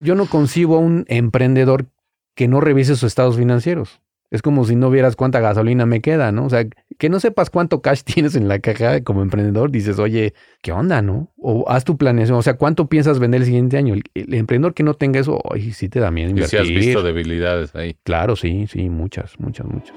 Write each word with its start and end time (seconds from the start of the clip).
Yo 0.00 0.14
no 0.14 0.26
concibo 0.26 0.76
a 0.76 0.80
un 0.80 1.04
emprendedor 1.08 1.86
que 2.34 2.48
no 2.48 2.60
revise 2.60 2.94
sus 2.94 3.04
estados 3.04 3.36
financieros. 3.36 4.00
Es 4.30 4.42
como 4.42 4.64
si 4.64 4.76
no 4.76 4.90
vieras 4.90 5.16
cuánta 5.16 5.40
gasolina 5.40 5.86
me 5.86 6.00
queda, 6.02 6.32
¿no? 6.32 6.44
O 6.44 6.50
sea, 6.50 6.66
que 6.98 7.08
no 7.08 7.18
sepas 7.18 7.48
cuánto 7.48 7.80
cash 7.80 8.02
tienes 8.04 8.36
en 8.36 8.46
la 8.46 8.58
caja 8.58 9.02
como 9.02 9.22
emprendedor, 9.22 9.70
dices, 9.70 9.98
oye, 9.98 10.34
¿qué 10.62 10.70
onda, 10.70 11.00
no? 11.00 11.32
O 11.38 11.64
haz 11.68 11.84
tu 11.84 11.96
planeación, 11.96 12.38
o 12.38 12.42
sea, 12.42 12.54
¿cuánto 12.54 12.88
piensas 12.88 13.18
vender 13.18 13.40
el 13.40 13.46
siguiente 13.46 13.78
año? 13.78 13.94
El, 13.94 14.34
emprendedor 14.34 14.74
que 14.74 14.82
no 14.82 14.94
tenga 14.94 15.18
eso, 15.18 15.40
ay, 15.50 15.72
sí 15.72 15.88
te 15.88 16.00
da 16.00 16.10
miedo 16.10 16.30
invertir. 16.30 16.60
Y 16.60 16.66
si 16.66 16.74
has 16.74 16.84
visto 16.84 17.02
debilidades 17.02 17.74
ahí. 17.74 17.96
Claro, 18.04 18.36
sí, 18.36 18.66
sí, 18.66 18.88
muchas, 18.90 19.40
muchas, 19.40 19.66
muchas. 19.66 19.96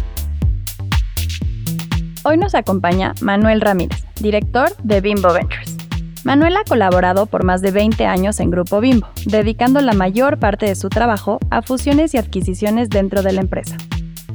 Hoy 2.23 2.37
nos 2.37 2.53
acompaña 2.53 3.15
Manuel 3.19 3.61
Ramírez, 3.61 4.05
director 4.19 4.69
de 4.83 5.01
Bimbo 5.01 5.33
Ventures. 5.33 5.75
Manuel 6.23 6.55
ha 6.55 6.63
colaborado 6.63 7.25
por 7.25 7.43
más 7.43 7.63
de 7.63 7.71
20 7.71 8.05
años 8.05 8.39
en 8.39 8.51
Grupo 8.51 8.79
Bimbo, 8.79 9.07
dedicando 9.25 9.81
la 9.81 9.93
mayor 9.93 10.37
parte 10.37 10.67
de 10.67 10.75
su 10.75 10.89
trabajo 10.89 11.39
a 11.49 11.63
fusiones 11.63 12.13
y 12.13 12.19
adquisiciones 12.19 12.91
dentro 12.91 13.23
de 13.23 13.33
la 13.33 13.41
empresa. 13.41 13.75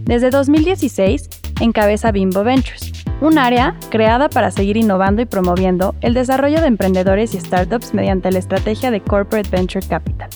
Desde 0.01 0.31
2016, 0.31 1.28
encabeza 1.61 2.11
Bimbo 2.11 2.43
Ventures, 2.43 2.93
un 3.20 3.39
área 3.39 3.77
creada 3.89 4.28
para 4.28 4.50
seguir 4.50 4.77
innovando 4.77 5.23
y 5.23 5.27
promoviendo 5.27 5.95
el 6.00 6.12
desarrollo 6.12 6.61
de 6.61 6.67
emprendedores 6.67 7.34
y 7.34 7.41
startups 7.41 7.95
mediante 7.95 8.33
la 8.33 8.41
estrategia 8.41 8.91
de 8.91 9.00
Corporate 9.00 9.48
Venture 9.48 9.87
Capital. 9.87 10.28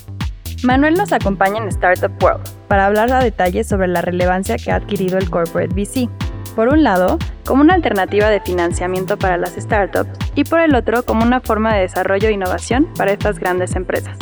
Manuel 0.62 0.94
nos 0.94 1.12
acompaña 1.12 1.58
en 1.58 1.68
Startup 1.68 2.12
World 2.22 2.48
para 2.68 2.86
hablar 2.86 3.12
a 3.12 3.24
detalle 3.24 3.64
sobre 3.64 3.88
la 3.88 4.02
relevancia 4.02 4.56
que 4.56 4.70
ha 4.70 4.76
adquirido 4.76 5.18
el 5.18 5.28
Corporate 5.30 5.74
VC 5.74 6.08
por 6.50 6.68
un 6.68 6.82
lado, 6.82 7.18
como 7.44 7.62
una 7.62 7.74
alternativa 7.74 8.28
de 8.28 8.40
financiamiento 8.40 9.18
para 9.18 9.36
las 9.36 9.54
startups 9.54 10.10
y 10.34 10.44
por 10.44 10.60
el 10.60 10.74
otro, 10.74 11.04
como 11.04 11.24
una 11.24 11.40
forma 11.40 11.74
de 11.74 11.82
desarrollo 11.82 12.28
e 12.28 12.32
innovación 12.32 12.88
para 12.96 13.12
estas 13.12 13.38
grandes 13.38 13.76
empresas. 13.76 14.16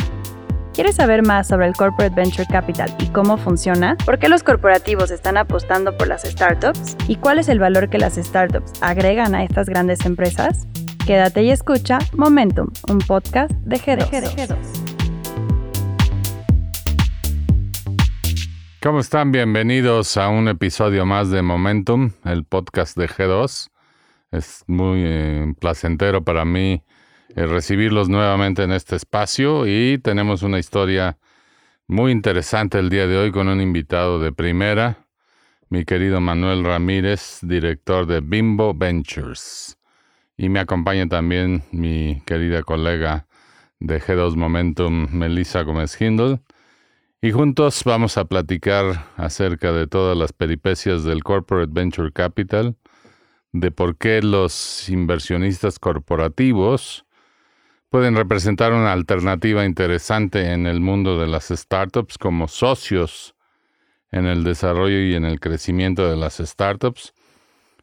¿Quieres 0.73 0.95
saber 0.95 1.23
más 1.23 1.47
sobre 1.47 1.67
el 1.67 1.73
Corporate 1.73 2.15
Venture 2.15 2.47
Capital 2.49 2.95
y 2.99 3.07
cómo 3.07 3.35
funciona? 3.35 3.97
¿Por 4.05 4.17
qué 4.17 4.29
los 4.29 4.43
corporativos 4.43 5.11
están 5.11 5.35
apostando 5.35 5.97
por 5.97 6.07
las 6.07 6.23
startups? 6.23 6.95
¿Y 7.07 7.17
cuál 7.17 7.39
es 7.39 7.49
el 7.49 7.59
valor 7.59 7.89
que 7.89 7.97
las 7.97 8.15
startups 8.15 8.71
agregan 8.81 9.35
a 9.35 9.43
estas 9.43 9.67
grandes 9.67 10.05
empresas? 10.05 10.67
Quédate 11.05 11.43
y 11.43 11.51
escucha 11.51 11.99
Momentum, 12.13 12.69
un 12.87 12.99
podcast 12.99 13.51
de 13.51 13.77
G2. 13.77 14.78
¿Cómo 18.81 19.01
están? 19.01 19.33
Bienvenidos 19.33 20.15
a 20.15 20.29
un 20.29 20.47
episodio 20.47 21.05
más 21.05 21.29
de 21.29 21.41
Momentum, 21.41 22.11
el 22.23 22.45
podcast 22.45 22.97
de 22.97 23.09
G2. 23.09 23.67
Es 24.31 24.63
muy 24.67 25.01
eh, 25.03 25.53
placentero 25.59 26.23
para 26.23 26.45
mí 26.45 26.81
eh, 27.35 27.45
recibirlos 27.45 28.07
nuevamente 28.07 28.63
en 28.63 28.71
este 28.71 28.95
espacio 28.95 29.67
y 29.67 29.97
tenemos 29.97 30.43
una 30.43 30.59
historia 30.59 31.17
muy 31.87 32.13
interesante 32.13 32.79
el 32.79 32.89
día 32.89 33.05
de 33.05 33.17
hoy 33.17 33.33
con 33.33 33.49
un 33.49 33.59
invitado 33.59 34.17
de 34.17 34.31
primera, 34.31 34.99
mi 35.67 35.83
querido 35.83 36.21
Manuel 36.21 36.63
Ramírez, 36.63 37.39
director 37.41 38.05
de 38.05 38.21
Bimbo 38.21 38.73
Ventures. 38.73 39.77
Y 40.37 40.47
me 40.47 40.61
acompaña 40.61 41.05
también 41.09 41.63
mi 41.73 42.21
querida 42.25 42.63
colega 42.63 43.27
de 43.81 43.99
G2 44.01 44.37
Momentum, 44.37 45.09
Melissa 45.11 45.63
Gómez 45.63 45.99
Hindle 45.99 46.39
y 47.21 47.31
juntos 47.31 47.83
vamos 47.83 48.17
a 48.17 48.25
platicar 48.25 49.07
acerca 49.17 49.73
de 49.73 49.87
todas 49.87 50.17
las 50.17 50.31
peripecias 50.31 51.03
del 51.03 51.23
Corporate 51.23 51.71
Venture 51.73 52.11
Capital, 52.13 52.77
de 53.51 53.71
por 53.71 53.97
qué 53.97 54.21
los 54.21 54.87
inversionistas 54.87 55.79
corporativos 55.79 57.05
pueden 57.89 58.15
representar 58.15 58.71
una 58.71 58.93
alternativa 58.93 59.65
interesante 59.65 60.53
en 60.53 60.65
el 60.65 60.79
mundo 60.79 61.19
de 61.19 61.27
las 61.27 61.49
startups 61.49 62.17
como 62.17 62.47
socios 62.47 63.35
en 64.11 64.25
el 64.25 64.43
desarrollo 64.43 64.99
y 64.99 65.15
en 65.15 65.25
el 65.25 65.39
crecimiento 65.39 66.09
de 66.09 66.15
las 66.15 66.37
startups. 66.37 67.13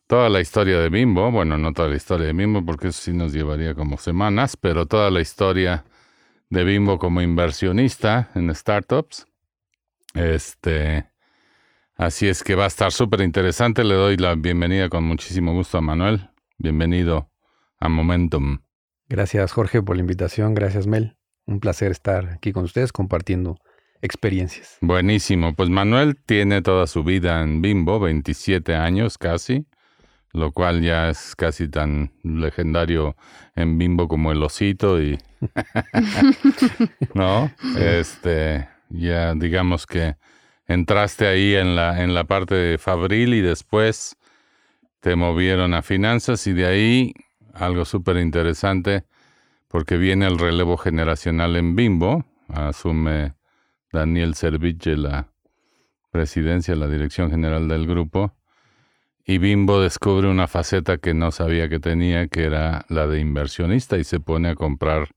Toda 0.06 0.28
la 0.28 0.40
historia 0.40 0.78
de 0.78 0.88
Bimbo, 0.88 1.30
bueno, 1.30 1.58
no 1.58 1.72
toda 1.72 1.88
la 1.88 1.96
historia 1.96 2.28
de 2.28 2.32
Bimbo 2.32 2.64
porque 2.64 2.88
eso 2.88 3.02
sí 3.02 3.12
nos 3.12 3.32
llevaría 3.32 3.74
como 3.74 3.98
semanas, 3.98 4.56
pero 4.56 4.86
toda 4.86 5.10
la 5.10 5.20
historia 5.20 5.84
de 6.50 6.64
Bimbo 6.64 6.98
como 6.98 7.20
inversionista 7.22 8.30
en 8.34 8.54
startups. 8.54 9.26
Este, 10.14 11.06
así 11.96 12.28
es 12.28 12.42
que 12.42 12.54
va 12.54 12.64
a 12.64 12.68
estar 12.68 12.92
súper 12.92 13.20
interesante. 13.20 13.84
Le 13.84 13.94
doy 13.94 14.16
la 14.16 14.34
bienvenida 14.34 14.88
con 14.88 15.04
muchísimo 15.04 15.52
gusto 15.52 15.78
a 15.78 15.80
Manuel. 15.80 16.30
Bienvenido 16.58 17.30
a 17.78 17.88
Momentum. 17.88 18.58
Gracias 19.08 19.52
Jorge 19.52 19.82
por 19.82 19.96
la 19.96 20.00
invitación. 20.00 20.54
Gracias 20.54 20.86
Mel. 20.86 21.16
Un 21.46 21.60
placer 21.60 21.90
estar 21.90 22.30
aquí 22.30 22.52
con 22.52 22.64
ustedes 22.64 22.92
compartiendo 22.92 23.56
experiencias. 24.02 24.78
Buenísimo. 24.80 25.54
Pues 25.54 25.68
Manuel 25.68 26.16
tiene 26.26 26.62
toda 26.62 26.86
su 26.86 27.04
vida 27.04 27.42
en 27.42 27.62
Bimbo, 27.62 28.00
27 28.00 28.74
años 28.74 29.18
casi 29.18 29.66
lo 30.36 30.52
cual 30.52 30.82
ya 30.82 31.08
es 31.08 31.34
casi 31.34 31.66
tan 31.68 32.12
legendario 32.22 33.16
en 33.54 33.78
Bimbo 33.78 34.06
como 34.06 34.32
el 34.32 34.42
osito 34.42 35.02
y 35.02 35.18
no, 37.14 37.50
este 37.78 38.68
ya 38.88 39.34
digamos 39.34 39.86
que 39.86 40.16
entraste 40.66 41.26
ahí 41.26 41.54
en 41.54 41.76
la 41.76 42.02
en 42.02 42.14
la 42.14 42.24
parte 42.24 42.54
de 42.54 42.78
Fabril 42.78 43.34
y 43.34 43.40
después 43.40 44.16
te 45.00 45.16
movieron 45.16 45.74
a 45.74 45.82
finanzas 45.82 46.46
y 46.46 46.52
de 46.52 46.66
ahí 46.66 47.14
algo 47.54 47.84
súper 47.84 48.16
interesante 48.16 49.04
porque 49.68 49.96
viene 49.96 50.26
el 50.26 50.38
relevo 50.38 50.76
generacional 50.76 51.56
en 51.56 51.76
Bimbo, 51.76 52.24
asume 52.48 53.34
Daniel 53.92 54.34
Serviche 54.34 54.96
la 54.96 55.28
presidencia, 56.10 56.74
la 56.76 56.88
dirección 56.88 57.30
general 57.30 57.68
del 57.68 57.86
grupo 57.86 58.36
y 59.28 59.38
Bimbo 59.38 59.80
descubre 59.80 60.28
una 60.28 60.46
faceta 60.46 60.98
que 60.98 61.12
no 61.12 61.32
sabía 61.32 61.68
que 61.68 61.80
tenía, 61.80 62.28
que 62.28 62.44
era 62.44 62.86
la 62.88 63.08
de 63.08 63.18
inversionista, 63.18 63.98
y 63.98 64.04
se 64.04 64.20
pone 64.20 64.50
a 64.50 64.54
comprar 64.54 65.08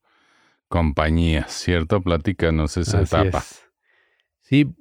compañías, 0.69 1.52
¿cierto? 1.52 2.02
Platícanos 2.02 2.78
esa 2.78 3.02
etapa. 3.02 3.44
Sí, 4.40 4.74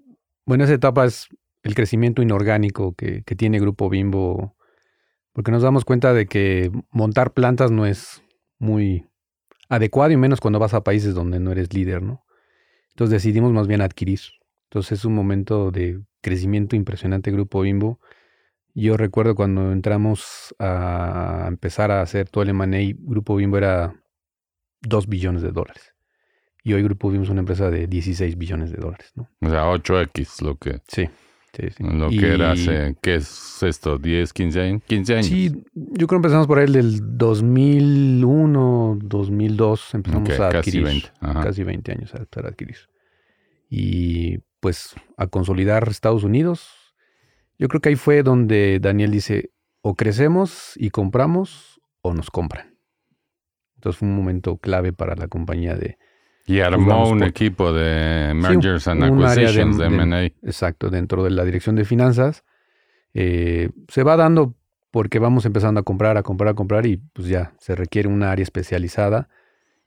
bueno, 0.47 0.65
esa 0.65 0.75
etapa 0.75 1.05
es 1.05 1.29
el 1.63 1.75
crecimiento 1.75 2.23
inorgánico 2.23 2.95
que, 2.95 3.23
que 3.25 3.35
tiene 3.35 3.59
Grupo 3.59 3.89
Bimbo, 3.89 4.57
porque 5.33 5.51
nos 5.51 5.63
damos 5.63 5.85
cuenta 5.85 6.15
de 6.15 6.27
que 6.27 6.71
montar 6.91 7.33
plantas 7.33 7.71
no 7.71 7.87
es 7.87 8.23
muy 8.59 9.07
adecuado 9.69 10.13
y 10.13 10.17
menos 10.17 10.41
cuando 10.41 10.61
vas 10.61 10.75
a 10.75 10.85
países 10.85 11.15
donde 11.15 11.41
no 11.41 11.51
eres 11.51 11.75
líder, 11.75 12.03
¿no? 12.03 12.25
Entonces 12.91 13.23
decidimos 13.23 13.53
más 13.53 13.67
bien 13.67 13.81
adquirir. 13.81 14.21
Entonces 14.71 15.01
es 15.01 15.05
un 15.05 15.15
momento 15.15 15.71
de 15.71 16.01
crecimiento 16.21 16.77
impresionante 16.77 17.31
Grupo 17.31 17.63
Bimbo 17.63 17.99
yo 18.81 18.97
recuerdo 18.97 19.35
cuando 19.35 19.73
entramos 19.73 20.55
a 20.59 21.47
empezar 21.49 21.91
a 21.91 22.01
hacer 22.01 22.29
todo 22.29 22.43
el 22.45 22.51
M&A, 22.51 22.95
Grupo 22.97 23.35
Bimbo 23.35 23.59
era 23.59 24.01
2 24.83 25.07
billones 25.07 25.43
de 25.43 25.51
dólares. 25.51 25.95
Y 26.65 26.73
hoy 26.73 26.83
Grupo 26.83 27.11
Bimbo 27.11 27.25
es 27.25 27.31
una 27.31 27.41
empresa 27.41 27.71
de 27.71 27.87
16 27.87 28.37
billones 28.37 28.71
de 28.71 28.79
dólares, 28.79 29.13
¿no? 29.15 29.29
O 29.41 29.49
sea, 29.49 29.65
8X 29.71 30.43
lo 30.43 30.57
que... 30.57 30.81
Sí, 30.89 31.09
sí, 31.55 31.71
sí. 31.71 31.83
Lo 31.85 32.11
que 32.11 32.35
era 32.35 32.53
hace, 32.53 32.97
¿qué 33.01 33.17
es 33.17 33.63
esto? 33.63 33.99
¿10, 33.99 34.33
15 34.33 34.61
años? 34.61 34.83
15 34.87 35.15
años. 35.15 35.27
Sí, 35.27 35.51
yo 35.75 36.07
creo 36.07 36.09
que 36.09 36.17
empezamos 36.17 36.47
por 36.47 36.59
ahí 36.59 36.71
del 36.71 37.17
2001, 37.17 38.99
2002, 39.03 39.95
empezamos 39.95 40.41
a 40.41 40.49
adquirir. 40.49 40.85
Casi 40.85 41.31
20. 41.31 41.43
Casi 41.43 41.63
20 41.63 41.93
años 41.93 42.15
a, 42.15 42.19
a 42.19 42.49
adquirir. 42.49 42.77
Y 43.71 44.39
pues 44.61 44.95
a 45.17 45.27
consolidar 45.27 45.89
Estados 45.89 46.25
Unidos, 46.25 46.95
yo 47.59 47.69
creo 47.69 47.81
que 47.81 47.91
ahí 47.91 47.97
fue 47.97 48.23
donde 48.23 48.79
Daniel 48.81 49.11
dice, 49.11 49.53
o 49.81 49.95
crecemos 49.95 50.73
y 50.77 50.91
compramos 50.91 51.81
o 52.03 52.15
nos 52.15 52.31
compran. 52.31 52.78
Entonces 53.79 53.99
fue 54.01 54.09
un 54.09 54.17
momento 54.17 54.57
clave 54.57 54.93
para 54.93 55.15
la 55.15 55.29
compañía 55.29 55.75
de... 55.77 55.97
Y 56.47 56.61
armó 56.61 57.09
un 57.11 57.23
equipo 57.29 57.73
de 57.73 58.33
mergers 58.35 58.89
and 58.89 59.03
acquisitions, 59.05 59.79
de, 59.79 59.87
M&A. 59.87 60.23
Exacto, 60.49 60.91
dentro 60.91 61.23
de 61.23 61.31
la 61.31 61.45
dirección 61.45 61.77
de 61.77 61.85
finanzas. 61.85 62.45
Eh, 63.15 63.71
se 63.89 64.03
va 64.03 64.17
dando 64.17 64.55
porque 64.91 65.19
vamos 65.19 65.45
empezando 65.47 65.81
a 65.81 65.83
comprar, 65.83 66.17
a 66.17 66.23
comprar, 66.23 66.51
a 66.51 66.55
comprar 66.55 66.87
y 66.87 66.97
pues 66.97 67.29
ya 67.29 67.53
se 67.59 67.75
requiere 67.75 68.09
una 68.09 68.31
área 68.33 68.43
especializada 68.43 69.29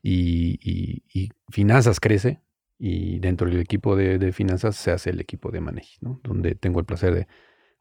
y, 0.04 0.60
y- 0.62 1.04
y 1.14 1.30
finanzas 1.50 2.00
crece 2.00 2.42
y 2.80 3.20
dentro 3.20 3.48
del 3.50 3.60
equipo 3.60 3.96
de, 3.96 4.18
de 4.20 4.32
finanzas 4.32 4.76
se 4.76 4.92
hace 4.92 5.10
el 5.10 5.20
equipo 5.20 5.52
de 5.52 5.62
Manei, 5.62 5.86
¿no? 6.02 6.20
donde 6.24 6.56
tengo 6.56 6.80
el 6.80 6.86
placer 6.86 7.14
de 7.14 7.28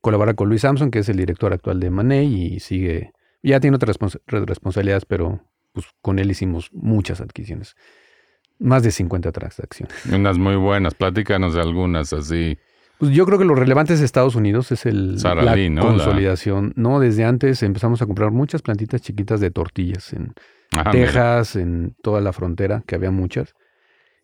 colaborar 0.00 0.34
con 0.34 0.48
Luis 0.48 0.62
Samson, 0.62 0.90
que 0.90 1.00
es 1.00 1.08
el 1.10 1.16
director 1.18 1.52
actual 1.52 1.78
de 1.80 1.90
Manei 1.90 2.26
y 2.54 2.60
sigue, 2.60 3.12
ya 3.42 3.60
tiene 3.60 3.76
otras 3.76 3.98
respons- 3.98 4.20
responsabilidades, 4.26 5.04
pero 5.04 5.42
pues 5.72 5.86
con 6.00 6.18
él 6.18 6.30
hicimos 6.30 6.70
muchas 6.72 7.20
adquisiciones, 7.20 7.76
más 8.58 8.82
de 8.82 8.90
50 8.90 9.32
transacciones. 9.32 9.94
Unas 10.12 10.38
muy 10.38 10.56
buenas. 10.56 10.94
Platícanos 10.94 11.54
de 11.54 11.60
algunas 11.60 12.12
así. 12.12 12.58
Pues 12.98 13.12
yo 13.12 13.24
creo 13.24 13.38
que 13.38 13.46
lo 13.46 13.54
relevante 13.54 13.94
es 13.94 14.00
Estados 14.00 14.34
Unidos, 14.34 14.72
es 14.72 14.84
el, 14.84 15.16
la 15.16 15.56
consolidación. 15.80 16.74
No, 16.76 17.00
desde 17.00 17.24
antes 17.24 17.62
empezamos 17.62 18.02
a 18.02 18.06
comprar 18.06 18.30
muchas 18.30 18.60
plantitas 18.60 19.00
chiquitas 19.00 19.40
de 19.40 19.50
tortillas 19.50 20.12
en 20.12 20.34
mira. 20.72 20.90
Texas, 20.90 21.56
en 21.56 21.96
toda 22.02 22.20
la 22.20 22.34
frontera, 22.34 22.82
que 22.86 22.96
había 22.96 23.10
muchas. 23.10 23.54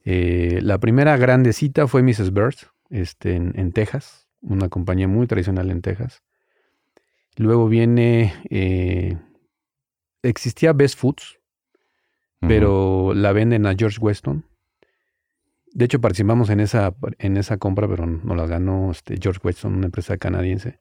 Eh, 0.05 0.61
la 0.63 0.79
primera 0.79 1.17
grandecita 1.17 1.87
fue 1.87 2.03
Mrs. 2.03 2.35
Bird, 2.35 2.57
este, 2.91 3.35
en, 3.35 3.55
en 3.57 3.73
Texas, 3.73 4.29
una 4.43 4.69
compañía 4.69 5.09
muy 5.09 5.27
tradicional 5.27 5.71
en 5.71 5.81
Texas. 5.81 6.23
Luego 7.37 7.69
viene, 7.69 8.35
eh, 8.51 9.17
existía 10.23 10.73
Best 10.73 10.99
Foods, 10.99 11.36
Pero 12.41 13.13
la 13.15 13.33
venden 13.33 13.67
a 13.67 13.75
George 13.75 13.99
Weston. 14.01 14.45
De 15.73 15.85
hecho, 15.85 16.01
participamos 16.01 16.49
en 16.51 16.61
esa, 16.61 16.95
en 17.19 17.37
esa 17.37 17.59
compra, 17.59 17.89
pero 17.89 18.07
no 18.07 18.35
la 18.35 18.47
ganó 18.47 18.91
este, 18.91 19.17
George 19.21 19.41
Weston, 19.43 19.75
una 19.75 19.87
empresa 19.87 20.17
canadiense. 20.17 20.81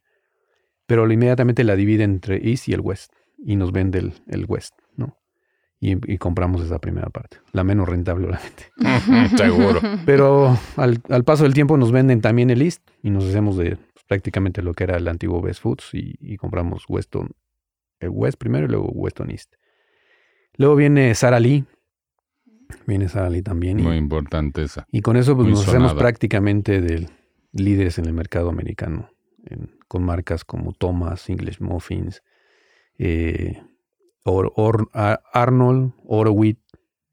Pero 0.85 1.11
inmediatamente 1.11 1.63
la 1.63 1.75
divide 1.75 2.03
entre 2.03 2.49
East 2.49 2.67
y 2.69 2.73
el 2.73 2.81
West 2.81 3.11
y 3.37 3.55
nos 3.55 3.71
vende 3.71 3.99
el, 3.99 4.13
el 4.27 4.45
West, 4.47 4.73
¿no? 4.95 5.17
Y, 5.79 6.11
y 6.11 6.17
compramos 6.17 6.61
esa 6.63 6.79
primera 6.79 7.09
parte, 7.09 7.37
la 7.51 7.63
menos 7.63 7.89
rentable, 7.89 8.27
obviamente. 8.27 8.71
Seguro. 9.37 9.81
Pero 10.05 10.57
al, 10.77 11.01
al 11.09 11.23
paso 11.23 11.43
del 11.43 11.53
tiempo 11.53 11.77
nos 11.77 11.91
venden 11.91 12.21
también 12.21 12.49
el 12.49 12.61
East 12.61 12.87
y 13.03 13.09
nos 13.09 13.25
hacemos 13.25 13.57
de 13.57 13.75
pues, 13.75 14.05
prácticamente 14.07 14.61
lo 14.61 14.73
que 14.73 14.85
era 14.85 14.97
el 14.97 15.07
antiguo 15.07 15.41
Best 15.41 15.61
Foods 15.61 15.93
y, 15.93 16.15
y 16.19 16.37
compramos 16.37 16.85
Weston, 16.87 17.31
el 17.99 18.09
West 18.09 18.37
primero 18.37 18.65
y 18.65 18.69
luego 18.69 18.87
Weston 18.87 19.31
East. 19.31 19.55
Luego 20.57 20.75
viene 20.75 21.13
Sara 21.15 21.39
Lee, 21.39 21.65
viene 22.87 23.09
Sara 23.09 23.29
Lee 23.29 23.41
también. 23.41 23.79
y- 23.79 23.83
Muy 23.83 23.97
importante 23.97 24.63
esa. 24.63 24.85
y 24.91 25.01
con 25.01 25.17
eso 25.17 25.35
pues, 25.35 25.47
nos 25.49 25.67
hacemos 25.67 25.91
prácticamente 26.03 26.81
de 26.81 27.09
líderes 27.53 27.97
en 27.99 28.05
el 28.05 28.13
mercado 28.13 28.49
americano, 28.49 29.09
en- 29.45 29.77
con 29.87 30.03
marcas 30.03 30.43
como 30.43 30.73
Thomas, 30.73 31.29
English 31.29 31.59
Muffins, 31.61 32.21
eh, 32.97 33.61
Or- 34.23 34.51
Or- 34.55 34.89
A- 34.93 35.21
Arnold, 35.33 35.93
Horowitz, 36.03 36.59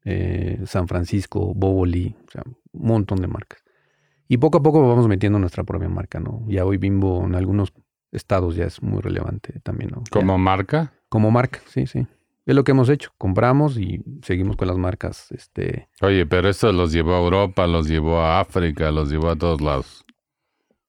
eh, 0.03 0.59
San 0.65 0.87
Francisco, 0.87 1.53
Boboli, 1.53 2.15
o 2.27 2.31
sea, 2.31 2.41
un 2.45 2.57
montón 2.87 3.21
de 3.21 3.27
marcas. 3.27 3.63
Y 4.27 4.37
poco 4.37 4.57
a 4.57 4.63
poco 4.63 4.87
vamos 4.87 5.07
metiendo 5.07 5.37
nuestra 5.37 5.63
propia 5.63 5.89
marca, 5.89 6.19
¿no? 6.19 6.43
Ya 6.47 6.65
hoy 6.65 6.77
Bimbo 6.77 7.23
en 7.25 7.35
algunos 7.35 7.71
estados 8.11 8.55
ya 8.55 8.65
es 8.65 8.81
muy 8.81 8.99
relevante 9.01 9.59
también, 9.61 9.91
¿no? 9.91 10.03
Ya- 10.05 10.19
¿Como 10.21 10.37
marca? 10.37 10.93
como 11.09 11.29
marca, 11.29 11.61
sí, 11.67 11.85
sí. 11.85 12.07
Es 12.45 12.55
lo 12.55 12.63
que 12.63 12.71
hemos 12.71 12.89
hecho. 12.89 13.11
Compramos 13.17 13.77
y 13.77 14.03
seguimos 14.21 14.57
con 14.57 14.67
las 14.67 14.77
marcas, 14.77 15.31
este, 15.31 15.87
Oye, 16.01 16.25
pero 16.25 16.49
esto 16.49 16.71
los 16.73 16.91
llevó 16.91 17.15
a 17.15 17.19
Europa, 17.19 17.67
los 17.67 17.87
llevó 17.87 18.19
a 18.19 18.39
África, 18.41 18.91
los 18.91 19.09
llevó 19.09 19.29
a 19.29 19.35
todos 19.37 19.61
lados. 19.61 20.05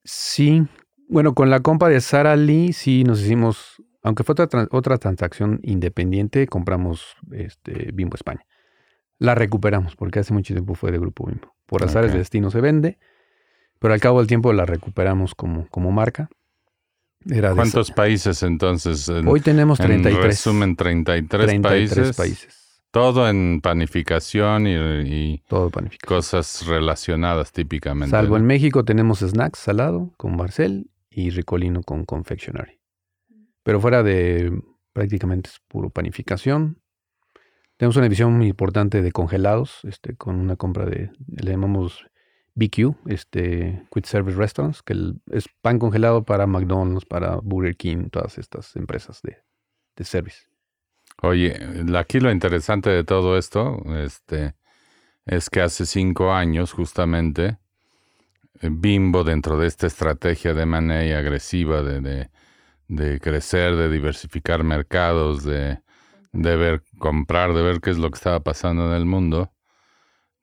Sí, 0.03 0.67
bueno, 1.09 1.35
con 1.35 1.51
la 1.51 1.61
compra 1.61 1.89
de 1.89 2.01
Sara 2.01 2.37
Lee 2.37 2.73
sí 2.73 3.05
nos 3.05 3.21
hicimos, 3.23 3.83
aunque 4.03 4.25
fue 4.25 4.33
otra, 4.39 4.67
otra 4.71 4.99
transacción 4.99 5.61
independiente, 5.63 6.47
compramos 6.47 7.15
este, 7.33 7.91
Bimbo 7.93 8.17
España. 8.17 8.45
La 9.19 9.35
recuperamos 9.35 9.95
porque 9.97 10.19
hace 10.19 10.35
mucho 10.35 10.55
tiempo 10.55 10.75
fue 10.75 10.91
de 10.91 10.99
Grupo 10.99 11.27
Bimbo. 11.27 11.55
Por 11.67 11.85
azares 11.85 12.11
Ok. 12.11 12.15
de 12.15 12.19
destino 12.19 12.51
se 12.51 12.61
vende, 12.61 12.99
pero 13.79 13.95
al 13.95 14.01
cabo 14.01 14.19
del 14.19 14.27
tiempo 14.27 14.53
la 14.53 14.67
recuperamos 14.67 15.35
como, 15.35 15.69
como 15.69 15.93
marca. 15.93 16.29
Era 17.31 17.55
¿Cuántos 17.55 17.91
países 17.91 18.43
entonces? 18.43 19.09
En, 19.09 19.27
Hoy 19.27 19.41
tenemos 19.41 19.81
en 19.81 19.87
33. 19.87 20.25
resumen, 20.25 20.77
33, 20.77 21.29
33 21.29 21.61
países. 21.63 22.17
países. 22.17 22.83
Todo 22.91 23.29
en 23.29 23.61
panificación 23.61 24.67
y, 24.67 24.75
y 24.75 25.43
Todo 25.49 25.71
panificado. 25.71 26.17
cosas 26.17 26.65
relacionadas 26.67 27.51
típicamente. 27.51 28.11
Salvo 28.11 28.35
¿no? 28.35 28.37
en 28.43 28.47
México 28.47 28.85
tenemos 28.85 29.21
snacks 29.21 29.59
salado 29.59 30.13
con 30.17 30.37
Marcel 30.37 30.91
y 31.11 31.31
Ricolino 31.31 31.83
con 31.83 32.05
confectionery. 32.05 32.79
Pero 33.63 33.81
fuera 33.81 34.03
de 34.03 34.53
prácticamente 34.93 35.51
es 35.51 35.61
puro 35.67 35.91
panificación. 35.91 36.79
Tenemos 37.77 37.97
una 37.97 38.05
división 38.05 38.33
muy 38.37 38.47
importante 38.49 39.03
de 39.03 39.11
congelados, 39.11 39.81
este, 39.85 40.15
con 40.15 40.37
una 40.37 40.55
compra 40.55 40.87
de, 40.87 41.11
le 41.27 41.51
llamamos 41.51 42.07
BQ, 42.55 42.95
este, 43.07 43.83
Quick 43.93 44.07
Service 44.07 44.39
Restaurants, 44.39 44.83
que 44.83 44.95
es 45.31 45.49
pan 45.61 45.79
congelado 45.79 46.25
para 46.25 46.47
McDonald's, 46.47 47.05
para 47.05 47.37
Burger 47.37 47.77
King, 47.77 48.09
todas 48.11 48.39
estas 48.39 48.77
empresas 48.77 49.21
de, 49.23 49.39
de 49.97 50.05
service. 50.05 50.47
Oye, 51.23 51.57
aquí 51.97 52.21
lo 52.21 52.31
interesante 52.31 52.91
de 52.91 53.05
todo 53.05 53.39
esto 53.39 53.83
este, 53.97 54.55
es 55.27 55.49
que 55.51 55.63
hace 55.63 55.87
cinco 55.87 56.33
años, 56.33 56.73
justamente, 56.73 57.59
eh, 58.61 58.69
Bimbo, 58.71 59.25
dentro 59.25 59.59
de 59.59 59.67
esta 59.67 59.87
estrategia 59.87 60.55
de 60.55 60.67
manera 60.67 61.19
agresiva 61.19 61.83
de, 61.83 62.01
de, 62.01 62.31
de 62.89 63.21
crecer, 63.21 63.77
de 63.77 63.89
diversificar 63.89 64.65
mercados, 64.65 65.45
de, 65.45 65.81
de 66.33 66.57
ver, 66.57 66.83
comprar, 66.99 67.55
de 67.55 67.63
ver 67.63 67.81
qué 67.81 67.91
es 67.91 67.99
lo 67.99 68.11
que 68.11 68.17
estaba 68.17 68.41
pasando 68.41 68.87
en 68.89 68.93
el 68.93 69.07
mundo, 69.07 69.54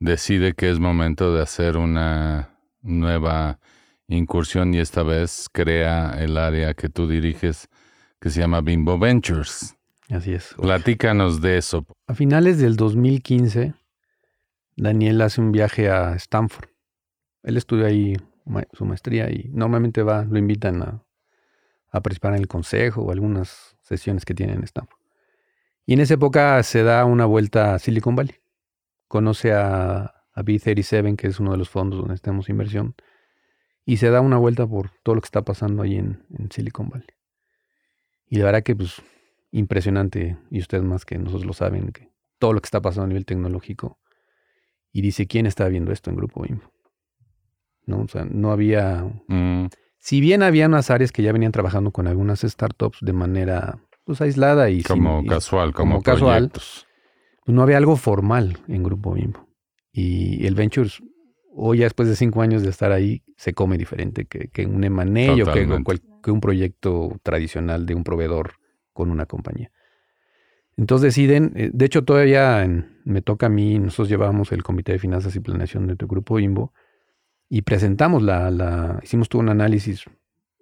decide 0.01 0.53
que 0.53 0.69
es 0.69 0.79
momento 0.79 1.33
de 1.33 1.43
hacer 1.43 1.77
una 1.77 2.49
nueva 2.81 3.59
incursión 4.07 4.73
y 4.73 4.79
esta 4.79 5.03
vez 5.03 5.47
crea 5.51 6.15
el 6.19 6.37
área 6.37 6.73
que 6.73 6.89
tú 6.89 7.07
diriges 7.07 7.69
que 8.19 8.29
se 8.31 8.41
llama 8.41 8.61
Bimbo 8.61 8.97
Ventures. 8.99 9.77
Así 10.09 10.33
es. 10.33 10.55
Platícanos 10.59 11.39
de 11.39 11.57
eso. 11.57 11.85
A 12.07 12.15
finales 12.15 12.57
del 12.57 12.75
2015, 12.75 13.73
Daniel 14.75 15.21
hace 15.21 15.39
un 15.39 15.51
viaje 15.51 15.89
a 15.89 16.15
Stanford. 16.15 16.69
Él 17.43 17.57
estudia 17.57 17.85
ahí 17.85 18.17
su 18.73 18.85
maestría 18.85 19.29
y 19.29 19.49
normalmente 19.53 20.01
va, 20.01 20.25
lo 20.25 20.39
invitan 20.39 20.81
a, 20.81 21.03
a 21.91 22.01
participar 22.01 22.33
en 22.33 22.39
el 22.39 22.47
consejo 22.47 23.03
o 23.03 23.11
algunas 23.11 23.77
sesiones 23.83 24.25
que 24.25 24.33
tienen 24.33 24.57
en 24.57 24.63
Stanford. 24.63 24.99
Y 25.85 25.93
en 25.93 25.99
esa 25.99 26.15
época 26.15 26.61
se 26.63 26.83
da 26.83 27.05
una 27.05 27.25
vuelta 27.25 27.75
a 27.75 27.79
Silicon 27.79 28.15
Valley. 28.15 28.40
Conoce 29.11 29.51
a, 29.51 30.03
a 30.33 30.41
B37, 30.41 31.17
que 31.17 31.27
es 31.27 31.39
uno 31.41 31.51
de 31.51 31.57
los 31.57 31.69
fondos 31.69 31.99
donde 31.99 32.17
tenemos 32.17 32.47
inversión, 32.47 32.95
y 33.83 33.97
se 33.97 34.09
da 34.09 34.21
una 34.21 34.37
vuelta 34.37 34.65
por 34.65 34.91
todo 35.03 35.15
lo 35.15 35.21
que 35.21 35.25
está 35.25 35.41
pasando 35.41 35.83
ahí 35.83 35.97
en, 35.97 36.23
en 36.39 36.49
Silicon 36.49 36.87
Valley. 36.87 37.07
Y 38.27 38.37
la 38.37 38.45
verdad 38.45 38.63
que, 38.63 38.73
pues, 38.73 39.01
impresionante, 39.51 40.37
y 40.49 40.59
ustedes 40.61 40.85
más 40.85 41.03
que 41.03 41.17
nosotros 41.17 41.45
lo 41.45 41.51
saben, 41.51 41.91
que 41.91 42.09
todo 42.39 42.53
lo 42.53 42.61
que 42.61 42.67
está 42.67 42.81
pasando 42.81 43.03
a 43.03 43.07
nivel 43.09 43.25
tecnológico. 43.25 43.99
Y 44.93 45.01
dice, 45.01 45.27
¿quién 45.27 45.45
está 45.45 45.67
viendo 45.67 45.91
esto 45.91 46.09
en 46.09 46.15
Grupo 46.15 46.43
Bimbo? 46.43 46.71
¿No? 47.85 47.99
O 48.03 48.07
sea, 48.07 48.23
no 48.23 48.51
había... 48.51 49.03
Mm, 49.27 49.65
Si 49.97 50.21
bien 50.21 50.41
había 50.41 50.67
unas 50.67 50.89
áreas 50.89 51.11
que 51.11 51.21
ya 51.21 51.33
venían 51.33 51.51
trabajando 51.51 51.91
con 51.91 52.07
algunas 52.07 52.39
startups 52.41 52.99
de 53.01 53.11
manera 53.13 53.77
pues, 54.05 54.21
aislada 54.21 54.69
y 54.69 54.83
sin- 54.83 54.87
como 54.87 55.21
y- 55.21 55.27
casual, 55.27 55.73
como, 55.73 55.95
como 55.95 56.03
casual. 56.03 56.37
proyectos. 56.49 56.87
Pues, 57.45 57.55
no 57.55 57.61
había 57.63 57.77
algo 57.77 57.95
formal 57.95 58.57
en 58.67 58.83
Grupo 58.83 59.13
Bimbo. 59.13 59.47
Y 59.91 60.45
el 60.45 60.55
Ventures, 60.55 61.01
hoy 61.53 61.79
ya 61.79 61.85
después 61.85 62.07
de 62.07 62.15
cinco 62.15 62.41
años 62.41 62.63
de 62.63 62.69
estar 62.69 62.91
ahí, 62.91 63.23
se 63.37 63.53
come 63.53 63.77
diferente 63.77 64.25
que, 64.25 64.47
que 64.49 64.65
un 64.65 64.83
M&A 64.83 65.33
o 65.33 65.45
que, 65.53 65.65
que 66.23 66.31
un 66.31 66.39
proyecto 66.41 67.19
tradicional 67.23 67.85
de 67.85 67.95
un 67.95 68.03
proveedor 68.03 68.53
con 68.93 69.09
una 69.11 69.25
compañía. 69.25 69.71
Entonces 70.77 71.13
deciden, 71.13 71.51
eh, 71.55 71.69
de 71.73 71.85
hecho 71.85 72.03
todavía 72.03 72.63
en- 72.63 72.99
me 73.03 73.21
toca 73.21 73.47
a 73.47 73.49
mí, 73.49 73.77
nosotros 73.79 74.09
llevábamos 74.09 74.51
el 74.51 74.63
Comité 74.63 74.93
de 74.93 74.99
Finanzas 74.99 75.35
y 75.35 75.39
Planeación 75.39 75.87
de 75.87 75.95
Grupo 75.95 76.35
Bimbo 76.35 76.73
y 77.49 77.63
presentamos 77.63 78.23
la, 78.23 78.49
la 78.51 78.99
hicimos 79.03 79.27
todo 79.27 79.41
un 79.41 79.49
análisis 79.49 80.05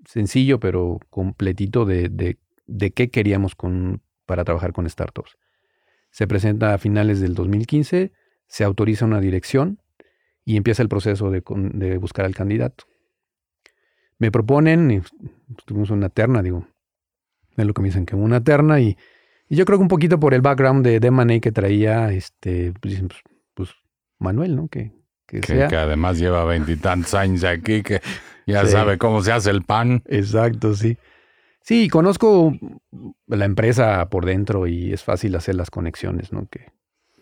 sencillo 0.06 0.60
pero 0.60 1.00
completito 1.10 1.86
de, 1.86 2.10
de, 2.10 2.38
de 2.66 2.92
qué 2.92 3.10
queríamos 3.10 3.56
con, 3.56 4.02
para 4.26 4.44
trabajar 4.44 4.72
con 4.74 4.90
startups. 4.90 5.38
Se 6.12 6.28
presenta 6.28 6.74
a 6.74 6.78
finales 6.78 7.20
del 7.20 7.34
2015, 7.36 8.12
se 8.48 8.64
autoriza 8.64 9.06
una 9.06 9.20
dirección 9.20 9.80
y 10.46 10.58
empieza 10.58 10.82
el 10.82 10.90
proceso 10.90 11.30
de, 11.30 11.44
de 11.74 11.98
buscar 11.98 12.26
al 12.26 12.34
candidato. 12.36 12.86
Me 14.18 14.32
proponen, 14.32 14.92
y 14.92 15.02
tuvimos 15.66 15.92
una 15.92 16.10
terna, 16.10 16.42
digo, 16.42 16.68
es 17.56 17.66
lo 17.66 17.74
que 17.74 17.82
me 17.82 17.88
dicen 17.90 18.06
que 18.06 18.16
una 18.16 18.44
terna 18.44 18.80
y, 18.80 18.98
y 19.48 19.56
yo 19.56 19.66
creo 19.66 19.78
que 19.78 19.84
un 19.84 19.88
poquito 19.88 20.20
por 20.20 20.34
el 20.34 20.42
background 20.42 20.86
de, 20.86 21.00
de 21.00 21.40
que 21.42 21.52
traía, 21.52 22.12
este, 22.12 22.74
pues, 22.82 23.00
pues, 23.02 23.20
pues, 23.54 23.70
Manuel, 24.18 24.56
¿no? 24.56 24.68
Que, 24.68 24.92
que 25.26 25.40
Que, 25.42 25.48
sea. 25.48 25.68
que 25.68 25.76
además 25.78 26.18
lleva 26.20 26.44
veintitantos 26.44 27.14
años 27.14 27.44
aquí, 27.44 27.82
que 27.84 28.02
ya 28.46 28.66
Sí. 28.66 28.72
sabe 28.72 28.98
cómo 28.98 29.22
se 29.22 29.32
hace 29.32 29.52
el 29.52 29.64
pan. 29.64 30.02
Exacto, 30.08 30.74
sí. 30.76 30.98
Sí, 31.62 31.90
conozco 31.90 32.54
la 33.28 33.46
empresa 33.46 34.10
por 34.10 34.26
dentro 34.26 34.68
y 34.68 34.94
es 34.94 35.04
fácil 35.04 35.36
hacer 35.36 35.56
las 35.56 35.70
conexiones, 35.70 36.32
¿no? 36.32 36.48
Que, 36.50 36.68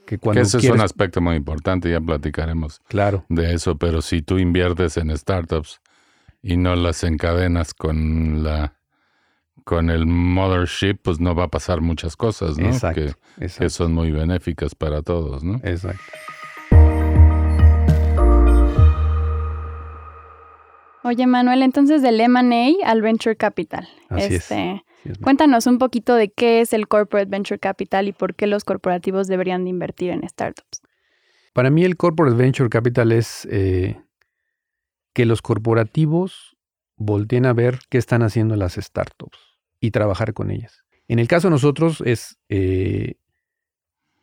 que 0.06 0.18
cuando 0.20 0.42
ese 0.42 0.58
es 0.60 0.70
un 0.70 0.82
aspecto 0.82 1.20
muy 1.22 1.36
importante, 1.36 1.92
ya 1.92 2.00
platicaremos 2.00 2.80
Claro, 2.88 3.26
de 3.30 3.54
eso, 3.54 3.78
pero 3.78 4.02
si 4.02 4.22
tú 4.22 4.38
inviertes 4.38 4.98
en 4.98 5.16
startups 5.16 5.82
y 6.42 6.56
no 6.58 6.76
las 6.76 7.04
encadenas 7.04 7.74
con 7.74 8.44
la 8.44 8.74
con 9.64 9.90
el 9.90 10.06
mothership, 10.06 10.96
pues 11.02 11.20
no 11.20 11.36
va 11.36 11.46
a 11.46 11.48
pasar 11.50 11.82
muchas 11.82 12.16
cosas, 12.16 12.58
¿no? 12.58 12.68
exacto, 12.68 13.02
Que, 13.02 13.14
que 13.38 13.46
exacto, 13.46 13.70
son 13.70 13.94
muy 13.94 14.12
benéficas 14.12 14.76
para 14.76 15.02
todos, 15.02 15.44
¿no? 15.44 15.56
exacto. 15.62 16.02
Oye, 21.08 21.26
Manuel, 21.26 21.62
entonces 21.64 22.02
del 22.02 22.20
M&A 22.20 22.90
al 22.90 23.02
Venture 23.02 23.36
Capital. 23.36 23.88
Así 24.10 24.36
este, 24.36 24.84
es- 25.06 25.18
Cuéntanos 25.20 25.66
un 25.68 25.78
poquito 25.78 26.16
de 26.16 26.30
qué 26.30 26.60
es 26.60 26.74
el 26.74 26.88
Corporate 26.90 27.30
Venture 27.30 27.60
Capital 27.60 28.10
y 28.10 28.12
por 28.12 28.36
qué 28.36 28.46
los 28.46 28.66
corporativos 28.66 29.28
deberían 29.28 29.64
de 29.64 29.70
invertir 29.70 30.10
en 30.12 30.28
startups. 30.28 30.82
Para 31.54 31.70
mí 31.70 31.84
el 31.86 31.98
corporate 31.98 32.36
venture 32.36 32.70
capital 32.70 33.12
es 33.12 33.48
eh, 33.50 34.00
que 35.14 35.26
los 35.26 35.42
corporativos 35.42 36.56
volteen 36.98 37.46
a 37.48 37.54
ver 37.54 37.80
qué 37.90 37.98
están 37.98 38.22
haciendo 38.22 38.56
las 38.56 38.74
startups 38.76 39.40
y 39.80 39.90
trabajar 39.92 40.34
con 40.36 40.52
ellas. 40.52 40.84
En 41.08 41.18
el 41.18 41.28
caso 41.28 41.48
de 41.48 41.52
nosotros 41.54 42.04
es 42.06 42.38
eh, 42.50 43.16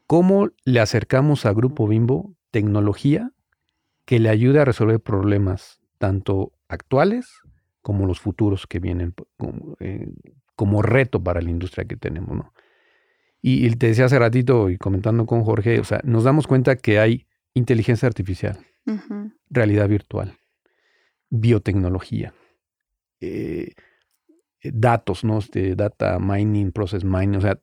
cómo 0.06 0.50
le 0.64 0.78
acercamos 0.80 1.46
a 1.46 1.52
Grupo 1.52 1.88
Bimbo 1.88 2.36
tecnología 2.52 3.32
que 4.04 4.20
le 4.20 4.28
ayude 4.28 4.60
a 4.60 4.64
resolver 4.64 5.00
problemas 5.00 5.80
tanto 5.98 6.52
actuales 6.68 7.26
como 7.82 8.06
los 8.06 8.20
futuros 8.20 8.66
que 8.66 8.80
vienen 8.80 9.14
como, 9.36 9.76
eh, 9.80 10.08
como 10.56 10.82
reto 10.82 11.22
para 11.22 11.42
la 11.42 11.50
industria 11.50 11.84
que 11.84 11.96
tenemos. 11.96 12.36
¿no? 12.36 12.52
Y, 13.42 13.66
y 13.66 13.76
te 13.76 13.88
decía 13.88 14.06
hace 14.06 14.18
ratito 14.18 14.70
y 14.70 14.78
comentando 14.78 15.26
con 15.26 15.44
Jorge, 15.44 15.78
o 15.80 15.84
sea, 15.84 16.00
nos 16.02 16.24
damos 16.24 16.46
cuenta 16.46 16.76
que 16.76 16.98
hay 16.98 17.26
inteligencia 17.52 18.06
artificial, 18.06 18.58
realidad 19.50 19.88
virtual, 19.88 20.38
biotecnología, 21.30 22.34
eh, 23.20 23.72
eh, 24.60 24.70
datos, 24.72 25.24
¿no? 25.24 25.38
Este, 25.38 25.76
data 25.76 26.18
mining, 26.18 26.72
process 26.72 27.04
mining, 27.04 27.36
o 27.36 27.40
sea, 27.40 27.60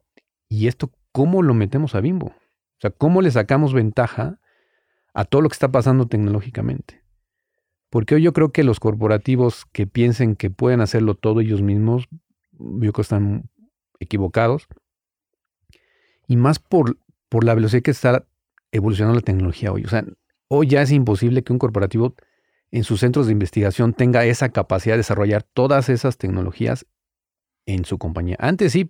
¿y 0.47 0.67
esto 0.67 0.91
cómo 1.11 1.41
lo 1.41 1.53
metemos 1.53 1.95
a 1.95 2.01
Bimbo? 2.01 2.27
O 2.27 2.79
sea, 2.79 2.91
¿cómo 2.91 3.21
le 3.21 3.31
sacamos 3.31 3.73
ventaja 3.73 4.39
a 5.13 5.25
todo 5.25 5.41
lo 5.41 5.49
que 5.49 5.53
está 5.53 5.71
pasando 5.71 6.07
tecnológicamente? 6.07 7.00
Porque 7.91 8.15
hoy 8.15 8.23
yo 8.23 8.31
creo 8.31 8.53
que 8.53 8.63
los 8.63 8.79
corporativos 8.79 9.65
que 9.73 9.85
piensen 9.85 10.37
que 10.37 10.49
pueden 10.49 10.79
hacerlo 10.79 11.13
todo 11.13 11.41
ellos 11.41 11.61
mismos, 11.61 12.07
yo 12.53 12.79
creo 12.79 12.93
que 12.93 13.01
están 13.01 13.49
equivocados. 13.99 14.67
Y 16.25 16.37
más 16.37 16.59
por, 16.59 16.97
por 17.27 17.43
la 17.43 17.53
velocidad 17.53 17.83
que 17.83 17.91
está 17.91 18.25
evolucionando 18.71 19.19
la 19.19 19.25
tecnología 19.25 19.73
hoy. 19.73 19.83
O 19.83 19.89
sea, 19.89 20.05
hoy 20.47 20.67
ya 20.67 20.81
es 20.81 20.91
imposible 20.91 21.43
que 21.43 21.51
un 21.51 21.59
corporativo 21.59 22.15
en 22.71 22.85
sus 22.85 23.01
centros 23.01 23.25
de 23.25 23.33
investigación 23.33 23.93
tenga 23.93 24.23
esa 24.23 24.47
capacidad 24.47 24.93
de 24.93 24.99
desarrollar 24.99 25.43
todas 25.43 25.89
esas 25.89 26.17
tecnologías 26.17 26.85
en 27.65 27.83
su 27.83 27.97
compañía. 27.97 28.37
Antes 28.39 28.71
sí, 28.71 28.89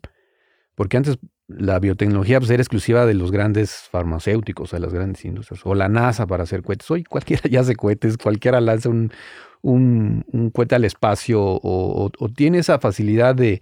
porque 0.76 0.98
antes 0.98 1.18
la 1.58 1.80
biotecnología 1.80 2.40
pues, 2.40 2.50
era 2.52 2.62
exclusiva 2.62 3.06
de 3.06 3.14
los 3.14 3.32
grandes 3.32 3.72
farmacéuticos, 3.92 4.72
de 4.72 4.80
las 4.80 4.94
grandes 4.94 5.24
industrias, 5.26 5.62
o 5.66 5.76
la 5.76 5.88
NASA 5.90 6.28
para 6.28 6.44
hacer 6.44 6.62
cohetes. 6.64 6.90
Hoy 6.92 7.04
cualquiera 7.04 7.44
ya 7.50 7.62
hace 7.62 7.76
cohetes, 7.76 8.18
cualquiera 8.18 8.62
lanza 8.62 8.90
un, 8.90 9.12
un, 9.62 10.52
cohete 10.54 10.76
al 10.76 10.86
espacio 10.86 11.42
o, 11.42 11.60
o- 12.06 12.12
o 12.18 12.30
tiene 12.30 12.60
esa 12.60 12.80
facilidad 12.80 13.36
de... 13.36 13.62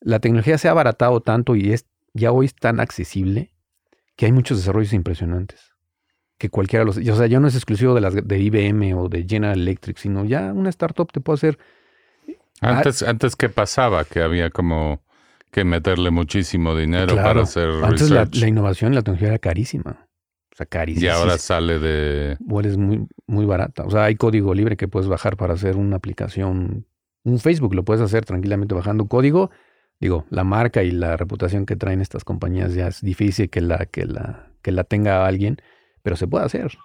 La 0.00 0.18
tecnología 0.20 0.58
se 0.58 0.68
ha 0.68 0.72
abaratado 0.72 1.20
tanto 1.20 1.56
y 1.56 1.72
es 1.72 1.86
ya 2.12 2.30
hoy 2.32 2.46
es 2.46 2.54
tan 2.54 2.80
accesible 2.80 3.52
que 4.16 4.26
hay 4.26 4.32
muchos 4.32 4.58
desarrollos 4.58 4.92
impresionantes. 4.92 5.60
Que 6.38 6.48
cualquiera 6.50 6.84
los... 6.84 6.96
O 6.98 7.16
sea, 7.16 7.26
ya 7.26 7.40
no 7.40 7.48
es 7.48 7.54
exclusivo 7.54 7.94
de 7.94 8.00
las 8.00 8.14
de 8.14 8.38
IBM 8.38 8.94
o 8.94 9.08
de 9.08 9.24
General 9.28 9.58
Electric, 9.58 9.96
sino 9.98 10.24
ya 10.24 10.52
una 10.52 10.70
startup 10.70 11.10
te 11.12 11.20
puede 11.20 11.36
hacer... 11.36 11.58
Ah, 12.60 12.78
Antes, 12.78 13.02
antes 13.02 13.36
¿qué 13.36 13.48
pasaba? 13.48 14.04
Que 14.04 14.20
había 14.22 14.50
como 14.50 15.03
que 15.54 15.64
meterle 15.64 16.10
muchísimo 16.10 16.74
dinero 16.74 17.12
Claro, 17.14 17.22
para 17.28 17.42
hacer 17.42 17.68
Antes 17.80 18.10
la, 18.10 18.24
research. 18.24 18.34
la 18.40 18.48
innovación 18.48 18.92
y 18.92 18.96
la 18.96 19.02
tecnología 19.02 19.28
era 19.28 19.38
carísima. 19.38 20.08
O 20.52 20.56
sea, 20.56 20.64
y 20.64 20.68
carísima. 20.68 21.12
ahora 21.12 21.38
sale 21.38 21.78
de... 21.78 22.36
o 22.50 22.60
es 22.60 22.76
muy, 22.76 23.06
muy 23.28 23.46
barata. 23.46 23.84
O 23.84 23.90
sea, 23.90 24.02
hay 24.02 24.16
código 24.16 24.52
libre 24.52 24.76
que 24.76 24.88
puedes 24.88 25.08
bajar 25.08 25.36
para 25.36 25.54
hacer 25.54 25.76
una 25.76 25.94
aplicación. 25.94 26.86
Un 27.22 27.38
Facebook 27.38 27.72
lo 27.72 27.84
puedes 27.84 28.02
hacer 28.02 28.24
tranquilamente 28.24 28.74
bajando 28.74 29.06
código. 29.06 29.52
Digo, 30.00 30.26
la 30.28 30.42
marca 30.42 30.82
y 30.82 30.90
la 30.90 31.16
reputación 31.16 31.66
que 31.66 31.76
traen 31.76 32.00
estas 32.00 32.24
compañías 32.24 32.74
ya 32.74 32.88
es 32.88 33.00
difícil 33.00 33.48
que 33.48 33.60
la, 33.60 33.86
que 33.86 34.06
la, 34.06 34.50
que 34.60 34.72
la 34.72 34.82
tenga 34.82 35.24
alguien, 35.24 35.58
pero 36.02 36.16
se 36.16 36.26
puede 36.26 36.46
hacer. 36.46 36.76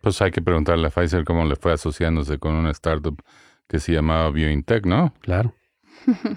Pues 0.00 0.22
hay 0.22 0.30
que 0.30 0.42
preguntarle 0.42 0.86
a 0.86 0.90
Pfizer 0.90 1.24
cómo 1.24 1.44
le 1.44 1.56
fue 1.56 1.72
asociándose 1.72 2.38
con 2.38 2.54
una 2.54 2.70
startup 2.70 3.20
que 3.66 3.80
se 3.80 3.92
llamaba 3.92 4.30
BioIntech, 4.30 4.86
¿no? 4.86 5.12
Claro. 5.22 5.54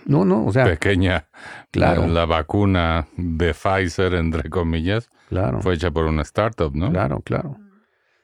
No, 0.06 0.26
no, 0.26 0.46
o 0.46 0.52
sea, 0.52 0.66
Pequeña. 0.66 1.28
claro, 1.72 2.08
La, 2.08 2.26
vacuna 2.26 3.08
de 3.18 3.54
Pfizer, 3.54 4.14
entre 4.14 4.50
comillas, 4.50 5.10
claro. 5.30 5.62
fue 5.62 5.74
hecha 5.76 5.92
por 5.92 6.06
una 6.06 6.22
startup, 6.22 6.74
¿no? 6.76 6.92
Claro, 6.92 7.22
claro. 7.22 7.58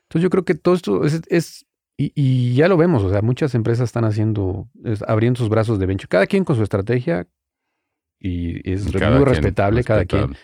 Entonces 0.03 0.23
yo 0.23 0.29
creo 0.29 0.43
que 0.45 0.55
todo 0.55 0.75
esto 0.75 1.05
es, 1.05 1.21
es- 1.27 1.65
y, 1.97 2.11
y 2.15 2.55
ya 2.55 2.67
lo 2.67 2.77
vemos, 2.77 3.03
o 3.03 3.09
sea, 3.09 3.21
muchas 3.21 3.53
empresas 3.55 3.85
están 3.85 4.05
haciendo, 4.05 4.67
es- 4.83 5.03
abriendo 5.07 5.37
sus 5.37 5.49
brazos 5.49 5.79
de 5.79 5.85
venture, 5.85 6.07
cada 6.07 6.27
quien 6.27 6.43
con 6.43 6.55
su 6.55 6.63
estrategia 6.63 7.27
y 8.19 8.69
es 8.69 8.91
Cada 8.91 9.15
muy 9.17 9.25
respetable, 9.25 9.83
cada 9.83 10.05
quien. 10.05 10.35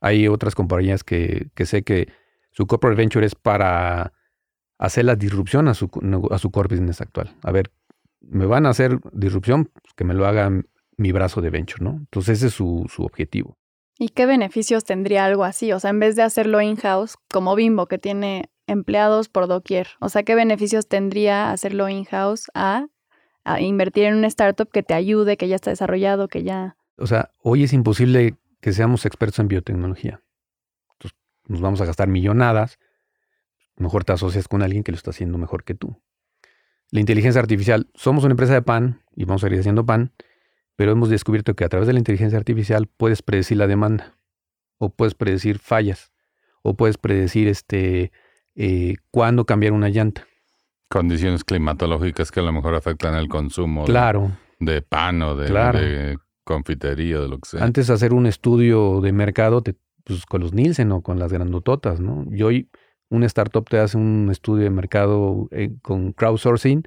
Hay 0.00 0.26
otras 0.28 0.54
compañías 0.54 1.04
que, 1.04 1.48
que 1.54 1.66
sé 1.66 1.82
que 1.82 2.08
su 2.52 2.66
corporate 2.66 2.96
venture 3.00 3.26
es 3.26 3.34
para 3.34 4.12
hacer 4.78 5.04
la 5.04 5.14
disrupción 5.14 5.68
a 5.68 5.74
su, 5.74 5.90
a 6.30 6.38
su 6.38 6.50
core 6.50 6.68
business 6.74 7.00
actual. 7.00 7.34
A 7.42 7.52
ver, 7.52 7.70
me 8.20 8.46
van 8.46 8.66
a 8.66 8.70
hacer 8.70 8.98
disrupción, 9.12 9.66
pues 9.66 9.94
que 9.94 10.04
me 10.04 10.14
lo 10.14 10.26
haga 10.26 10.50
mi 10.96 11.12
brazo 11.12 11.40
de 11.40 11.50
venture, 11.50 11.82
¿no? 11.82 11.92
Entonces 11.92 12.38
ese 12.38 12.48
es 12.48 12.54
su, 12.54 12.86
su 12.88 13.02
objetivo. 13.04 13.56
¿Y 13.98 14.10
qué 14.10 14.26
beneficios 14.26 14.84
tendría 14.84 15.26
algo 15.26 15.44
así? 15.44 15.72
O 15.72 15.80
sea, 15.80 15.90
en 15.90 16.00
vez 16.00 16.16
de 16.16 16.22
hacerlo 16.22 16.60
in-house, 16.62 17.16
como 17.30 17.54
Bimbo, 17.54 17.86
que 17.86 17.98
tiene 17.98 18.50
empleados 18.66 19.28
por 19.28 19.46
doquier. 19.46 19.88
O 20.00 20.08
sea, 20.08 20.22
¿qué 20.22 20.34
beneficios 20.34 20.88
tendría 20.88 21.50
hacerlo 21.50 21.88
in-house 21.88 22.50
a, 22.54 22.86
a 23.44 23.60
invertir 23.60 24.04
en 24.04 24.14
una 24.16 24.28
startup 24.28 24.70
que 24.70 24.82
te 24.82 24.94
ayude, 24.94 25.36
que 25.36 25.48
ya 25.48 25.56
está 25.56 25.70
desarrollado, 25.70 26.28
que 26.28 26.42
ya... 26.44 26.76
O 26.96 27.06
sea, 27.06 27.30
hoy 27.42 27.64
es 27.64 27.72
imposible 27.72 28.36
que 28.60 28.72
seamos 28.72 29.04
expertos 29.04 29.38
en 29.38 29.48
biotecnología. 29.48 30.22
Entonces, 30.92 31.18
nos 31.46 31.60
vamos 31.60 31.80
a 31.80 31.84
gastar 31.84 32.08
millonadas. 32.08 32.78
Mejor 33.76 34.04
te 34.04 34.12
asocias 34.12 34.48
con 34.48 34.62
alguien 34.62 34.82
que 34.82 34.92
lo 34.92 34.96
está 34.96 35.10
haciendo 35.10 35.36
mejor 35.36 35.64
que 35.64 35.74
tú. 35.74 36.00
La 36.90 37.00
inteligencia 37.00 37.40
artificial, 37.40 37.88
somos 37.94 38.24
una 38.24 38.32
empresa 38.32 38.54
de 38.54 38.62
pan 38.62 39.02
y 39.14 39.24
vamos 39.24 39.42
a 39.44 39.46
seguir 39.46 39.60
haciendo 39.60 39.86
pan, 39.86 40.12
pero 40.76 40.92
hemos 40.92 41.08
descubierto 41.08 41.54
que 41.54 41.64
a 41.64 41.68
través 41.68 41.86
de 41.86 41.92
la 41.92 41.98
inteligencia 42.00 42.38
artificial 42.38 42.86
puedes 42.88 43.22
predecir 43.22 43.58
la 43.58 43.66
demanda, 43.66 44.14
o 44.78 44.90
puedes 44.90 45.14
predecir 45.14 45.58
fallas, 45.58 46.10
o 46.62 46.74
puedes 46.74 46.98
predecir 46.98 47.48
este 47.48 48.12
eh, 48.56 48.96
cuándo 49.10 49.46
cambiar 49.46 49.72
una 49.72 49.88
llanta. 49.88 50.26
Condiciones 50.88 51.44
climatológicas 51.44 52.32
que 52.32 52.40
a 52.40 52.42
lo 52.42 52.52
mejor 52.52 52.74
afectan 52.74 53.14
el 53.14 53.28
consumo 53.28 53.82
de- 53.82 53.86
Claro, 53.92 54.32
de, 54.58 54.82
pan 54.82 55.22
o 55.22 55.36
de, 55.36 55.46
Claro. 55.46 55.78
de 55.78 56.18
confitería, 56.44 57.20
de 57.20 57.28
lo 57.28 57.38
que 57.38 57.48
sea. 57.50 57.62
Antes 57.64 57.86
de 57.86 57.94
hacer 57.94 58.12
un 58.12 58.26
estudio 58.26 59.00
de 59.00 59.12
mercado, 59.12 59.62
te- 59.62 59.76
pues 60.02 60.26
con 60.26 60.40
los 60.40 60.52
Nielsen 60.52 60.90
o 60.90 61.02
con 61.02 61.18
las 61.20 61.32
grandototas, 61.32 62.00
¿no? 62.00 62.24
Y 62.32 62.42
hoy 62.42 62.68
una 63.10 63.26
startup 63.26 63.68
te 63.68 63.78
hace 63.78 63.98
un 63.98 64.28
estudio 64.30 64.64
de 64.64 64.70
mercado 64.70 65.48
eh, 65.50 65.70
con 65.82 66.12
crowdsourcing 66.12 66.84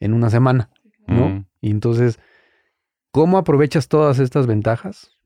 en 0.00 0.14
una 0.14 0.30
semana, 0.30 0.70
¿no? 1.06 1.28
Mm. 1.28 1.46
Y 1.60 1.70
entonces, 1.70 2.18
¿cómo 3.12 3.38
aprovechas 3.38 3.86
todas 3.88 4.18
estas 4.18 4.46
ventajas 4.46 5.18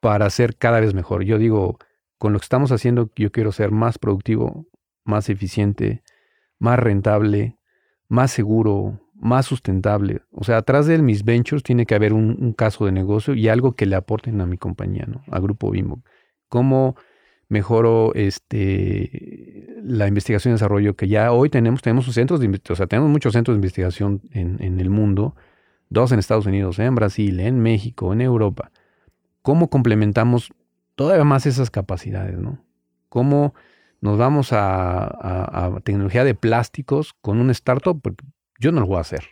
para 0.00 0.28
ser 0.30 0.56
cada 0.56 0.80
vez 0.80 0.94
mejor? 0.94 1.22
Yo 1.22 1.38
digo, 1.38 1.78
con 2.16 2.32
lo 2.32 2.38
que 2.38 2.44
estamos 2.44 2.72
haciendo, 2.72 3.10
yo 3.14 3.30
quiero 3.30 3.52
ser 3.52 3.70
más 3.70 3.98
productivo, 3.98 4.66
más 5.04 5.28
eficiente, 5.28 6.02
más 6.58 6.78
rentable, 6.78 7.58
más 8.08 8.30
seguro, 8.30 9.00
más 9.14 9.44
sustentable. 9.44 10.22
O 10.30 10.44
sea, 10.44 10.56
atrás 10.56 10.86
de 10.86 10.96
mis 10.98 11.24
ventures 11.24 11.62
tiene 11.62 11.84
que 11.84 11.94
haber 11.94 12.14
un, 12.14 12.38
un 12.40 12.54
caso 12.54 12.86
de 12.86 12.92
negocio 12.92 13.34
y 13.34 13.48
algo 13.48 13.72
que 13.72 13.84
le 13.84 13.96
aporten 13.96 14.40
a 14.40 14.46
mi 14.46 14.56
compañía, 14.56 15.04
¿no? 15.06 15.22
A 15.30 15.38
Grupo 15.40 15.70
Bimbo. 15.70 16.02
¿Cómo 16.48 16.96
mejoro 17.48 18.12
este, 18.14 19.76
la 19.82 20.06
investigación 20.06 20.52
y 20.52 20.54
desarrollo 20.54 20.94
que 20.96 21.08
ya 21.08 21.32
hoy 21.32 21.50
tenemos? 21.50 21.82
Tenemos 21.82 22.06
centros 22.12 22.40
de 22.40 22.60
o 22.68 22.76
sea, 22.76 22.86
tenemos 22.86 23.10
muchos 23.10 23.32
centros 23.32 23.54
de 23.54 23.58
investigación 23.58 24.22
en, 24.32 24.62
en 24.62 24.80
el 24.80 24.90
mundo, 24.90 25.34
dos 25.88 26.12
en 26.12 26.18
Estados 26.18 26.46
Unidos, 26.46 26.78
en 26.78 26.94
Brasil, 26.94 27.40
en 27.40 27.60
México, 27.60 28.12
en 28.12 28.20
Europa. 28.20 28.70
¿Cómo 29.42 29.70
complementamos 29.70 30.52
todavía 30.94 31.24
más 31.24 31.46
esas 31.46 31.70
capacidades, 31.70 32.38
¿no? 32.38 32.64
¿Cómo 33.08 33.54
nos 34.00 34.18
vamos 34.18 34.52
a, 34.52 35.04
a- 35.04 35.66
a 35.76 35.80
tecnología 35.80 36.24
de 36.24 36.34
plásticos 36.34 37.14
con 37.20 37.40
un 37.40 37.50
startup? 37.50 38.00
Porque 38.00 38.24
yo 38.58 38.72
no 38.72 38.80
lo 38.80 38.86
voy 38.86 38.98
a 38.98 39.00
hacer, 39.00 39.24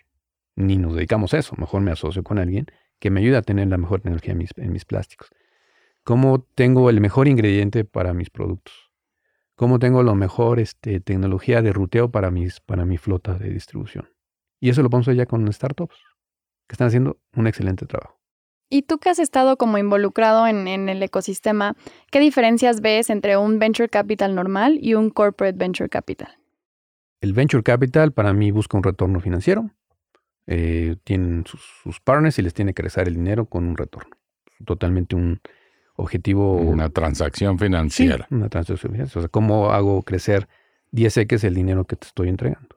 ni 0.54 0.76
nos 0.78 0.94
dedicamos 0.94 1.34
a 1.34 1.38
eso. 1.38 1.54
Mejor 1.58 1.82
me 1.82 1.90
asocio 1.90 2.22
con 2.24 2.38
alguien 2.38 2.66
que 2.98 3.10
me 3.10 3.20
ayude 3.20 3.36
a 3.36 3.42
tener 3.42 3.68
la 3.68 3.76
mejor 3.76 4.00
tecnología 4.00 4.32
en 4.32 4.38
mis, 4.38 4.50
en 4.56 4.72
mis 4.72 4.84
plásticos. 4.86 5.28
¿Cómo 6.06 6.46
tengo 6.54 6.88
el 6.88 7.02
mejor 7.02 7.28
ingrediente 7.28 7.84
para 7.84 8.14
mis 8.14 8.30
productos? 8.30 8.86
cómo 9.56 9.78
tengo 9.78 10.02
lo 10.02 10.14
mejor 10.14 10.60
este, 10.60 11.00
tecnología 11.00 11.62
de 11.62 11.72
ruteo 11.72 12.10
para, 12.10 12.30
mis, 12.30 12.60
para 12.60 12.84
mi 12.84 12.98
flota 12.98 13.34
de 13.34 13.50
distribución. 13.50 14.08
Y 14.60 14.70
eso 14.70 14.82
lo 14.82 14.96
hacer 14.96 15.16
ya 15.16 15.26
con 15.26 15.50
startups 15.52 15.96
que 16.68 16.74
están 16.74 16.88
haciendo 16.88 17.18
un 17.34 17.46
excelente 17.46 17.86
trabajo. 17.86 18.20
Y 18.68 18.82
tú 18.82 18.98
que 18.98 19.08
has 19.08 19.18
estado 19.18 19.56
como 19.56 19.78
involucrado 19.78 20.46
en, 20.46 20.66
en, 20.66 20.88
el 20.88 21.02
ecosistema, 21.02 21.76
¿qué 22.10 22.20
diferencias 22.20 22.80
ves 22.80 23.10
entre 23.10 23.36
un 23.36 23.58
venture 23.58 23.88
capital 23.88 24.34
normal 24.34 24.78
y 24.80 24.94
un 24.94 25.10
corporate 25.10 25.56
venture 25.56 25.88
capital? 25.88 26.36
El 27.20 27.32
venture 27.32 27.62
capital 27.62 28.12
para 28.12 28.32
mí 28.32 28.50
busca 28.50 28.76
un 28.76 28.82
retorno 28.82 29.20
financiero. 29.20 29.70
Eh, 30.48 30.96
tienen 31.04 31.44
sus, 31.46 32.00
partners 32.00 32.38
y 32.38 32.42
les 32.42 32.54
tiene 32.54 32.74
que 32.74 32.82
regresar 32.82 33.08
el 33.08 33.14
dinero 33.14 33.46
con 33.46 33.66
un 33.66 33.76
retorno. 33.76 34.16
Totalmente 34.64 35.14
un 35.14 35.40
objetivo. 35.96 36.56
Una 36.56 36.90
transacción 36.90 37.58
financiera. 37.58 38.26
una 38.30 38.48
transacción 38.48 38.92
financiera. 38.92 39.18
O 39.18 39.22
sea, 39.22 39.28
¿cómo 39.28 39.72
hago 39.72 40.02
crecer 40.02 40.48
10x 40.92 41.44
el 41.44 41.54
dinero 41.54 41.84
que 41.84 41.96
te 41.96 42.06
estoy 42.06 42.28
entregando? 42.28 42.76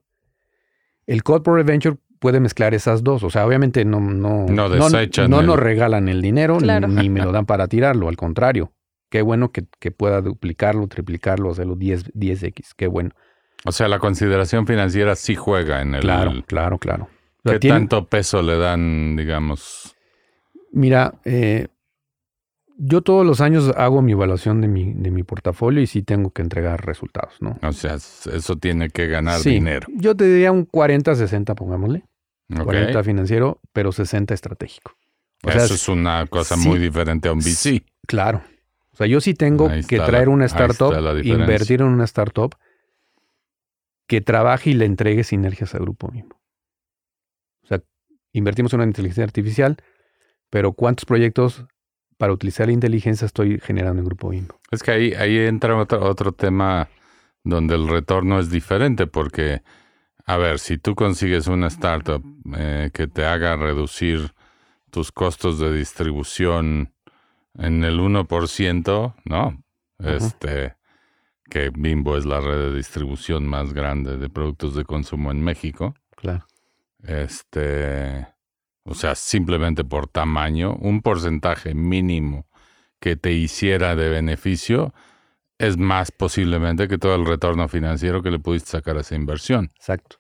El 1.06 1.24
corporate 1.24 1.70
venture 1.70 1.98
puede 2.20 2.40
mezclar 2.40 2.74
esas 2.74 3.04
dos. 3.04 3.24
O 3.24 3.30
sea, 3.30 3.46
obviamente 3.46 3.86
no, 3.86 4.00
no, 4.00 4.46
no, 4.46 4.70
no, 4.70 5.42
nos 5.42 5.60
regalan 5.60 6.10
el 6.10 6.22
dinero 6.22 6.60
ni, 6.60 7.10
me 7.10 7.22
lo 7.22 7.32
dan 7.34 7.46
para 7.46 7.68
tirarlo. 7.68 8.10
Al 8.10 8.18
contrario, 8.18 8.72
qué 9.10 9.22
bueno 9.22 9.52
que, 9.52 9.64
pueda 9.92 10.22
duplicarlo, 10.22 10.88
triplicarlo, 10.88 11.52
hacerlo 11.52 11.76
10, 11.76 12.14
10x. 12.14 12.74
Qué 12.76 12.88
bueno. 12.88 13.12
O 13.66 13.72
sea, 13.72 13.88
la 13.88 14.00
consideración 14.00 14.68
financiera 14.68 15.16
sí 15.16 15.36
juega 15.36 15.82
en 15.82 15.96
el. 15.96 16.02
Claro, 16.02 16.32
claro, 16.46 16.78
claro. 16.78 17.10
¿Qué 17.44 17.60
tanto 17.60 18.06
peso 18.06 18.42
le 18.42 18.58
dan, 18.58 19.16
digamos? 19.16 19.96
Mira, 20.72 21.16
eh, 21.26 21.68
yo 22.82 23.02
todos 23.02 23.26
los 23.26 23.42
años 23.42 23.74
hago 23.76 24.02
mi 24.02 24.14
evaluación 24.14 24.62
de 24.62 24.70
mi, 24.70 24.94
de 24.94 25.12
mi 25.12 25.24
portafolio 25.24 25.82
y 25.82 25.88
sí 25.88 26.02
tengo 26.02 26.32
que 26.32 26.42
entregar 26.42 26.86
resultados, 26.86 27.36
¿no? 27.42 27.60
O 27.62 27.74
sea, 27.74 27.96
eso 27.96 28.56
tiene 28.56 28.90
que 28.90 29.08
ganar 29.08 29.42
dinero. 29.42 29.88
Yo 29.94 30.16
te 30.16 30.24
diría 30.24 30.54
un 30.54 30.66
40-60, 30.66 31.56
pongámosle. 31.56 32.06
40 32.48 33.04
financiero, 33.04 33.60
pero 33.74 33.92
60 33.92 34.34
estratégico. 34.34 34.96
eso 35.44 35.74
es 35.74 35.90
una 35.90 36.26
cosa 36.28 36.56
muy 36.56 36.80
diferente 36.80 37.28
a 37.28 37.34
un 37.34 37.40
VC. 37.40 37.84
Claro. 38.08 38.42
O 38.94 38.96
sea, 38.96 39.08
yo 39.08 39.22
sí 39.22 39.34
tengo 39.34 39.70
que 39.88 40.00
traer 40.00 40.30
una 40.30 40.46
startup, 40.46 40.94
invertir 41.24 41.82
en 41.82 41.88
una 41.88 42.06
startup 42.06 42.56
que 44.08 44.22
trabaje 44.22 44.72
y 44.72 44.74
le 44.74 44.86
entregue 44.86 45.24
sinergias 45.24 45.76
al 45.76 45.82
grupo 45.82 46.10
mismo. 46.12 46.42
O 47.64 47.68
sea, 47.68 47.84
invertimos 48.32 48.74
en 48.74 48.80
una 48.80 48.88
inteligencia 48.88 49.24
artificial, 49.24 49.78
pero 50.50 50.74
¿cuántos 50.74 51.06
proyectos 51.06 51.68
para 52.20 52.34
utilizar 52.34 52.68
la 52.68 52.74
inteligencia 52.74 53.26
estoy 53.26 53.60
generando 53.60 54.02
en 54.02 54.06
Grupo 54.06 54.30
Bimbo? 54.30 54.60
Es 54.72 54.84
que 54.84 54.92
ahí, 54.92 55.14
ahí 55.14 55.38
entra 55.38 55.76
otro, 55.78 56.04
otro 56.04 56.34
tema 56.34 56.90
donde 57.44 57.76
el 57.76 57.88
retorno 57.88 58.40
es 58.40 58.52
diferente, 58.52 59.08
porque, 59.08 59.64
a 60.26 60.36
ver, 60.36 60.60
si 60.60 60.78
tú 60.78 60.96
consigues 60.96 61.48
una 61.48 61.68
startup 61.68 62.22
eh, 62.58 62.92
que 62.94 63.08
te 63.08 63.26
haga 63.26 63.56
reducir 63.56 64.34
tus 64.92 65.14
costos 65.14 65.60
de 65.60 65.74
distribución 65.74 66.94
en 67.58 67.86
el 67.86 68.00
1%, 68.00 69.16
¿no? 69.24 69.64
Este 70.00 70.76
que 71.50 71.72
Bimbo 71.72 72.16
es 72.16 72.26
la 72.26 72.40
red 72.40 72.58
de 72.58 72.76
distribución 72.76 73.48
más 73.48 73.74
grande 73.74 74.18
de 74.18 74.30
productos 74.30 74.76
de 74.76 74.86
consumo 74.86 75.32
en 75.32 75.42
México. 75.42 75.96
Claro. 76.16 76.46
Este, 77.02 78.28
o 78.90 78.94
sea, 78.94 79.16
simplemente 79.16 79.84
por 79.84 80.08
tamaño, 80.08 80.76
un 80.76 81.02
porcentaje 81.02 81.74
mínimo 81.74 82.48
que 83.00 83.16
te 83.16 83.32
hiciera 83.32 83.96
de 83.96 84.10
beneficio 84.10 84.94
es 85.58 85.78
más 85.78 86.12
posiblemente 86.12 86.88
que 86.88 86.98
todo 86.98 87.16
el 87.16 87.26
retorno 87.26 87.68
financiero 87.68 88.22
que 88.22 88.32
le 88.32 88.40
pudiste 88.40 88.72
sacar 88.72 88.98
a 88.98 89.02
esa 89.02 89.16
inversión. 89.16 89.72
Exacto. 89.76 90.18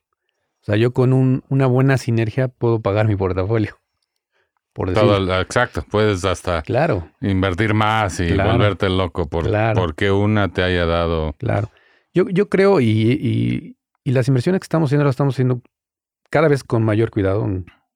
O 0.61 0.65
sea, 0.65 0.75
yo 0.75 0.93
con 0.93 1.13
un, 1.13 1.43
una 1.49 1.65
buena 1.65 1.97
sinergia 1.97 2.47
puedo 2.47 2.81
pagar 2.81 3.07
mi 3.07 3.15
portafolio 3.15 3.79
exacto, 5.41 5.83
puedes 5.89 6.23
hasta 6.25 6.61
claro. 6.61 7.09
invertir 7.21 7.73
más 7.73 8.19
y 8.19 8.33
volverte 8.33 8.89
loco 8.89 9.27
por 9.27 9.49
porque 9.75 10.11
una 10.11 10.49
te 10.49 10.63
haya 10.63 10.85
dado. 10.85 11.33
Claro. 11.37 11.69
Yo, 12.13 12.25
yo 12.29 12.49
creo, 12.49 12.79
y, 12.81 13.75
las 14.05 14.27
inversiones 14.27 14.59
que 14.61 14.65
estamos 14.65 14.89
haciendo 14.89 15.05
las 15.05 15.13
estamos 15.13 15.35
haciendo 15.35 15.61
cada 16.31 16.47
vez 16.47 16.63
con 16.63 16.83
mayor 16.83 17.11
cuidado. 17.11 17.47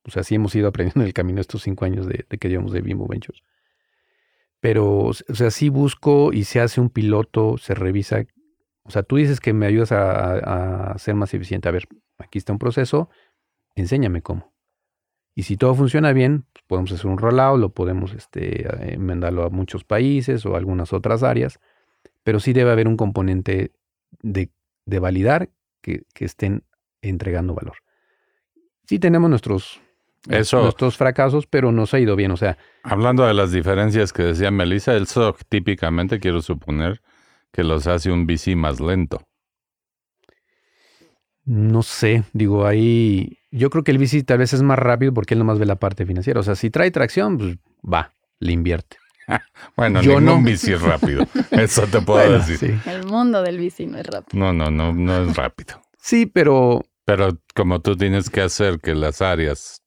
O 0.05 0.11
sea, 0.11 0.23
sí 0.23 0.35
hemos 0.35 0.53
ido 0.55 0.67
aprendiendo 0.67 1.01
en 1.01 1.07
el 1.07 1.13
camino 1.13 1.41
estos 1.41 1.63
cinco 1.63 1.85
años 1.85 2.07
de, 2.07 2.25
que 2.25 2.49
llevamos 2.49 2.73
de 2.73 2.81
Bimbo 2.81 3.07
Ventures. 3.07 3.41
Pero, 4.59 5.05
o 5.05 5.13
sea, 5.13 5.51
sí 5.51 5.69
busco 5.69 6.31
y 6.31 6.45
se 6.45 6.61
hace 6.61 6.79
un 6.79 6.89
piloto, 6.89 7.57
se 7.57 7.73
revisa. 7.73 8.25
O 8.83 8.91
sea, 8.91 9.03
tú 9.03 9.17
dices 9.17 9.39
que 9.39 9.53
me 9.53 9.65
ayudas 9.65 9.91
a, 9.91 10.95
ser 10.97 11.15
más 11.15 11.33
eficiente. 11.33 11.67
A 11.67 11.71
ver, 11.71 11.87
aquí 12.17 12.37
está 12.37 12.53
un 12.53 12.59
proceso, 12.59 13.09
enséñame 13.75 14.21
cómo. 14.21 14.53
Y 15.35 15.43
si 15.43 15.57
todo 15.57 15.73
funciona 15.73 16.13
bien, 16.13 16.45
pues 16.53 16.63
podemos 16.67 16.91
hacer 16.91 17.07
un 17.07 17.17
rollout, 17.17 17.59
lo 17.59 17.69
podemos 17.69 18.13
este, 18.13 18.93
enmendarlo 18.93 19.43
a 19.43 19.49
muchos 19.49 19.83
países 19.83 20.45
o 20.45 20.53
a 20.53 20.57
algunas 20.57 20.93
otras 20.93 21.23
áreas, 21.23 21.59
pero 22.23 22.39
sí 22.39 22.53
debe 22.53 22.71
haber 22.71 22.87
un 22.87 22.97
componente 22.97 23.71
de, 24.21 24.51
validar 24.85 25.49
que, 25.81 26.03
estén 26.19 26.63
entregando 27.01 27.55
valor. 27.55 27.77
Sí 28.85 28.99
tenemos 28.99 29.29
nuestros, 29.29 29.81
nuestros 30.27 30.97
fracasos, 30.97 31.47
pero 31.47 31.71
nos 31.71 31.93
ha 31.93 31.99
ido 31.99 32.15
bien. 32.15 32.31
O 32.31 32.37
sea, 32.37 32.57
hablando 32.83 33.25
de 33.25 33.33
las 33.33 33.51
diferencias 33.51 34.13
que 34.13 34.23
decía 34.23 34.51
Melissa, 34.51 34.95
el 34.95 35.07
SOC 35.07 35.41
típicamente 35.47 36.19
quiero 36.19 36.41
suponer 36.41 37.01
que 37.51 37.63
los 37.63 37.87
hace 37.87 38.11
un 38.11 38.25
VC 38.25 38.55
más 38.55 38.79
lento. 38.79 39.21
No 41.45 41.83
sé, 41.83 42.23
digo, 42.31 42.65
ahí 42.65 43.39
yo 43.51 43.69
creo 43.69 43.83
que 43.83 43.91
el 43.91 43.97
VC 43.97 44.23
tal 44.23 44.37
vez 44.37 44.53
es 44.53 44.63
más 44.63 44.79
rápido 44.79 45.13
porque 45.13 45.33
él 45.33 45.39
nomás 45.39 45.59
ve 45.59 45.65
la 45.65 45.75
parte 45.75 46.05
financiera. 46.05 46.39
O 46.39 46.43
sea, 46.43 46.55
si 46.55 46.69
trae 46.69 46.89
tracción, 46.89 47.37
pues 47.37 47.57
va, 47.83 48.13
le 48.39 48.53
invierte. 48.53 48.97
bueno, 49.77 50.01
yo 50.01 50.19
no. 50.19 50.35
un 50.35 50.43
VC 50.43 50.73
es 50.73 50.81
rápido. 50.81 51.25
Eso 51.51 51.85
te 51.87 52.01
puedo 52.01 52.39
decir. 52.39 52.79
El 52.85 53.05
mundo 53.05 53.41
del 53.41 53.57
VC 53.57 53.87
no 53.87 53.97
es 53.97 54.07
rápido. 54.07 54.39
No, 54.39 54.53
no, 54.53 54.71
no, 54.71 54.93
no 54.93 55.23
es 55.23 55.35
rápido. 55.35 55.81
Sí, 55.97 56.25
pero... 56.25 56.83
Pero 57.05 57.37
como 57.53 57.81
tú 57.81 57.97
tienes 57.97 58.29
que 58.29 58.41
hacer 58.41 58.79
que 58.79 58.95
las 58.95 59.21
áreas 59.21 59.82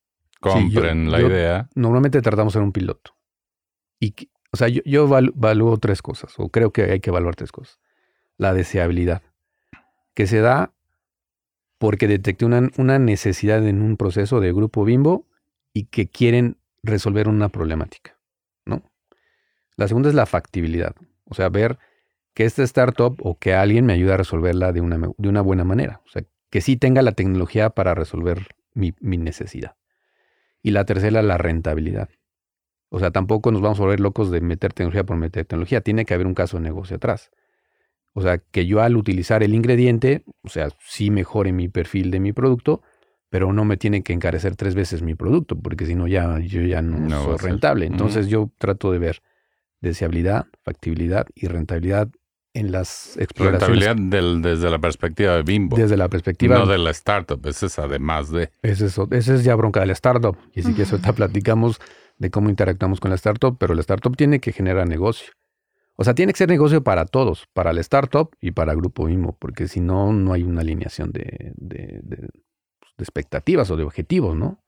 compren 0.52 1.10
la 1.10 1.20
idea. 1.20 1.68
Normalmente 1.74 2.22
tratamos 2.22 2.56
en 2.56 2.62
un 2.62 2.72
piloto. 2.72 3.14
Y, 4.00 4.14
o 4.52 4.56
sea, 4.56 4.68
yo, 4.68 4.82
yo 4.84 5.04
evalúo 5.04 5.76
tres 5.78 6.02
cosas, 6.02 6.34
o 6.38 6.48
creo 6.48 6.72
que 6.72 6.84
hay 6.84 7.00
que 7.00 7.10
evaluar 7.10 7.36
tres 7.36 7.52
cosas. 7.52 7.78
La 8.38 8.52
deseabilidad, 8.52 9.22
que 10.14 10.26
se 10.26 10.40
da 10.40 10.72
porque 11.78 12.08
detecté 12.08 12.44
una, 12.44 12.98
necesidad 12.98 13.66
en 13.66 13.82
un 13.82 13.96
proceso 13.96 14.40
de 14.40 14.52
grupo 14.52 14.84
bimbo 14.84 15.26
y 15.72 15.84
que 15.84 16.08
quieren 16.08 16.56
resolver 16.82 17.28
una 17.28 17.48
problemática, 17.48 18.16
¿no? 18.64 18.82
La 19.76 19.88
segunda 19.88 20.08
es 20.08 20.14
la 20.14 20.26
factibilidad, 20.26 20.94
o 21.24 21.34
sea, 21.34 21.48
ver 21.48 21.78
que 22.32 22.44
esta 22.44 22.62
startup 22.62 23.18
o 23.22 23.38
que 23.38 23.54
alguien 23.54 23.84
me 23.84 23.92
ayude 23.92 24.14
a 24.14 24.16
resolverla 24.16 24.72
de 24.72 24.80
una, 24.80 24.98
de 25.16 25.28
una 25.28 25.40
buena 25.42 25.64
manera, 25.64 26.00
o 26.06 26.08
sea, 26.08 26.22
que 26.50 26.60
sí 26.60 26.76
tenga 26.76 27.02
la 27.02 27.12
tecnología 27.12 27.70
para 27.70 27.94
resolver 27.94 28.46
mi, 28.72 28.94
mi 29.00 29.18
necesidad. 29.18 29.76
Y 30.66 30.72
la 30.72 30.84
tercera, 30.84 31.22
la 31.22 31.38
rentabilidad. 31.38 32.08
O 32.88 32.98
sea, 32.98 33.12
tampoco 33.12 33.52
nos 33.52 33.60
vamos 33.60 33.78
a 33.78 33.82
volver 33.82 34.00
locos 34.00 34.32
de 34.32 34.40
meter 34.40 34.72
tecnología 34.72 35.04
por 35.04 35.16
meter 35.16 35.44
tecnología, 35.44 35.80
tiene 35.80 36.04
que 36.04 36.12
haber 36.12 36.26
un 36.26 36.34
caso 36.34 36.56
de 36.56 36.64
negocio 36.64 36.96
atrás. 36.96 37.30
O 38.14 38.20
sea, 38.20 38.38
que 38.38 38.66
yo 38.66 38.82
al 38.82 38.96
utilizar 38.96 39.44
el 39.44 39.54
ingrediente, 39.54 40.24
o 40.42 40.48
sea, 40.48 40.70
sí 40.80 41.12
mejore 41.12 41.52
mi 41.52 41.68
perfil 41.68 42.10
de 42.10 42.18
mi 42.18 42.32
producto, 42.32 42.82
pero 43.28 43.52
no 43.52 43.64
me 43.64 43.76
tiene 43.76 44.02
que 44.02 44.12
encarecer 44.12 44.56
tres 44.56 44.74
veces 44.74 45.02
mi 45.02 45.14
producto, 45.14 45.56
porque 45.56 45.86
si 45.86 45.94
no, 45.94 46.08
ya, 46.08 46.40
yo 46.40 46.60
ya 46.62 46.82
no, 46.82 47.22
soy 47.22 47.36
rentable. 47.36 47.86
Entonces 47.86 48.26
yo 48.26 48.50
trato 48.58 48.90
de 48.90 48.98
ver 48.98 49.22
deseabilidad, 49.80 50.46
factibilidad 50.64 51.28
y 51.36 51.46
rentabilidad 51.46 52.08
en 52.56 52.72
las 52.72 53.16
exploraciones. 53.18 53.84
Rentabilidad 53.84 54.40
desde 54.42 54.70
la 54.70 54.78
perspectiva 54.78 55.36
de 55.36 55.42
Bimbo. 55.42 55.76
Desde 55.76 55.96
la 55.96 56.08
perspectiva. 56.08 56.58
No 56.58 56.66
de 56.66 56.78
la 56.78 56.90
startup, 56.90 57.44
ese 57.46 57.66
es 57.66 57.78
además 57.78 58.30
de. 58.30 58.50
Es, 58.62 58.80
ese 58.80 59.34
es 59.34 59.44
ya 59.44 59.54
bronca 59.54 59.80
de 59.80 59.86
la 59.86 59.92
startup. 59.92 60.36
Y 60.54 60.60
así 60.60 60.74
que 60.74 60.82
eso 60.82 60.96
ahorita 60.96 61.12
platicamos 61.12 61.80
de 62.18 62.30
cómo 62.30 62.48
interactuamos 62.48 62.98
con 62.98 63.10
la 63.10 63.16
startup, 63.16 63.58
pero 63.58 63.74
la 63.74 63.80
startup 63.80 64.16
tiene 64.16 64.40
que 64.40 64.52
generar 64.52 64.88
negocio. 64.88 65.32
O 65.96 66.04
sea, 66.04 66.14
tiene 66.14 66.32
que 66.32 66.38
ser 66.38 66.48
negocio 66.48 66.82
para 66.82 67.04
todos, 67.04 67.46
para 67.52 67.70
el 67.70 67.78
startup 67.78 68.30
y 68.40 68.52
para 68.52 68.72
el 68.72 68.78
grupo 68.78 69.06
mismo, 69.06 69.36
porque 69.38 69.68
si 69.68 69.80
no, 69.80 70.12
no 70.12 70.32
hay 70.32 70.42
una 70.42 70.60
alineación 70.60 71.10
de, 71.10 71.52
de, 71.56 72.28
expectativas 72.98 73.70
o 73.70 73.76
de 73.76 73.84
objetivos, 73.84 74.36
¿no? 74.36 74.62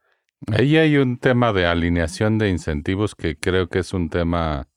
Ahí 0.46 0.76
hay 0.76 0.96
un 0.96 1.18
tema 1.18 1.52
de 1.52 1.66
alineación 1.66 2.38
de 2.38 2.48
incentivos 2.48 3.14
que 3.14 3.36
creo 3.36 3.68
que 3.68 3.80
es 3.80 3.92
un 3.92 4.08
tema 4.08 4.68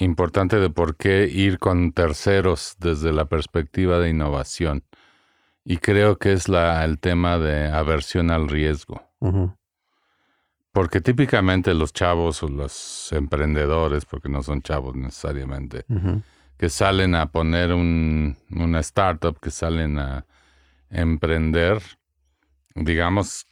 importante 0.00 0.58
de 0.58 0.70
por 0.70 0.96
qué 0.96 1.28
ir 1.30 1.58
con 1.58 1.92
terceros 1.92 2.76
desde 2.78 3.12
la 3.12 3.26
perspectiva 3.26 3.98
de 3.98 4.10
innovación. 4.10 4.82
Y 5.64 5.76
creo 5.76 6.18
que 6.18 6.32
es 6.32 6.48
la, 6.48 6.84
el 6.84 6.98
tema 6.98 7.38
de 7.38 7.68
aversión 7.68 8.30
al 8.30 8.48
riesgo. 8.48 9.02
Porque 10.72 11.00
típicamente 11.00 11.74
los 11.74 11.92
chavos 11.92 12.42
o 12.42 12.48
los 12.48 13.12
emprendedores, 13.12 14.04
porque 14.06 14.28
no 14.28 14.42
son 14.42 14.62
chavos 14.62 14.96
necesariamente, 14.96 15.84
que 16.56 16.70
salen 16.70 17.14
a 17.14 17.30
poner 17.30 17.72
un, 17.72 18.36
una 18.50 18.80
startup, 18.80 19.38
que 19.38 19.50
salen 19.50 19.98
a 19.98 20.24
emprender, 20.88 21.82
digamos, 22.74 23.46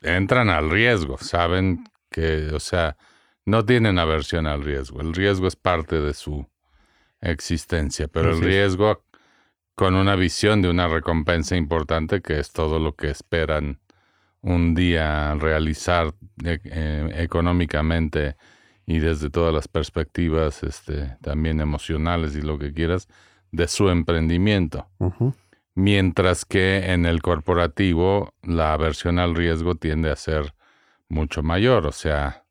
entran 0.00 0.48
al 0.48 0.70
riesgo, 0.70 1.18
saben 1.18 1.84
que, 2.10 2.48
o 2.54 2.60
sea, 2.60 2.96
no 3.46 3.64
tienen 3.64 3.98
aversión 3.98 4.46
al 4.46 4.62
riesgo. 4.62 5.00
El 5.00 5.14
riesgo 5.14 5.46
es 5.46 5.56
parte 5.56 6.00
de 6.00 6.12
su 6.12 6.46
existencia, 7.20 8.08
pero 8.08 8.32
el 8.32 8.40
riesgo 8.40 9.02
con 9.74 9.94
una 9.94 10.16
visión 10.16 10.62
de 10.62 10.70
una 10.70 10.88
recompensa 10.88 11.56
importante 11.56 12.20
que 12.20 12.38
es 12.38 12.52
todo 12.52 12.78
lo 12.78 12.94
que 12.96 13.10
esperan 13.10 13.78
un 14.42 14.74
día 14.74 15.34
realizar 15.34 16.14
e, 16.44 16.60
eh, 16.64 17.08
económicamente 17.16 18.36
y 18.86 18.98
desde 18.98 19.30
todas 19.30 19.52
las 19.52 19.68
perspectivas 19.68 20.62
este, 20.62 21.16
también 21.20 21.60
emocionales 21.60 22.36
y 22.36 22.42
lo 22.42 22.58
que 22.58 22.72
quieras 22.72 23.08
de 23.52 23.68
su 23.68 23.88
emprendimiento. 23.88 24.88
Mientras 25.74 26.44
que 26.44 26.92
en 26.92 27.04
el 27.04 27.20
corporativo 27.20 28.34
la 28.42 28.72
aversión 28.72 29.18
al 29.18 29.34
riesgo 29.34 29.74
tiende 29.74 30.10
a 30.10 30.16
ser 30.16 30.54
mucho 31.08 31.42
mayor, 31.42 31.86
o 31.86 31.92
sea, 31.92 32.45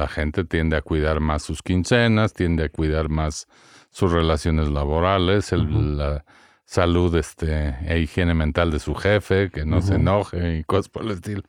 la 0.00 0.08
gente 0.08 0.44
tiende 0.44 0.78
a 0.78 0.80
cuidar 0.80 1.20
más 1.20 1.42
sus 1.42 1.62
quincenas, 1.62 2.32
tiende 2.32 2.64
a 2.64 2.68
cuidar 2.70 3.10
más 3.10 3.46
sus 3.90 4.10
relaciones 4.10 4.70
laborales, 4.70 5.52
la 5.52 6.24
salud 6.64 7.14
este, 7.16 7.76
e 7.86 7.98
higiene 7.98 8.32
mental 8.32 8.70
de 8.70 8.78
su 8.78 8.94
jefe, 8.94 9.50
que 9.50 9.66
no 9.66 9.82
se 9.82 9.96
enoje 9.96 10.56
y 10.56 10.64
cosas 10.64 10.88
por 10.88 11.02
el 11.02 11.10
estilo. 11.10 11.42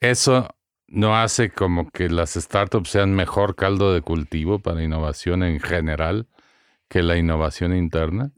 Eso 0.00 0.48
no 0.88 1.16
hace 1.16 1.50
como 1.50 1.88
que 1.90 2.08
las 2.08 2.34
startups 2.34 2.90
sean 2.90 3.14
mejor 3.14 3.54
caldo 3.54 3.94
de 3.94 4.00
cultivo 4.00 4.58
para 4.58 4.82
innovación 4.82 5.44
en 5.44 5.60
general 5.60 6.26
que 6.88 7.04
la 7.04 7.16
innovación 7.16 7.76
interna. 7.76 8.32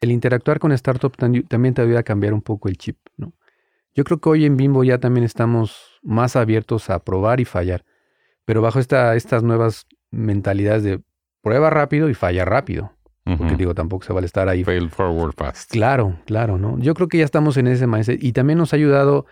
El 0.00 0.10
interactuar 0.10 0.58
con 0.58 0.76
startups 0.76 1.16
también 1.48 1.74
te 1.74 1.82
ayuda 1.82 2.00
a 2.00 2.02
cambiar 2.02 2.34
un 2.34 2.42
poco 2.42 2.68
el 2.68 2.76
chip, 2.76 2.98
¿no? 3.16 3.34
Yo 3.94 4.02
creo 4.02 4.18
que 4.18 4.30
hoy 4.30 4.46
en 4.46 4.56
Bimbo 4.56 4.82
ya 4.82 4.98
también 4.98 5.22
estamos 5.22 6.00
más 6.02 6.34
abiertos 6.34 6.90
a 6.90 7.04
probar 7.04 7.38
y 7.38 7.44
fallar, 7.44 7.84
pero 8.44 8.62
bajo 8.62 8.78
esta, 8.78 9.14
estas 9.16 9.42
nuevas 9.42 9.86
mentalidades 10.10 10.82
de 10.82 11.00
prueba 11.42 11.70
rápido 11.70 12.08
y 12.08 12.14
falla 12.14 12.44
rápido. 12.44 12.92
Porque 13.24 13.56
digo, 13.56 13.72
tampoco 13.72 14.04
se 14.04 14.12
vale 14.12 14.26
estar 14.26 14.48
ahí. 14.48 14.64
Fail 14.64 14.90
forward 14.90 15.34
fast. 15.36 15.70
Claro, 15.70 16.18
claro, 16.26 16.58
¿no? 16.58 16.76
Yo 16.80 16.92
creo 16.94 17.06
que 17.06 17.18
ya 17.18 17.24
estamos 17.24 17.56
en 17.56 17.68
ese 17.68 17.86
mindset 17.86 18.22
y 18.22 18.32
también 18.32 18.58
nos 18.58 18.72
ha 18.72 18.76
ayudado 18.76 19.26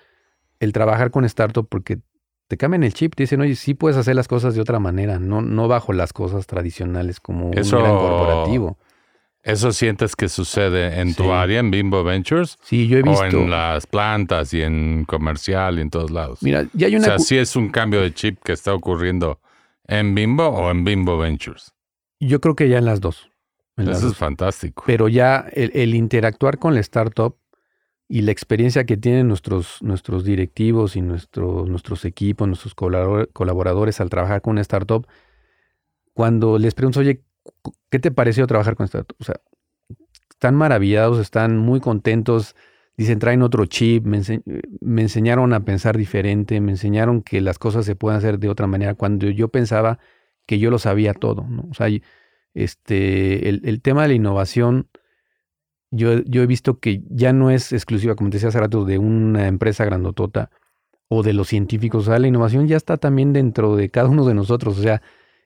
el 0.60 0.72
trabajar 0.72 1.10
con 1.10 1.24
startup 1.24 1.66
porque 1.68 1.98
te 2.46 2.56
cambian 2.56 2.84
el 2.84 2.94
chip, 2.94 3.16
te 3.16 3.24
dicen, 3.24 3.40
oye, 3.40 3.56
sí 3.56 3.74
puedes 3.74 3.96
hacer 3.96 4.14
las 4.14 4.28
cosas 4.28 4.54
de 4.54 4.60
otra 4.60 4.78
manera, 4.78 5.18
no, 5.18 5.40
no 5.42 5.66
bajo 5.66 5.92
las 5.92 6.12
cosas 6.12 6.46
tradicionales 6.46 7.18
como 7.18 7.46
un 7.46 7.50
gran 7.52 7.96
corporativo. 7.96 8.78
¿Eso 9.42 9.72
sientes 9.72 10.16
que 10.16 10.28
sucede 10.28 11.00
en 11.00 11.14
tu 11.14 11.32
área, 11.32 11.60
en 11.60 11.70
Bimbo 11.70 12.04
Ventures? 12.04 12.58
Sí, 12.62 12.86
yo 12.88 12.98
he 12.98 13.02
visto. 13.02 13.20
O 13.20 13.24
en 13.24 13.50
las 13.50 13.86
plantas 13.86 14.52
y 14.52 14.60
en 14.60 15.04
comercial 15.06 15.78
y 15.78 15.82
en 15.82 15.90
todos 15.90 16.10
lados. 16.10 16.42
Mira, 16.42 16.66
ya 16.74 16.88
hay 16.88 16.96
una. 16.96 17.06
O 17.06 17.06
sea, 17.06 17.18
sí 17.18 17.38
es 17.38 17.56
un 17.56 17.70
cambio 17.70 18.02
de 18.02 18.12
chip 18.12 18.38
que 18.42 18.52
está 18.52 18.74
ocurriendo 18.74 19.40
en 19.86 20.14
Bimbo 20.14 20.46
o 20.46 20.70
en 20.70 20.84
Bimbo 20.84 21.16
Ventures. 21.16 21.72
Yo 22.20 22.40
creo 22.40 22.54
que 22.54 22.68
ya 22.68 22.78
en 22.78 22.84
las 22.84 23.00
dos. 23.00 23.30
Eso 23.78 24.08
es 24.08 24.16
fantástico. 24.16 24.84
Pero 24.86 25.08
ya 25.08 25.46
el, 25.52 25.94
interactuar 25.94 26.58
con 26.58 26.74
la 26.74 26.80
startup 26.80 27.36
y 28.08 28.22
la 28.22 28.32
experiencia 28.32 28.84
que 28.84 28.98
tienen 28.98 29.28
nuestros, 29.28 29.78
nuestros 29.80 30.24
directivos 30.24 30.96
y 30.96 31.00
nuestros, 31.00 31.68
nuestros 31.68 32.04
equipos, 32.04 32.46
nuestros 32.46 32.74
colaboradores 32.74 34.00
al 34.00 34.10
trabajar 34.10 34.42
con 34.42 34.52
una 34.52 34.60
startup, 34.60 35.06
cuando 36.12 36.58
les 36.58 36.74
pregunto, 36.74 37.00
oye, 37.00 37.22
¿qué 37.90 37.98
te 37.98 38.10
pareció 38.10 38.46
trabajar 38.46 38.76
con 38.76 38.84
startup? 38.84 39.16
O 39.20 39.24
sea, 39.24 39.36
están 40.30 40.54
maravillados, 40.54 41.18
están 41.18 41.58
muy 41.58 41.80
contentos, 41.80 42.56
dicen, 42.96 43.18
traen 43.18 43.42
otro 43.42 43.66
chip, 43.66 44.06
me, 44.06 44.20
me, 44.80 45.02
enseñaron 45.02 45.52
a 45.52 45.64
pensar 45.64 45.96
diferente, 45.96 46.60
me 46.60 46.72
enseñaron 46.72 47.22
que 47.22 47.40
las 47.40 47.58
cosas 47.58 47.84
se 47.86 47.96
pueden 47.96 48.18
hacer 48.18 48.38
de 48.38 48.48
otra 48.48 48.66
manera, 48.66 48.94
cuando 48.94 49.28
yo 49.28 49.48
pensaba 49.48 49.98
que 50.46 50.58
yo 50.58 50.70
lo 50.70 50.78
sabía 50.78 51.14
todo, 51.14 51.46
¿no? 51.48 51.68
O 51.70 51.74
sea, 51.74 51.88
este, 52.54 53.48
el, 53.48 53.82
tema 53.82 54.02
de 54.02 54.08
la 54.08 54.14
innovación, 54.14 54.88
yo, 55.90 56.22
yo, 56.24 56.42
he 56.42 56.46
visto 56.46 56.78
que 56.80 57.02
ya 57.08 57.32
no 57.32 57.50
es 57.50 57.72
exclusiva, 57.72 58.14
como 58.14 58.30
te 58.30 58.36
decía 58.36 58.48
hace 58.48 58.60
rato, 58.60 58.84
de 58.84 58.98
una 58.98 59.46
empresa 59.46 59.84
grandotota 59.84 60.50
o 61.08 61.22
de 61.22 61.32
los 61.32 61.48
científicos. 61.48 62.04
O 62.06 62.10
sea, 62.10 62.18
la 62.18 62.28
innovación 62.28 62.68
ya 62.68 62.76
está 62.76 62.96
también 62.96 63.32
dentro 63.32 63.76
de 63.76 63.90
cada 63.90 64.08
uno 64.08 64.24
de 64.24 64.34
nosotros. 64.34 64.78
O 64.78 64.82
sea, 64.82 65.02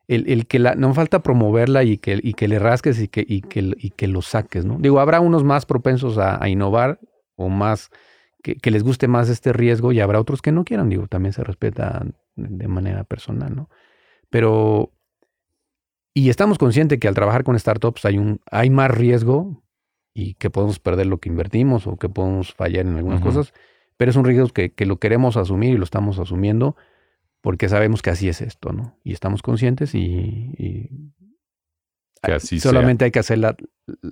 el, 0.08 0.46
que 0.46 0.58
la, 0.58 0.74
no 0.74 0.92
falta 0.94 1.22
promoverla 1.22 1.82
y 1.84 1.98
que, 1.98 2.20
y 2.22 2.34
que 2.34 2.48
le 2.48 2.58
rasques 2.58 3.00
y 3.00 3.08
que, 3.08 3.24
y 3.26 3.40
que, 3.40 3.72
y 3.76 3.90
que 3.90 4.06
lo 4.06 4.22
saques, 4.22 4.64
¿no? 4.64 4.76
Digo, 4.78 5.00
habrá 5.00 5.20
unos 5.20 5.44
más 5.44 5.66
propensos 5.66 6.18
a, 6.18 6.46
innovar 6.48 7.00
o 7.36 7.48
más 7.48 7.90
que, 8.42 8.56
que, 8.56 8.70
les 8.70 8.82
guste 8.82 9.08
más 9.08 9.28
este 9.28 9.52
riesgo 9.52 9.92
y 9.92 10.00
habrá 10.00 10.20
otros 10.20 10.42
que 10.42 10.52
no 10.52 10.64
quieran, 10.64 10.88
digo, 10.88 11.06
también 11.06 11.32
se 11.32 11.42
respeta 11.42 12.04
de 12.36 12.68
manera 12.68 13.04
personal, 13.04 13.54
¿no? 13.54 13.70
Pero 14.28 14.90
y 16.14 16.30
estamos 16.30 16.58
conscientes 16.58 17.00
que 17.00 17.08
al 17.08 17.14
trabajar 17.14 17.42
con 17.42 17.58
startups 17.58 18.04
hay, 18.04 18.18
un, 18.18 18.40
hay 18.48 18.70
más 18.70 18.88
riesgo 18.90 19.64
y 20.14 20.34
que 20.34 20.48
podemos 20.48 20.78
perder 20.78 21.06
lo 21.06 21.18
que 21.18 21.28
invertimos 21.28 21.88
o 21.88 21.96
que 21.96 22.08
podemos 22.08 22.54
fallar 22.54 22.86
en 22.86 22.96
algunas 22.96 23.20
cosas, 23.20 23.52
pero 23.96 24.12
es 24.12 24.16
un 24.16 24.24
riesgo 24.24 24.48
que, 24.48 24.72
lo 24.86 24.98
queremos 24.98 25.36
asumir 25.36 25.74
y 25.74 25.76
lo 25.76 25.82
estamos 25.82 26.20
asumiendo 26.20 26.76
porque 27.44 27.68
sabemos 27.68 28.00
que 28.00 28.08
así 28.08 28.26
es 28.30 28.40
esto, 28.40 28.72
¿no? 28.72 28.98
Y 29.04 29.12
estamos 29.12 29.42
conscientes 29.42 29.94
y, 29.94 31.12
que 32.22 32.32
así 32.32 32.58
solamente 32.58 33.04
hay 33.04 33.10
que 33.10 33.18
hacer 33.18 33.38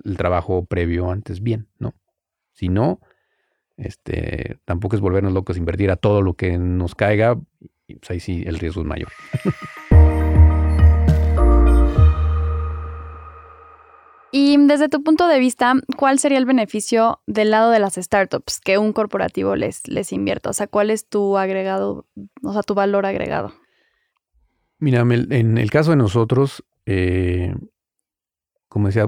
el 0.05 0.17
trabajo 0.17 0.65
previo 0.65 1.09
antes 1.09 1.41
bien, 1.41 1.67
¿no? 1.79 1.95
Si 2.51 2.69
no, 2.69 2.99
este, 3.75 4.59
tampoco 4.65 4.95
es 4.95 5.01
volvernos 5.01 5.33
locos, 5.33 5.57
invertir 5.57 5.89
a 5.89 5.95
todo 5.95 6.21
lo 6.21 6.35
que 6.35 6.59
nos 6.59 6.93
caiga, 6.93 7.39
y 7.87 7.95
pues 7.95 8.11
ahí 8.11 8.19
sí 8.19 8.43
el 8.45 8.59
riesgo 8.59 8.81
es 8.81 8.87
mayor. 8.87 9.09
Y 14.35 14.57
desde 14.65 14.89
tu 14.89 15.03
punto 15.03 15.27
de 15.27 15.37
vista, 15.37 15.75
¿cuál 15.95 16.17
sería 16.17 16.39
el 16.39 16.47
beneficio 16.47 17.21
del 17.27 17.51
lado 17.51 17.69
de 17.69 17.77
las 17.77 17.93
startups 17.93 18.59
que 18.59 18.79
un 18.79 18.91
corporativo 18.91 19.55
les, 19.55 19.87
les 19.87 20.11
invierta? 20.11 20.49
O 20.49 20.53
sea, 20.53 20.65
¿cuál 20.65 20.89
es 20.89 21.07
tu 21.07 21.37
agregado, 21.37 22.07
o 22.41 22.51
sea, 22.51 22.63
tu 22.63 22.73
valor 22.73 23.05
agregado? 23.05 23.53
Mira, 24.79 25.01
en 25.01 25.59
el 25.59 25.69
caso 25.69 25.91
de 25.91 25.97
nosotros, 25.97 26.65
eh, 26.87 27.53
como 28.69 28.87
decía, 28.87 29.07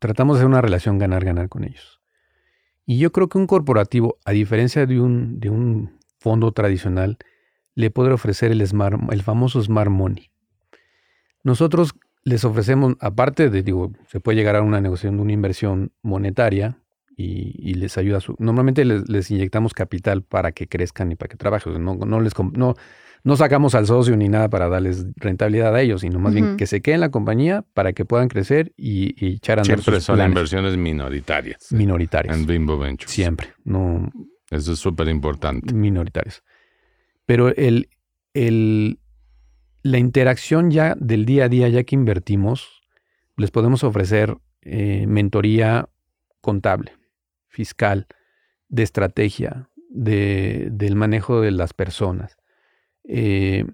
tratamos 0.00 0.36
de 0.36 0.38
hacer 0.38 0.48
una 0.48 0.62
relación 0.62 0.96
ganar-ganar 0.96 1.50
con 1.50 1.64
ellos. 1.64 2.00
Y 2.86 2.96
yo 2.96 3.12
creo 3.12 3.28
que 3.28 3.36
un 3.36 3.46
corporativo, 3.46 4.16
a 4.24 4.32
diferencia 4.32 4.86
de 4.86 4.98
un, 4.98 5.40
de 5.40 5.50
un 5.50 6.00
fondo 6.20 6.52
tradicional, 6.52 7.18
le 7.74 7.90
puede 7.90 8.14
ofrecer 8.14 8.50
el, 8.50 8.66
smart, 8.66 8.98
el 9.12 9.22
famoso 9.22 9.60
Smart 9.62 9.90
Money. 9.90 10.30
Nosotros 11.42 11.92
les 12.28 12.44
ofrecemos, 12.44 12.94
aparte 13.00 13.50
de, 13.50 13.62
digo, 13.62 13.92
se 14.08 14.20
puede 14.20 14.36
llegar 14.36 14.56
a 14.56 14.62
una 14.62 14.80
negociación 14.80 15.16
de 15.16 15.22
una 15.22 15.32
inversión 15.32 15.92
monetaria 16.02 16.78
y, 17.16 17.74
les 17.74 17.98
ayuda. 17.98 18.20
Su, 18.20 18.36
normalmente 18.38 18.84
les, 18.84 19.30
inyectamos 19.30 19.74
capital 19.74 20.22
para 20.22 20.52
que 20.52 20.68
crezcan 20.68 21.10
y 21.10 21.16
para 21.16 21.28
que 21.28 21.36
trabajen. 21.36 21.82
No, 21.84 21.96
no, 21.96 22.20
les, 22.20 22.32
no, 22.52 22.76
no 23.24 23.36
sacamos 23.36 23.74
al 23.74 23.86
socio 23.86 24.16
ni 24.16 24.28
nada 24.28 24.48
para 24.48 24.68
darles 24.68 25.06
rentabilidad 25.16 25.74
a 25.74 25.80
ellos, 25.80 26.02
sino 26.02 26.20
más 26.20 26.34
bien 26.34 26.56
que 26.56 26.66
se 26.66 26.80
queden 26.80 26.96
en 26.96 27.00
la 27.00 27.10
compañía 27.10 27.64
para 27.74 27.92
que 27.92 28.04
puedan 28.04 28.28
crecer 28.28 28.72
y, 28.76 29.34
echar 29.34 29.58
a 29.58 29.62
andar 29.62 29.80
Siempre 29.80 30.00
son 30.00 30.20
inversiones 30.20 30.76
minoritarias. 30.76 31.72
Minoritarias. 31.72 32.36
En 32.36 32.46
Bimbo 32.46 32.78
Ventures. 32.78 33.10
Siempre. 33.10 33.48
No, 33.64 34.10
Eso 34.50 34.72
es 34.72 34.78
súper 34.78 35.08
importante. 35.08 35.74
Minoritarias. 35.74 36.42
Pero 37.26 37.48
el, 37.48 37.88
el, 38.32 39.00
la 39.82 39.98
interacción 39.98 40.70
ya 40.70 40.94
del 40.98 41.24
día 41.24 41.44
a 41.44 41.48
día, 41.48 41.68
ya 41.68 41.84
que 41.84 41.94
invertimos, 41.94 42.82
les 43.36 43.50
podemos 43.50 43.84
ofrecer 43.84 44.36
eh, 44.62 45.06
mentoría 45.06 45.88
contable, 46.40 46.92
fiscal, 47.48 48.06
de 48.68 48.82
estrategia, 48.82 49.70
de, 49.88 50.68
del 50.70 50.96
manejo 50.96 51.40
de 51.40 51.50
las 51.50 51.72
personas, 51.72 52.36
eh, 53.04 53.64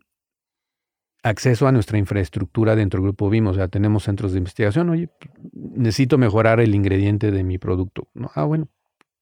acceso 1.22 1.66
a 1.66 1.72
nuestra 1.72 1.98
infraestructura 1.98 2.76
dentro 2.76 2.98
del 2.98 3.08
grupo 3.08 3.30
BIM, 3.30 3.46
o 3.48 3.54
sea, 3.54 3.68
tenemos 3.68 4.04
centros 4.04 4.32
de 4.32 4.38
investigación, 4.38 4.90
oye, 4.90 5.08
necesito 5.52 6.18
mejorar 6.18 6.60
el 6.60 6.74
ingrediente 6.74 7.30
de 7.30 7.42
mi 7.42 7.58
producto. 7.58 8.08
Ah, 8.34 8.44
bueno, 8.44 8.68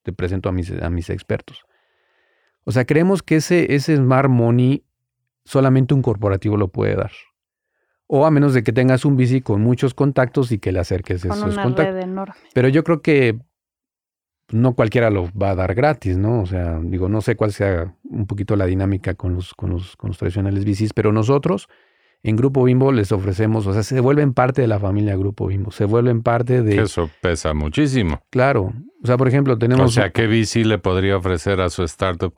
te 0.03 0.13
presento 0.13 0.49
a 0.49 0.53
mis, 0.53 0.71
a 0.71 0.91
mis 0.91 1.11
expertos. 1.11 1.65
O 2.65 2.73
sea, 2.73 2.85
creemos 2.85 3.23
que 3.23 3.37
ese, 3.37 3.75
ese 3.75 3.97
Smart 3.97 4.29
Money 4.29 4.85
solamente 5.45 5.95
un 5.95 6.03
corporativo 6.03 6.57
lo 6.57 6.69
puede 6.69 6.97
dar. 6.97 7.13
O 8.07 8.27
a 8.27 8.31
menos 8.31 8.53
de 8.53 8.63
que 8.63 8.73
tengas 8.73 9.05
un 9.05 9.17
bici 9.17 9.41
con 9.41 9.63
muchos 9.63 9.95
contactos 9.95 10.53
y 10.53 10.59
que 10.59 10.73
le 10.73 10.81
acerques 10.81 11.23
con 11.23 11.33
esos 11.33 11.55
una 11.55 11.63
contactos. 11.63 11.95
Red 11.95 12.03
enorme. 12.03 12.35
Pero 12.53 12.69
yo 12.69 12.85
creo 12.85 13.01
que 13.01 13.39
no 14.51 14.75
cualquiera 14.75 15.11
lo 15.11 15.31
va 15.33 15.51
a 15.51 15.55
dar 15.55 15.75
gratis, 15.75 16.19
¿no? 16.19 16.43
O 16.43 16.47
sea, 16.47 16.79
digo, 16.83 17.09
no 17.09 17.21
sé 17.23 17.37
cuál 17.37 17.53
sea 17.53 17.95
un 18.05 18.27
poquito 18.27 18.55
la 18.57 18.67
dinámica 18.67 19.15
con 19.15 19.35
los, 19.35 19.55
con 19.55 19.71
los, 19.71 19.97
con 19.97 20.09
los 20.09 20.19
tradicionales 20.19 20.65
bicis, 20.65 20.93
pero 20.93 21.13
nosotros 21.13 21.69
en 22.23 22.37
Grupo 22.37 22.63
Bimbo 22.65 22.93
les 22.93 23.11
ofrecemos, 23.11 23.67
o 23.67 23.73
sea, 23.73 23.83
se 23.83 23.99
vuelven 24.01 24.33
parte 24.33 24.63
de 24.63 24.69
la 24.69 24.79
familia 24.79 25.17
Grupo 25.17 25.47
Bimbo, 25.47 25.73
se 25.73 25.87
vuelven 25.87 26.23
parte 26.23 26.63
de... 26.63 26.83
Eso 26.83 27.11
pesa 27.21 27.53
muchísimo. 27.53 28.21
Claro, 28.31 28.73
o 29.03 29.07
sea, 29.07 29.17
por 29.17 29.27
ejemplo, 29.27 29.59
tenemos... 29.59 29.87
O 29.87 29.89
sea, 29.89 30.11
¿qué 30.11 30.27
VC 30.27 30.65
le 30.65 30.79
podría 30.79 31.17
ofrecer 31.17 31.61
a 31.61 31.69
su 31.69 31.83
startup? 31.83 32.33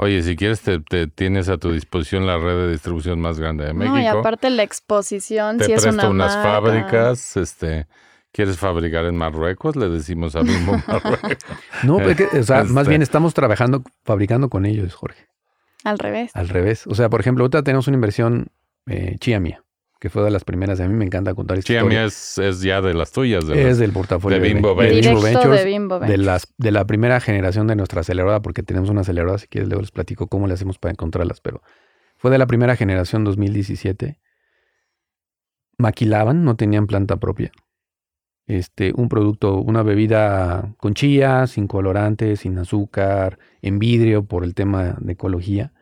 Oye, 0.00 0.22
si 0.22 0.36
quieres, 0.36 0.60
te, 0.60 1.06
tienes 1.08 1.48
a 1.48 1.58
tu 1.58 1.72
disposición 1.72 2.26
la 2.26 2.38
red 2.38 2.56
de 2.56 2.70
distribución 2.70 3.20
más 3.20 3.40
grande 3.40 3.64
de 3.64 3.74
México. 3.74 3.96
No, 3.96 4.02
y 4.02 4.06
aparte 4.06 4.48
la 4.48 4.62
exposición, 4.62 5.58
te 5.58 5.64
si 5.64 5.72
es 5.72 5.84
una 5.84 6.08
unas 6.08 6.34
fábricas, 6.34 7.36
este... 7.36 7.86
¿Quieres 8.30 8.58
fabricar 8.58 9.06
en 9.06 9.16
Marruecos? 9.16 9.74
Le 9.74 9.88
decimos 9.88 10.36
a 10.36 10.42
Bimbo 10.42 10.72
Marruecos. 10.86 11.38
no, 11.82 11.96
o 11.96 12.42
sea, 12.42 12.58
más 12.64 12.82
este 12.82 12.88
bien 12.90 13.02
estamos 13.02 13.32
trabajando, 13.32 13.82
fabricando 14.04 14.50
con 14.50 14.66
ellos, 14.66 14.94
Jorge. 14.94 15.26
Al 15.82 15.98
revés. 15.98 16.30
Al 16.34 16.48
revés. 16.48 16.86
O 16.86 16.94
sea, 16.94 17.08
por 17.08 17.20
ejemplo, 17.20 17.44
ahorita 17.44 17.62
tenemos 17.62 17.88
una 17.88 17.96
inversión 17.96 18.48
eh, 18.86 19.16
Chia 19.18 19.40
Mía, 19.40 19.64
que 19.98 20.10
fue 20.10 20.22
de 20.22 20.30
las 20.30 20.44
primeras. 20.44 20.80
A 20.80 20.88
mí 20.88 20.94
me 20.94 21.04
encanta 21.04 21.34
contar 21.34 21.58
esta 21.58 21.66
Chia 21.66 21.84
Mía 21.84 22.04
es, 22.04 22.38
es, 22.38 22.60
ya 22.62 22.80
de 22.80 22.94
las 22.94 23.12
tuyas. 23.12 23.46
De 23.46 23.68
es 23.68 23.78
del 23.78 23.92
portafolio 23.92 24.40
de 24.40 24.48
Bimbo, 24.48 24.74
Ventures. 24.74 25.02
de 25.04 25.64
Bimbo 25.64 25.98
Ventures. 25.98 26.18
De, 26.18 26.24
las, 26.24 26.54
de 26.56 26.70
la 26.70 26.86
primera 26.86 27.20
generación 27.20 27.66
de 27.66 27.76
nuestra 27.76 28.02
aceleradora, 28.02 28.40
porque 28.40 28.62
tenemos 28.62 28.90
una 28.90 29.00
aceleradora, 29.00 29.38
si 29.38 29.48
quieres 29.48 29.68
luego 29.68 29.82
les 29.82 29.90
platico 29.90 30.28
cómo 30.28 30.46
le 30.46 30.54
hacemos 30.54 30.78
para 30.78 30.92
encontrarlas, 30.92 31.40
pero 31.40 31.62
fue 32.16 32.30
de 32.30 32.38
la 32.38 32.46
primera 32.46 32.76
generación 32.76 33.24
2017. 33.24 34.20
Maquilaban, 35.78 36.44
no 36.44 36.56
tenían 36.56 36.86
planta 36.86 37.16
propia. 37.16 37.52
Este, 38.46 38.92
un 38.96 39.08
producto, 39.08 39.58
una 39.58 39.82
bebida 39.82 40.74
con 40.78 40.94
chía, 40.94 41.46
sin 41.46 41.66
colorante, 41.66 42.36
sin 42.36 42.58
azúcar, 42.58 43.38
en 43.62 43.78
vidrio 43.78 44.24
por 44.24 44.42
el 44.42 44.54
tema 44.54 44.96
de 45.00 45.12
ecología. 45.12 45.72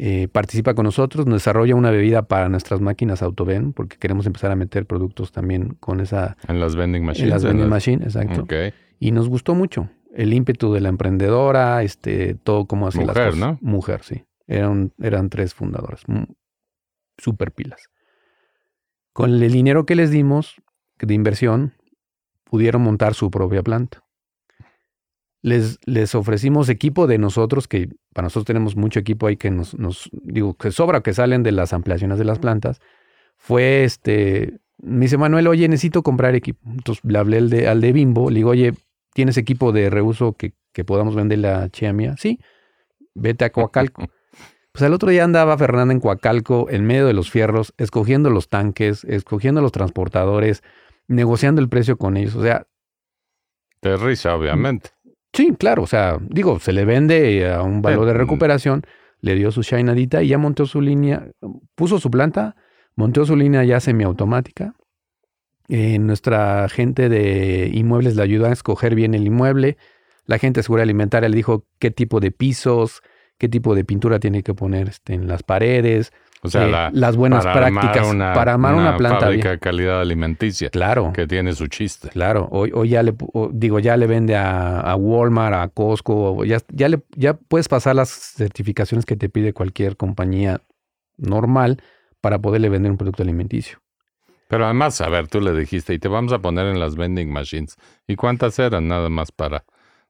Eh, 0.00 0.28
participa 0.28 0.74
con 0.74 0.84
nosotros, 0.84 1.26
nos 1.26 1.42
desarrolla 1.42 1.74
una 1.74 1.90
bebida 1.90 2.22
para 2.22 2.48
nuestras 2.48 2.80
máquinas 2.80 3.20
AutoVen, 3.20 3.72
porque 3.72 3.96
queremos 3.96 4.26
empezar 4.26 4.52
a 4.52 4.54
meter 4.54 4.86
productos 4.86 5.32
también 5.32 5.74
con 5.80 5.98
esa... 5.98 6.36
En 6.46 6.60
las 6.60 6.76
vending 6.76 7.04
machines. 7.04 7.24
En 7.24 7.30
las 7.30 7.42
vending 7.42 7.68
machines, 7.68 8.14
exacto. 8.14 8.46
Y 9.00 9.10
nos 9.10 9.28
gustó 9.28 9.56
mucho 9.56 9.90
el 10.14 10.32
ímpetu 10.32 10.72
de 10.72 10.80
la 10.82 10.88
emprendedora, 10.88 11.82
este, 11.82 12.36
todo 12.36 12.66
como 12.66 12.86
hacía 12.86 13.06
las 13.06 13.16
cosas. 13.16 13.36
¿no? 13.36 13.58
Mujer, 13.60 14.04
sí. 14.04 14.24
Eran, 14.46 14.92
eran 15.00 15.30
tres 15.30 15.52
fundadoras, 15.52 16.02
super 17.16 17.50
pilas. 17.50 17.90
Con 19.12 19.42
el 19.42 19.50
dinero 19.50 19.84
que 19.84 19.96
les 19.96 20.12
dimos 20.12 20.62
de 21.00 21.12
inversión, 21.12 21.74
pudieron 22.44 22.82
montar 22.82 23.14
su 23.14 23.32
propia 23.32 23.64
planta 23.64 24.04
les, 25.42 25.78
les 25.84 26.14
ofrecimos 26.14 26.68
equipo 26.68 27.06
de 27.06 27.18
nosotros, 27.18 27.68
que 27.68 27.88
para 28.12 28.26
nosotros 28.26 28.46
tenemos 28.46 28.76
mucho 28.76 29.00
equipo 29.00 29.26
ahí 29.26 29.36
que 29.36 29.50
nos, 29.50 29.78
nos, 29.78 30.10
digo, 30.12 30.54
que 30.54 30.72
sobra, 30.72 31.02
que 31.02 31.14
salen 31.14 31.42
de 31.42 31.52
las 31.52 31.72
ampliaciones 31.72 32.18
de 32.18 32.24
las 32.24 32.38
plantas. 32.38 32.80
Fue 33.36 33.84
este, 33.84 34.60
me 34.78 35.06
dice 35.06 35.18
Manuel, 35.18 35.46
oye, 35.46 35.68
necesito 35.68 36.02
comprar 36.02 36.34
equipo. 36.34 36.60
Entonces 36.66 37.04
le 37.04 37.18
hablé 37.18 37.38
al 37.38 37.50
de, 37.50 37.68
al 37.68 37.80
de 37.80 37.92
Bimbo, 37.92 38.30
le 38.30 38.36
digo, 38.36 38.50
oye, 38.50 38.74
¿tienes 39.12 39.36
equipo 39.36 39.72
de 39.72 39.90
reuso 39.90 40.34
que, 40.34 40.54
que 40.72 40.84
podamos 40.84 41.14
vender 41.14 41.40
la 41.40 41.68
chía 41.70 41.92
mía? 41.92 42.14
Sí, 42.18 42.38
vete 43.14 43.44
a 43.44 43.50
Coacalco. 43.50 44.08
Pues 44.70 44.86
el 44.86 44.92
otro 44.92 45.10
día 45.10 45.24
andaba 45.24 45.58
Fernanda 45.58 45.92
en 45.92 45.98
Coacalco, 45.98 46.68
en 46.70 46.86
medio 46.86 47.06
de 47.06 47.12
los 47.12 47.32
fierros, 47.32 47.74
escogiendo 47.78 48.30
los 48.30 48.48
tanques, 48.48 49.02
escogiendo 49.02 49.60
los 49.60 49.72
transportadores, 49.72 50.62
negociando 51.08 51.60
el 51.60 51.68
precio 51.68 51.96
con 51.96 52.16
ellos. 52.16 52.36
O 52.36 52.42
sea. 52.42 52.68
De 53.82 53.96
risa, 53.96 54.36
obviamente. 54.36 54.90
Sí, 55.32 55.54
claro, 55.58 55.82
o 55.82 55.86
sea, 55.86 56.18
digo, 56.20 56.58
se 56.58 56.72
le 56.72 56.84
vende 56.84 57.50
a 57.50 57.62
un 57.62 57.82
valor 57.82 58.06
de 58.06 58.14
recuperación, 58.14 58.82
le 59.20 59.34
dio 59.34 59.50
su 59.50 59.62
shinadita 59.62 60.22
y 60.22 60.28
ya 60.28 60.38
montó 60.38 60.66
su 60.66 60.80
línea, 60.80 61.30
puso 61.74 61.98
su 61.98 62.10
planta, 62.10 62.56
montó 62.94 63.24
su 63.24 63.36
línea 63.36 63.64
ya 63.64 63.80
semiautomática. 63.80 64.74
Eh, 65.68 65.98
nuestra 65.98 66.68
gente 66.68 67.08
de 67.08 67.70
inmuebles 67.72 68.16
le 68.16 68.22
ayudó 68.22 68.46
a 68.46 68.52
escoger 68.52 68.94
bien 68.94 69.14
el 69.14 69.26
inmueble. 69.26 69.76
La 70.24 70.38
gente 70.38 70.60
de 70.60 70.62
seguridad 70.64 70.84
alimentaria 70.84 71.28
le 71.28 71.36
dijo 71.36 71.66
qué 71.78 71.90
tipo 71.90 72.20
de 72.20 72.30
pisos, 72.30 73.02
qué 73.36 73.48
tipo 73.48 73.74
de 73.74 73.84
pintura 73.84 74.18
tiene 74.18 74.42
que 74.42 74.54
poner 74.54 74.88
este, 74.88 75.14
en 75.14 75.28
las 75.28 75.42
paredes. 75.42 76.12
O 76.42 76.48
sea, 76.48 76.88
eh, 76.88 76.90
las 76.92 77.16
buenas 77.16 77.44
prácticas 77.44 78.06
para 78.14 78.52
armar 78.52 78.74
una, 78.74 78.96
planta 78.96 79.20
fábrica 79.20 79.50
de 79.50 79.58
calidad 79.58 80.00
alimenticia. 80.00 80.70
Claro. 80.70 81.12
Que 81.12 81.26
tiene 81.26 81.52
su 81.52 81.66
chiste. 81.66 82.08
Claro. 82.10 82.48
Hoy, 82.50 82.70
hoy 82.74 82.90
ya 82.90 83.02
le 83.02 83.14
digo, 83.52 83.78
ya 83.80 83.96
le 83.96 84.06
vende 84.06 84.36
a, 84.36 84.94
Walmart, 84.96 85.54
a 85.54 85.68
Costco, 85.68 86.44
ya, 86.44 86.58
ya, 86.68 86.88
le, 86.88 87.02
ya 87.16 87.34
puedes 87.34 87.68
pasar 87.68 87.96
las 87.96 88.10
certificaciones 88.10 89.04
que 89.04 89.16
te 89.16 89.28
pide 89.28 89.52
cualquier 89.52 89.96
compañía 89.96 90.62
normal 91.16 91.82
para 92.20 92.38
poderle 92.38 92.68
vender 92.68 92.92
un 92.92 92.98
producto 92.98 93.22
alimenticio. 93.22 93.80
Pero 94.48 94.64
además, 94.64 95.00
a 95.00 95.08
ver, 95.08 95.28
tú 95.28 95.40
le 95.40 95.52
dijiste, 95.52 95.92
y 95.92 95.98
te 95.98 96.08
vamos 96.08 96.32
a 96.32 96.38
poner 96.38 96.66
en 96.66 96.80
las 96.80 96.96
vending 96.96 97.30
machines. 97.30 97.76
¿Y 98.06 98.16
cuántas 98.16 98.58
eran 98.58 98.88
nada 98.88 99.08
más 99.08 99.30
para 99.30 99.64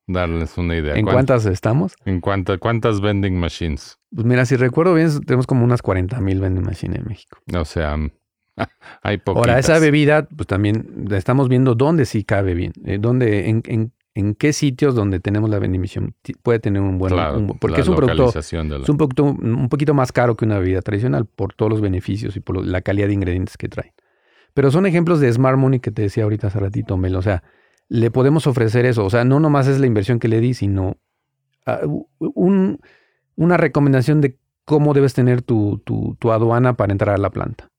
darles 0.08 0.58
una 0.58 0.76
idea. 0.76 0.94
¿En 0.94 1.06
cuántas 1.06 1.46
estamos? 1.46 1.94
¿En 2.04 2.20
cuántas 2.20 3.00
vending 3.00 3.38
machines? 3.38 3.98
Pues 4.12 4.26
mira, 4.26 4.44
si 4.46 4.56
recuerdo 4.56 4.94
bien, 4.94 5.20
tenemos 5.20 5.46
como 5.46 5.64
unas 5.64 5.82
40 5.82 6.20
mil 6.20 6.40
vending 6.40 6.64
machines 6.64 6.98
en 6.98 7.06
México. 7.06 7.38
O 7.54 7.64
sea, 7.64 7.96
hay 9.02 9.18
poquitas. 9.18 9.48
Ahora, 9.48 9.58
esa 9.60 9.78
bebida, 9.78 10.26
pues 10.26 10.46
también 10.46 11.06
estamos 11.12 11.48
viendo 11.48 11.74
dónde 11.74 12.06
sí 12.06 12.24
cabe 12.24 12.54
bien, 12.54 12.72
eh, 12.84 12.98
dónde, 12.98 13.50
en, 13.50 13.62
en, 13.66 13.92
en, 14.14 14.34
qué 14.34 14.52
sitios 14.52 14.94
donde 14.94 15.20
tenemos 15.20 15.50
la 15.50 15.58
vending 15.58 15.80
machine 15.80 16.12
puede 16.42 16.58
tener 16.58 16.82
un 16.82 16.98
buen... 16.98 17.14
porque 17.60 17.82
es 17.82 17.88
un 17.88 17.94
producto, 17.94 18.38
es 18.38 18.52
un 18.88 18.96
producto 18.96 19.24
un 19.24 19.68
poquito 19.68 19.94
más 19.94 20.10
caro 20.10 20.36
que 20.36 20.46
una 20.46 20.58
bebida 20.58 20.80
tradicional 20.80 21.26
por 21.26 21.52
todos 21.52 21.70
los 21.70 21.80
beneficios 21.80 22.34
y 22.34 22.40
por 22.40 22.64
la 22.66 22.80
calidad 22.80 23.08
de 23.08 23.12
ingredientes 23.12 23.56
que 23.56 23.68
trae. 23.68 23.94
Pero 24.54 24.70
son 24.72 24.86
ejemplos 24.86 25.20
de 25.20 25.32
Smart 25.32 25.58
Money 25.58 25.78
que 25.78 25.90
te 25.90 26.02
decía 26.02 26.24
ahorita 26.24 26.48
hace 26.48 26.58
ratito, 26.58 26.96
Mel. 26.96 27.14
O 27.14 27.22
sea, 27.22 27.44
le 27.88 28.10
podemos 28.10 28.46
ofrecer 28.46 28.86
eso. 28.86 29.04
O 29.04 29.10
sea, 29.10 29.24
no 29.24 29.40
nomás 29.40 29.66
es 29.66 29.80
la 29.80 29.86
inversión 29.86 30.18
que 30.18 30.28
le 30.28 30.40
di, 30.40 30.54
sino 30.54 30.96
ah, 31.66 31.80
una 32.18 33.56
recomendación 33.56 34.20
de 34.20 34.38
cómo 34.64 34.92
debes 34.92 35.14
tener 35.14 35.42
tu, 35.42 35.82
tu, 35.84 36.32
aduana 36.32 36.74
para 36.74 36.92
entrar 36.92 37.14
a 37.14 37.18
la 37.18 37.30
planta. 37.30 37.70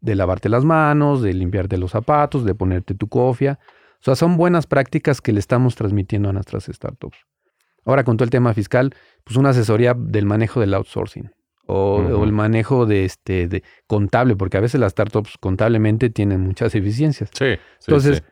De 0.00 0.14
lavarte 0.14 0.48
las 0.48 0.64
manos, 0.64 1.20
de 1.20 1.34
limpiarte 1.34 1.76
los 1.76 1.90
zapatos, 1.90 2.44
de 2.44 2.54
ponerte 2.54 2.94
tu 2.94 3.08
cofia. 3.08 3.58
O 4.00 4.04
sea, 4.04 4.14
son 4.14 4.36
buenas 4.36 4.66
prácticas 4.66 5.20
que 5.20 5.32
le 5.32 5.40
estamos 5.40 5.74
transmitiendo 5.74 6.28
a 6.28 6.32
nuestras 6.32 6.66
startups. 6.66 7.18
Ahora, 7.84 8.04
con 8.04 8.16
todo 8.16 8.24
el 8.24 8.30
tema 8.30 8.54
fiscal, 8.54 8.94
pues 9.24 9.36
una 9.36 9.50
asesoría 9.50 9.94
del 9.94 10.26
manejo 10.26 10.60
del 10.60 10.74
outsourcing. 10.74 11.30
O, 11.68 12.22
el 12.22 12.30
manejo 12.30 12.86
de 12.86 13.04
este 13.04 13.48
de 13.48 13.64
contable, 13.88 14.36
porque 14.36 14.56
a 14.56 14.60
veces 14.60 14.80
las 14.80 14.92
startups 14.92 15.36
contablemente 15.40 16.10
tienen 16.10 16.40
muchas 16.42 16.76
eficiencias. 16.76 17.30
Sí. 17.32 17.56
Entonces, 17.80 18.22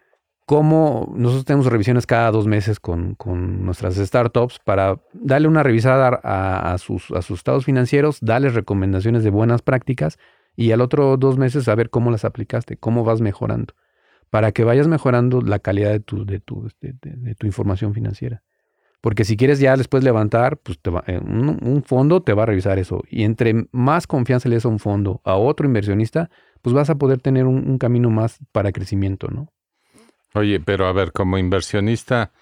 cómo 0.46 1.12
nosotros 1.16 1.44
tenemos 1.44 1.66
revisiones 1.66 2.06
cada 2.06 2.30
dos 2.30 2.46
meses 2.46 2.78
con, 2.80 3.16
nuestras 3.64 3.96
startups 3.96 4.58
para 4.58 5.00
darle 5.12 5.48
una 5.48 5.62
revisada 5.62 6.20
a, 6.22 6.76
sus, 6.78 7.10
a 7.12 7.22
sus 7.22 7.40
estados 7.40 7.64
financieros, 7.64 8.18
darles 8.20 8.54
recomendaciones 8.54 9.24
de 9.24 9.30
buenas 9.30 9.62
prácticas 9.62 10.18
y 10.56 10.72
al 10.72 10.80
otro 10.80 11.16
dos 11.16 11.38
meses 11.38 11.68
a 11.68 11.74
ver 11.74 11.90
cómo 11.90 12.10
las 12.10 12.24
aplicaste, 12.24 12.76
cómo 12.76 13.04
vas 13.04 13.20
mejorando, 13.20 13.74
para 14.30 14.52
que 14.52 14.64
vayas 14.64 14.86
mejorando 14.86 15.40
la 15.40 15.58
calidad 15.58 15.90
de 15.90 16.00
tu, 16.00 16.26
de 16.26 16.40
tu, 16.40 16.68
de, 16.80 17.34
tu 17.34 17.46
información 17.46 17.94
financiera. 17.94 18.42
Porque 19.00 19.24
si 19.24 19.36
quieres 19.36 19.58
ya 19.58 19.76
después 19.76 20.02
levantar, 20.02 20.56
pues 20.58 20.78
te 20.80 20.90
va, 20.90 21.04
eh, 21.06 21.18
un, 21.18 21.82
fondo 21.84 22.22
te 22.22 22.32
va 22.32 22.44
a 22.44 22.46
revisar 22.46 22.78
eso. 22.78 23.02
Y 23.10 23.24
entre 23.24 23.66
más 23.70 24.06
confianza 24.06 24.48
le 24.48 24.56
des 24.56 24.64
a 24.64 24.68
un 24.68 24.78
fondo, 24.78 25.20
a 25.24 25.34
otro 25.36 25.66
inversionista, 25.66 26.30
pues 26.62 26.72
vas 26.72 26.88
a 26.88 26.94
poder 26.94 27.20
tener 27.20 27.46
un 27.46 27.76
camino 27.76 28.08
más 28.08 28.38
para 28.52 28.72
crecimiento, 28.72 29.28
¿no? 29.28 29.48
Oye, 30.34 30.60
pero 30.60 30.86
a 30.86 30.92
ver, 30.92 31.12
como 31.12 31.38
inversionista, 31.38 32.32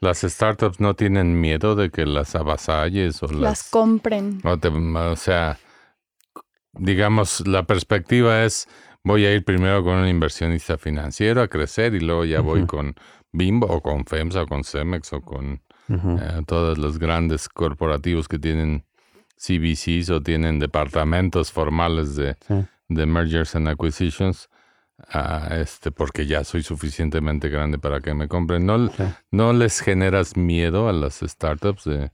las 0.00 0.20
startups 0.20 0.80
no 0.80 0.94
tienen 0.94 1.40
miedo 1.40 1.74
de 1.76 1.90
que 1.90 2.04
las 2.04 2.34
avasalles 2.34 3.22
o 3.22 3.28
las, 3.28 3.40
las 3.40 3.70
compren. 3.70 4.40
O, 4.44 5.16
sea, 5.16 5.58
digamos, 6.72 7.46
la 7.46 7.62
perspectiva 7.62 8.44
es 8.44 8.68
voy 9.04 9.24
a 9.24 9.32
ir 9.32 9.44
primero 9.44 9.84
con 9.84 9.94
un 9.94 10.08
inversionista 10.08 10.76
financiero 10.76 11.40
a 11.40 11.48
crecer 11.48 11.94
y 11.94 12.00
luego 12.00 12.24
ya 12.24 12.40
voy 12.40 12.66
con 12.66 12.96
Bimbo 13.32 13.68
o 13.68 13.80
con 13.80 14.04
FEMSA 14.04 14.42
o 14.42 14.46
con 14.46 14.64
Cemex 14.64 15.12
o 15.12 15.20
con 15.20 15.62
eh, 15.88 16.42
todos 16.46 16.78
los 16.78 16.98
grandes 16.98 17.48
corporativos 17.48 18.26
que 18.26 18.40
tienen 18.40 18.84
CBCs 19.36 20.10
o 20.10 20.20
tienen 20.20 20.58
departamentos 20.58 21.52
formales 21.52 22.16
de, 22.16 22.36
de 22.88 23.06
mergers 23.06 23.54
and 23.54 23.68
acquisitions 23.68 24.48
este, 25.50 25.90
porque 25.90 26.26
ya 26.26 26.44
soy 26.44 26.62
suficientemente 26.62 27.48
grande 27.48 27.78
para 27.78 28.00
que 28.00 28.14
me 28.14 28.28
compren. 28.28 28.66
¿No, 28.66 28.90
¿no 29.30 29.52
les 29.52 29.80
generas 29.80 30.36
miedo 30.36 30.88
a 30.88 30.92
las 30.92 31.20
startups? 31.20 31.84
De... 31.84 32.10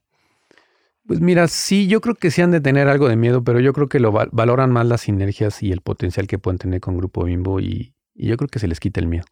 Pues 1.07 1.21
mira, 1.21 1.49
sí, 1.49 1.89
yo 1.89 2.01
creo 2.01 2.15
que 2.15 2.31
sí 2.31 2.43
han 2.43 2.51
de 2.51 2.61
tener 2.61 2.89
algo 2.89 3.09
de 3.09 3.17
miedo, 3.17 3.43
pero 3.43 3.61
yo 3.61 3.73
creo 3.73 3.89
que 3.89 3.99
lo 4.01 4.13
valoran 4.13 4.71
más 4.71 4.87
las 4.87 5.03
sinergias 5.03 5.63
y 5.63 5.73
el 5.73 5.81
potencial 5.81 6.27
que 6.27 6.39
pueden 6.39 6.59
tener 6.59 6.81
con 6.81 6.97
Grupo 6.97 7.25
Bimbo 7.25 7.61
y, 7.61 7.95
yo 8.15 8.37
creo 8.37 8.49
que 8.49 8.59
se 8.59 8.69
les 8.69 8.79
quita 8.79 9.01
el 9.01 9.07
miedo. 9.07 9.25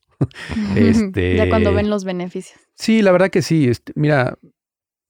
este, 0.75 1.37
ya 1.37 1.49
cuando 1.49 1.73
ven 1.75 1.91
los 1.91 2.05
beneficios. 2.05 2.59
Sí, 2.75 3.03
la 3.03 3.13
verdad 3.13 3.31
que 3.31 3.43
sí. 3.43 3.69
Este, 3.69 3.93
mira, 3.95 4.39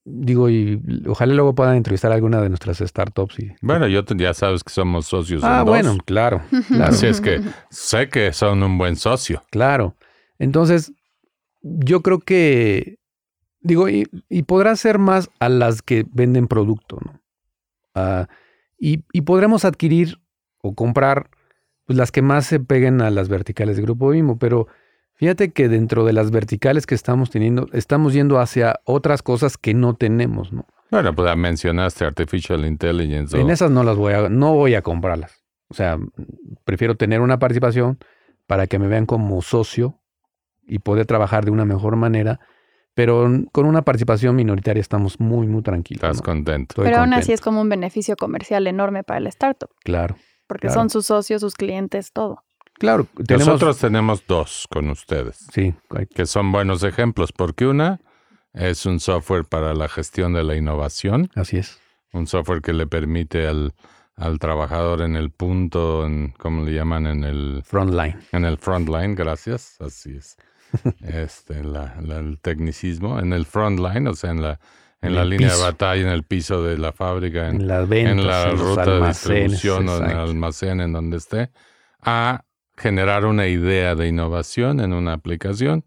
digo, 0.05 0.49
y 0.49 0.81
ojalá 1.07 1.35
luego 1.35 1.55
puedan 1.55 1.77
entrevistar 1.77 2.11
a 2.13 2.15
alguna 2.15 2.41
de 2.41 2.49
nuestras 2.49 2.79
startups. 2.79 3.39
Y... 3.39 3.53
Bueno, 3.63 3.87
yo 3.87 4.03
ya 4.17 4.35
sabes 4.35 4.65
que 4.65 4.73
somos 4.73 5.07
socios. 5.07 5.43
Ah, 5.45 5.61
en 5.61 5.67
dos. 5.67 5.67
bueno, 5.67 5.99
claro, 6.05 6.43
claro, 6.69 6.85
Así 6.85 7.07
es 7.07 7.21
que 7.21 7.41
sé 7.71 8.09
que 8.09 8.33
son 8.33 8.63
un 8.63 8.79
buen 8.79 8.97
socio. 8.97 9.43
claro. 9.51 9.97
Entonces, 10.39 10.93
yo 11.61 12.01
creo 12.01 12.19
que, 12.21 12.97
digo, 13.61 13.91
y, 13.91 14.09
y 14.31 14.45
podrá 14.45 14.75
ser 14.75 14.99
más 14.99 15.29
a 15.39 15.51
las 15.51 15.83
que 15.83 16.07
venden 16.11 16.49
producto, 16.49 16.99
¿no? 17.05 17.21
Ah, 17.95 18.27
y, 18.79 19.05
y 19.13 19.21
podremos 19.21 19.67
adquirir 19.67 20.19
o 20.63 20.75
comprar 20.75 21.29
pues, 21.85 21.99
las 21.99 22.11
que 22.11 22.23
más 22.23 22.47
se 22.47 22.59
peguen 22.59 23.03
a 23.03 23.11
las 23.11 23.29
verticales 23.29 23.77
de 23.77 23.83
Grupo 23.83 24.09
Bimbo, 24.09 24.39
pero 24.39 24.67
fíjate 25.21 25.53
que 25.53 25.69
dentro 25.69 26.05
de 26.05 26.13
las 26.13 26.31
verticales 26.33 26.87
que 26.87 26.95
estamos 26.95 27.31
teniendo, 27.31 27.69
estamos 27.73 28.13
yendo 28.15 28.41
hacia 28.41 28.81
otras 28.85 29.23
cosas 29.23 29.57
que 29.57 29.75
no 29.75 29.95
tenemos, 29.95 30.53
¿no? 30.53 30.67
Bueno, 30.91 31.15
pues 31.15 31.29
ya 31.29 31.37
mencionaste 31.37 32.05
Artificial 32.05 32.65
Intelligence. 32.67 33.37
o- 33.37 33.41
En 33.41 33.51
esas 33.51 33.71
no 33.71 33.85
las 33.85 33.97
voy 33.97 34.15
a, 34.15 34.29
no 34.29 34.55
voy 34.55 34.75
a 34.75 34.83
comprarlas. 34.83 35.45
O 35.69 35.75
sea, 35.75 35.99
prefiero 36.65 36.97
tener 36.97 37.21
una 37.21 37.39
participación 37.39 37.99
para 38.49 38.67
que 38.67 38.79
me 38.81 38.89
vean 38.89 39.07
como 39.07 39.41
socio 39.43 40.01
y 40.67 40.81
poder 40.81 41.07
trabajar 41.07 41.45
de 41.45 41.53
una 41.53 41.65
mejor 41.65 41.95
manera. 41.97 42.41
Pero 42.95 43.31
con 43.53 43.67
una 43.67 43.83
participación 43.83 44.35
minoritaria 44.35 44.81
estamos 44.81 45.21
muy, 45.21 45.47
muy 45.47 45.63
tranquilos. 45.63 46.03
Estás 46.03 46.17
¿no? 46.17 46.23
contento. 46.25 46.73
Estoy 46.73 46.85
Pero 46.87 46.97
aún 46.99 47.13
así 47.13 47.21
contento. 47.21 47.35
es 47.35 47.41
como 47.41 47.61
un 47.61 47.69
beneficio 47.69 48.17
comercial 48.17 48.67
enorme 48.67 49.05
para 49.05 49.21
la 49.21 49.29
startup, 49.29 49.71
Claro, 49.85 50.17
porque 50.49 50.67
Claro. 50.67 50.81
son 50.81 50.91
sus 50.91 51.07
socios, 51.07 51.41
sus 51.41 51.55
clientes, 51.55 52.11
todo. 52.13 52.43
Claro. 52.81 53.07
Tenemos, 53.27 53.47
Nosotros 53.47 53.79
tenemos 53.79 54.27
dos 54.27 54.67
con 54.69 54.91
ustedes, 54.91 55.37
Sí, 55.53 55.73
hay- 55.91 56.07
que 56.07 56.27
son 56.27 56.51
buenos 56.51 56.83
ejemplos, 56.83 57.31
porque 57.33 57.67
una 57.67 58.01
es 58.55 58.87
un 58.87 58.99
software 58.99 59.45
para 59.45 59.73
la 59.75 59.87
gestión 59.89 60.33
de 60.33 60.43
la 60.43 60.57
innovación, 60.57 61.31
así 61.37 61.59
es. 61.59 61.79
un 62.13 62.27
software 62.27 62.61
que 62.63 62.73
le 62.73 62.89
permite 62.89 63.47
al, 63.47 63.75
al 64.17 64.41
trabajador 64.41 65.03
en 65.03 65.15
el 65.15 65.31
punto, 65.31 66.05
en, 66.05 66.35
¿cómo 66.37 66.65
le 66.65 66.73
llaman? 66.73 67.07
En 67.07 67.23
el, 67.23 67.63
Frontline. 67.65 68.17
en 68.33 68.45
el 68.45 68.59
frontline, 68.59 69.15
gracias, 69.15 69.77
así 69.81 70.17
es. 70.17 70.37
este, 71.03 71.63
la- 71.63 71.95
la- 72.03 72.19
el 72.19 72.39
tecnicismo, 72.41 73.19
en 73.21 73.33
el 73.33 73.45
frontline, 73.47 74.07
o 74.09 74.15
sea, 74.15 74.31
en 74.31 74.43
la, 74.43 74.59
en 75.03 75.09
En 75.11 75.15
la 75.15 75.25
línea 75.25 75.49
piso. 75.49 75.59
de 75.59 75.65
batalla, 75.71 76.03
en 76.03 76.09
el 76.09 76.25
piso 76.25 76.63
de 76.63 76.77
la 76.79 76.93
fábrica, 76.93 77.49
en, 77.49 77.63
En 77.63 77.69
las 77.69 77.89
ventas, 77.89 78.13
en 78.19 78.27
la 78.27 78.51
ruta 78.51 78.85
de 78.85 79.07
distribución 79.09 79.89
o 79.89 79.97
en 79.99 80.11
el 80.11 80.17
almacén, 80.17 80.81
en 80.81 80.93
donde 80.93 81.17
esté, 81.17 81.51
a 82.03 82.45
generar 82.81 83.27
una 83.27 83.47
idea 83.47 83.95
de 83.95 84.09
innovación 84.09 84.81
en 84.81 84.93
una 84.93 85.13
aplicación 85.13 85.85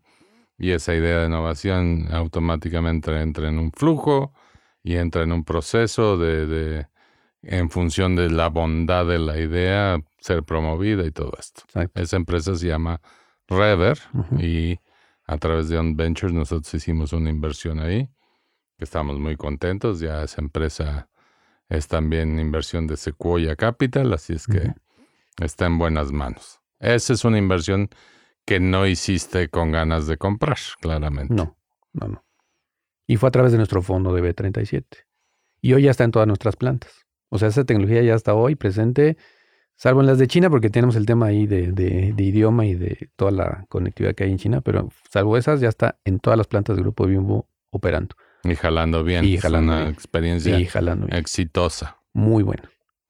y 0.57 0.71
esa 0.71 0.93
idea 0.93 1.19
de 1.21 1.27
innovación 1.27 2.07
automáticamente 2.11 3.19
entra 3.19 3.49
en 3.49 3.57
un 3.57 3.71
flujo 3.71 4.31
y 4.83 4.95
entra 4.95 5.23
en 5.23 5.31
un 5.31 5.43
proceso 5.43 6.17
de, 6.17 6.45
de- 6.45 6.87
en 7.41 7.69
función 7.69 8.15
de 8.15 8.29
la 8.29 8.47
bondad 8.47 9.05
de 9.05 9.19
la 9.19 9.37
idea 9.39 9.99
ser 10.19 10.43
promovida 10.43 11.03
y 11.05 11.11
todo 11.11 11.33
esto. 11.37 11.63
Exacto. 11.65 12.01
Esa 12.01 12.15
empresa 12.15 12.55
se 12.55 12.67
llama 12.67 13.01
Rever 13.47 13.99
y 14.39 14.79
a 15.25 15.37
través 15.37 15.67
de 15.69 15.77
On 15.77 15.97
Ventures 15.97 16.33
nosotros 16.33 16.73
hicimos 16.73 17.11
una 17.11 17.29
inversión 17.29 17.79
ahí, 17.79 18.07
que 18.77 18.85
estamos 18.85 19.19
muy 19.19 19.35
contentos. 19.35 19.99
Ya 19.99 20.23
esa 20.23 20.41
empresa 20.41 21.09
es 21.67 21.87
también 21.87 22.39
inversión 22.39 22.87
de 22.87 22.95
Sequoia 22.97 23.55
Capital, 23.57 24.13
así 24.13 24.33
es 24.33 24.45
que 24.47 24.73
está 25.41 25.65
en 25.65 25.77
buenas 25.77 26.11
manos. 26.11 26.61
Esa 26.83 27.13
es 27.13 27.23
una 27.25 27.37
inversión 27.37 27.89
que 28.45 28.59
no 28.59 28.85
hiciste 28.85 29.47
con 29.49 29.71
ganas 29.71 30.05
de 30.07 30.17
comprar, 30.17 30.57
claramente. 30.81 31.33
No, 31.33 31.55
no, 31.93 32.07
no. 32.07 32.23
Y 33.07 33.17
fue 33.17 33.29
a 33.29 33.31
través 33.31 33.51
de 33.51 33.57
nuestro 33.57 33.81
fondo 33.81 34.13
de 34.13 34.21
B37. 34.21 34.83
Y 35.61 35.73
hoy 35.73 35.83
ya 35.83 35.91
está 35.91 36.03
en 36.03 36.11
todas 36.11 36.27
nuestras 36.27 36.55
plantas. 36.55 36.91
O 37.29 37.37
sea, 37.37 37.47
esa 37.47 37.63
tecnología 37.63 38.01
ya 38.01 38.15
está 38.15 38.33
hoy 38.33 38.55
presente, 38.55 39.17
salvo 39.75 40.01
en 40.01 40.07
las 40.07 40.17
de 40.19 40.27
China, 40.27 40.49
porque 40.49 40.69
tenemos 40.69 40.95
el 40.95 41.05
tema 41.05 41.27
ahí 41.27 41.47
de, 41.47 41.71
de- 41.71 42.13
de 42.13 42.23
idioma 42.23 42.65
y 42.65 42.75
de 42.75 43.09
toda 43.15 43.31
la 43.31 43.65
conectividad 43.69 44.13
que 44.13 44.25
hay 44.25 44.31
en 44.31 44.37
China, 44.37 44.61
pero 44.61 44.89
salvo 45.09 45.37
esas, 45.37 45.61
ya 45.61 45.69
está 45.69 45.97
en 46.05 46.19
todas 46.19 46.37
las 46.37 46.47
plantas 46.47 46.75
del 46.75 46.83
Grupo 46.83 47.05
Bimbo 47.07 47.47
operando 47.71 48.15
Y 48.43 48.55
jalando 48.55 49.03
bien. 49.03 49.23
Y 49.25 49.35
es 49.35 49.41
jalando 49.41 49.71
una 49.71 49.81
bien. 49.83 49.93
experiencia 49.93 50.59
y 50.59 50.65
jalando. 50.65 51.07
bien. 51.07 51.17
exitosa. 51.17 51.97
Muy 52.13 52.43
bueno. 52.43 52.63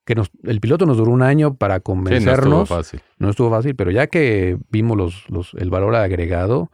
Que 0.06 0.16
nos, 0.16 0.32
el 0.44 0.60
piloto 0.60 0.86
nos 0.86 0.98
duró 0.98 1.12
un 1.12 1.22
año 1.22 1.56
para 1.56 1.76
Sí, 1.76 1.80
no 1.80 1.84
convencernos. 1.84 2.64
estuvo 2.64 2.66
fácil. 2.66 3.02
No 3.20 3.30
estuvo 3.30 3.50
fácil, 3.50 3.76
pero 3.76 3.90
ya 3.92 4.08
que 4.08 4.58
vimos 4.70 4.98
los, 4.98 5.30
los, 5.30 5.54
el 5.54 5.70
valor 5.70 5.96
agregado, 5.96 6.72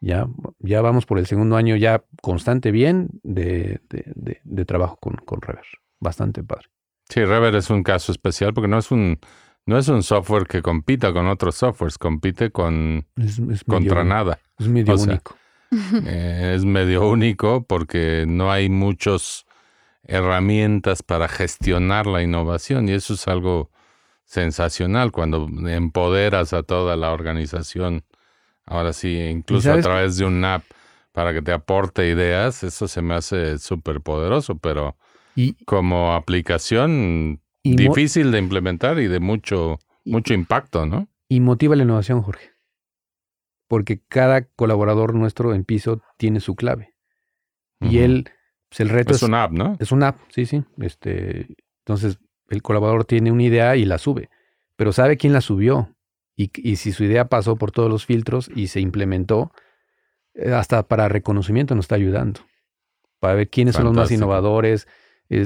ya, 0.00 0.26
ya 0.60 0.80
vamos 0.80 1.04
por 1.06 1.18
el 1.18 1.26
segundo 1.26 1.56
año 1.56 1.76
ya 1.76 2.04
constante 2.22 2.70
bien 2.70 3.08
de, 3.22 3.80
de- 3.90 4.04
de- 4.14 4.40
de 4.44 4.64
trabajo 4.64 4.96
con, 4.96 5.14
con 5.16 5.40
Rever. 5.42 5.64
Bastante 6.00 6.42
padre. 6.42 6.68
Sí, 7.08 7.22
Rever 7.24 7.54
es 7.54 7.68
un 7.68 7.82
caso 7.82 8.12
especial 8.12 8.54
porque 8.54 8.68
no 8.68 8.78
es 8.78 8.90
un, 8.90 9.18
no 9.66 9.76
es 9.76 9.88
un 9.88 10.02
software 10.02 10.46
que 10.46 10.62
compita 10.62 11.12
con 11.12 11.26
otros 11.26 11.56
softwares, 11.56 11.98
compite 11.98 12.50
con 12.50 13.06
Es, 13.16 13.38
es 13.38 13.62
contra 13.64 13.96
medio, 14.02 14.04
nada. 14.04 14.38
Es 14.58 14.68
medio 14.68 14.94
O 14.94 14.98
sea, 14.98 15.12
único. 15.14 15.36
Eh, 16.06 16.54
es 16.56 16.64
medio 16.64 17.08
único 17.08 17.64
porque 17.66 18.24
no 18.26 18.50
hay 18.52 18.68
muchas 18.70 19.44
herramientas 20.06 21.02
para 21.02 21.28
gestionar 21.28 22.06
la 22.06 22.22
innovación 22.22 22.88
y 22.88 22.92
eso 22.92 23.14
es 23.14 23.26
algo 23.28 23.70
sensacional 24.24 25.12
cuando 25.12 25.48
empoderas 25.68 26.52
a 26.52 26.62
toda 26.62 26.96
la 26.96 27.12
organización. 27.12 28.04
Ahora 28.66 28.92
sí, 28.92 29.18
incluso 29.18 29.72
a 29.72 29.80
través 29.80 30.16
de 30.16 30.24
un 30.24 30.44
app 30.44 30.64
para 31.12 31.32
que 31.32 31.42
te 31.42 31.52
aporte 31.52 32.08
ideas, 32.08 32.64
eso 32.64 32.88
se 32.88 33.02
me 33.02 33.14
hace 33.14 33.58
súper 33.58 34.00
poderoso, 34.00 34.56
pero 34.58 34.96
Y, 35.36 35.54
como 35.64 36.14
aplicación 36.14 37.40
y, 37.62 37.76
difícil 37.76 38.30
de 38.32 38.38
implementar 38.38 38.98
y 38.98 39.06
de 39.06 39.20
mucho, 39.20 39.78
Y- 40.04 40.12
mucho 40.12 40.34
impacto, 40.34 40.86
¿no? 40.86 41.08
y 41.28 41.40
motiva 41.40 41.76
la 41.76 41.82
innovación, 41.84 42.22
Jorge. 42.22 42.52
Porque 43.68 44.00
cada 44.08 44.44
colaborador 44.44 45.14
nuestro 45.14 45.54
en 45.54 45.64
piso 45.64 46.02
tiene 46.16 46.40
su 46.40 46.54
clave. 46.54 46.94
Y 47.80 47.98
él, 47.98 48.30
pues 48.76 48.88
el 48.88 48.88
reto 48.94 49.14
es 49.14 49.22
una 49.22 49.44
app, 49.44 49.52
¿no? 49.52 49.76
Es 49.78 49.92
una 49.92 50.08
app, 50.08 50.18
sí, 50.30 50.46
sí. 50.46 50.62
Este, 50.78 51.46
entonces, 51.80 52.18
el 52.48 52.62
colaborador 52.62 53.04
tiene 53.04 53.30
una 53.32 53.42
idea 53.42 53.76
y 53.76 53.84
la 53.84 53.98
sube, 53.98 54.28
pero 54.76 54.92
sabe 54.92 55.16
quién 55.16 55.32
la 55.32 55.40
subió. 55.40 55.90
Y, 56.36 56.50
y 56.56 56.76
si 56.76 56.90
su 56.92 57.04
idea 57.04 57.26
pasó 57.26 57.56
por 57.56 57.70
todos 57.70 57.88
los 57.88 58.04
filtros 58.06 58.50
y 58.54 58.66
se 58.66 58.80
implementó, 58.80 59.52
eh, 60.34 60.52
hasta 60.52 60.82
para 60.88 61.08
reconocimiento 61.08 61.74
nos 61.74 61.84
está 61.84 61.94
ayudando. 61.94 62.40
Para 63.20 63.34
ver 63.34 63.48
quiénes 63.48 63.76
son 63.76 63.84
los 63.84 63.94
más 63.94 64.10
innovadores. 64.16 64.88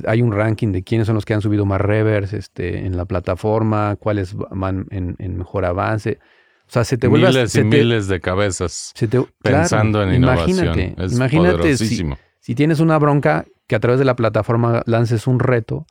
Hay 0.07 0.23
un 0.23 0.33
ranking 0.33 0.73
de 0.73 0.83
quiénes 0.83 1.07
son 1.07 1.15
los 1.15 1.25
que 1.25 1.35
han 1.35 1.41
subido 1.43 1.65
más 1.67 1.81
revers 1.81 2.33
este, 2.33 2.87
en 2.87 2.97
la 2.97 3.05
plataforma, 3.05 3.97
cuáles 3.97 4.35
van 4.35 4.87
en, 4.91 5.15
en 5.19 5.37
mejor 5.37 5.65
avance. 5.65 6.19
O 6.67 6.71
sea, 6.71 6.85
se 6.85 6.99
te 6.99 7.07
vuelve 7.07 7.27
a- 7.27 7.31
miles 7.31 7.53
se 7.53 7.61
y 7.61 7.71
te- 7.71 7.77
miles 7.79 8.09
de 8.09 8.21
cabezas 8.21 8.93
se 8.95 9.07
te- 9.09 9.23
pensando 9.43 9.99
claro, 10.01 10.11
en 10.11 10.17
innovación. 10.17 10.59
Imagínate, 10.69 11.05
es 11.05 11.13
imagínate 11.13 11.77
si. 11.77 12.03
Si 12.49 12.55
tienes 12.55 12.81
una 12.81 12.99
bronca, 12.99 13.45
que 13.67 13.77
a 13.77 13.79
través 13.79 13.99
de 13.99 14.07
la 14.07 14.17
plataforma 14.17 14.83
lances 14.87 15.27
un 15.27 15.39
reto 15.39 15.85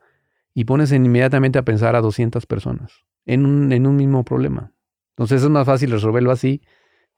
y 0.55 0.65
pones 0.65 0.91
en- 0.91 1.05
inmediatamente 1.05 1.59
a 1.59 1.61
pensar 1.61 1.95
a 1.95 2.01
200 2.01 2.47
personas 2.47 3.03
en 3.27 3.45
un, 3.45 3.71
en 3.71 3.85
un 3.85 3.95
mismo 3.95 4.23
problema. 4.23 4.71
Entonces 5.11 5.43
es 5.43 5.49
más 5.49 5.67
fácil 5.67 5.91
resolverlo 5.91 6.31
así 6.31 6.63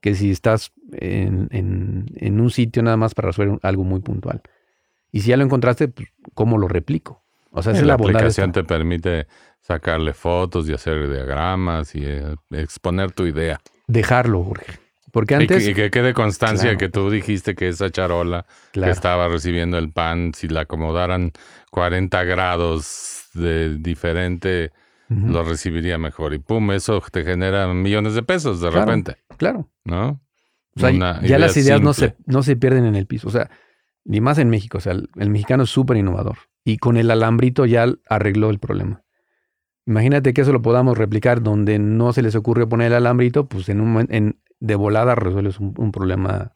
que 0.01 0.13
si 0.13 0.31
estás 0.31 0.73
en, 0.91 1.47
en- 1.51 2.07
en 2.17 2.41
un 2.41 2.49
sitio 2.51 2.83
nada 2.83 2.97
más 2.97 3.13
para 3.15 3.27
resolver 3.29 3.53
un- 3.53 3.59
algo 3.63 3.85
muy 3.85 4.01
puntual. 4.01 4.41
Y 5.09 5.21
si 5.21 5.29
ya 5.29 5.37
lo 5.37 5.45
encontraste, 5.45 5.87
pues, 5.87 6.09
¿cómo 6.33 6.57
lo 6.57 6.67
replico? 6.67 7.23
O 7.51 7.63
sea, 7.63 7.71
es 7.71 7.79
la 7.79 7.87
la 7.87 7.93
aplicación 7.93 8.51
te 8.51 8.65
permite 8.65 9.27
sacarle 9.61 10.11
fotos 10.13 10.67
y 10.67 10.73
hacer 10.73 11.09
diagramas 11.09 11.95
y 11.95 12.01
eh, 12.03 12.35
exponer 12.51 13.13
tu 13.13 13.25
idea. 13.25 13.61
Dejarlo, 13.87 14.43
Jorge. 14.43 14.79
Porque 15.11 15.33
Y 15.35 15.37
antes... 15.37 15.63
que, 15.63 15.71
y 15.71 15.73
que 15.73 15.89
quede 15.89 16.13
constancia 16.13 16.63
Claro. 16.69 16.77
que 16.77 16.89
tú 16.89 17.09
dijiste 17.09 17.55
que 17.55 17.67
esa 17.67 17.89
charola 17.89 18.45
que 18.71 18.89
estaba 18.89 19.27
recibiendo 19.27 19.77
el 19.77 19.91
pan, 19.91 20.31
si 20.35 20.47
la 20.47 20.61
acomodaran 20.61 21.31
40 21.71 22.23
grados 22.23 23.29
de 23.33 23.77
diferente, 23.77 24.71
lo 25.09 25.43
recibiría 25.43 25.97
mejor. 25.97 26.33
Y 26.33 26.39
pum, 26.39 26.71
eso 26.71 27.01
te 27.11 27.23
genera 27.23 27.67
millones 27.73 28.13
de 28.13 28.23
pesos 28.23 28.61
de 28.61 28.69
Claro. 28.69 28.85
repente, 28.85 29.17
claro. 29.37 29.69
¿no? 29.83 30.21
O 30.75 30.79
sea, 30.79 30.89
Una 30.91 31.19
ya 31.21 31.27
idea 31.27 31.39
las 31.39 31.57
ideas 31.57 31.81
no 31.81 31.93
se, 31.93 32.15
no 32.25 32.43
se 32.43 32.55
pierden 32.55 32.85
en 32.85 32.95
el 32.95 33.07
piso. 33.07 33.27
O 33.27 33.31
sea, 33.31 33.49
ni 34.05 34.21
más 34.21 34.37
en 34.37 34.49
México. 34.49 34.77
O 34.77 34.81
sea, 34.81 34.93
el, 34.93 35.09
el 35.17 35.29
mexicano 35.31 35.63
es 35.63 35.69
súper 35.71 35.97
innovador. 35.97 36.37
Y 36.63 36.77
con 36.77 36.97
el 36.97 37.09
alambrito 37.09 37.65
ya 37.65 37.87
arregló 38.07 38.49
el 38.51 38.59
problema. 38.59 39.03
Imagínate 39.85 40.33
que 40.33 40.41
eso 40.41 40.53
lo 40.53 40.61
podamos 40.61 40.97
replicar 40.97 41.41
donde 41.41 41.79
no 41.79 42.13
se 42.13 42.21
les 42.21 42.35
ocurre 42.35 42.67
poner 42.67 42.87
el 42.87 42.93
alambrito, 42.97 43.47
pues 43.47 43.69
en 43.69 43.81
un 43.81 44.05
en, 44.11 44.39
de 44.59 44.75
volada 44.75 45.15
resuelves 45.15 45.59
un, 45.59 45.73
un 45.77 45.91
problema 45.91 46.53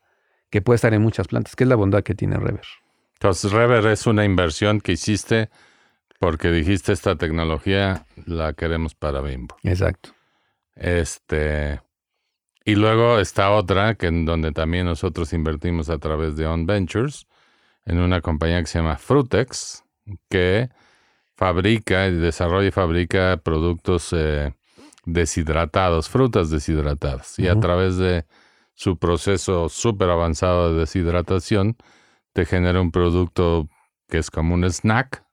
que 0.50 0.62
puede 0.62 0.76
estar 0.76 0.94
en 0.94 1.02
muchas 1.02 1.28
plantas, 1.28 1.56
que 1.56 1.64
es 1.64 1.68
la 1.68 1.76
bondad 1.76 2.04
que 2.04 2.16
tiene 2.16 2.38
Rever. 2.38 2.66
Entonces, 3.14 3.52
Rever 3.52 3.86
es 3.88 4.06
una 4.06 4.26
inversión 4.26 4.82
que 4.82 4.92
hiciste 4.94 5.50
porque 6.20 6.52
dijiste 6.52 6.94
esta 6.94 7.18
tecnología 7.18 8.06
la 8.26 8.54
queremos 8.54 8.96
para 8.96 9.22
Bimbo. 9.22 9.58
Exacto. 9.64 10.12
Este. 10.76 11.82
Y 12.64 12.76
luego 12.76 13.20
está 13.20 13.52
otra 13.52 13.96
que 13.96 14.08
en 14.08 14.26
donde 14.26 14.54
también 14.54 14.86
nosotros 14.86 15.34
invertimos 15.34 15.90
a 15.90 15.98
través 15.98 16.38
de 16.38 16.48
On 16.48 16.66
Ventures 16.66 17.28
en 17.86 18.00
una 18.00 18.22
compañía 18.22 18.62
que 18.62 18.68
se 18.68 18.80
llama 18.80 18.98
Frutex, 18.98 19.84
que 20.30 20.70
fabrica, 21.36 22.10
desarrolla 22.10 22.70
y 22.70 22.72
fabrica 22.72 23.36
productos 23.44 24.14
eh, 24.14 24.54
deshidratados, 25.06 26.10
frutas 26.10 26.50
deshidratadas. 26.50 27.38
Y 27.40 27.48
a 27.48 27.60
través 27.60 27.98
de 27.98 28.26
su 28.74 28.98
proceso 28.98 29.70
súper 29.70 30.10
avanzado 30.10 30.74
de 30.74 30.80
deshidratación, 30.80 31.78
te 32.34 32.46
genera 32.46 32.82
un 32.82 32.92
producto 32.92 33.70
que 34.08 34.18
es 34.18 34.32
como 34.32 34.54
un 34.56 34.64
snack, 34.64 35.24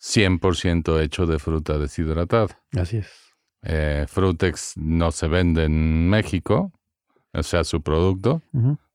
100% 0.00 1.00
hecho 1.02 1.26
de 1.26 1.38
fruta 1.38 1.78
deshidratada. 1.78 2.60
Así 2.76 2.98
es. 2.98 3.10
Eh, 3.62 4.04
Frutex 4.08 4.76
no 4.76 5.10
se 5.10 5.26
vende 5.28 5.64
en 5.64 6.08
México, 6.10 6.72
o 7.32 7.42
sea, 7.42 7.64
su 7.64 7.82
producto 7.82 8.42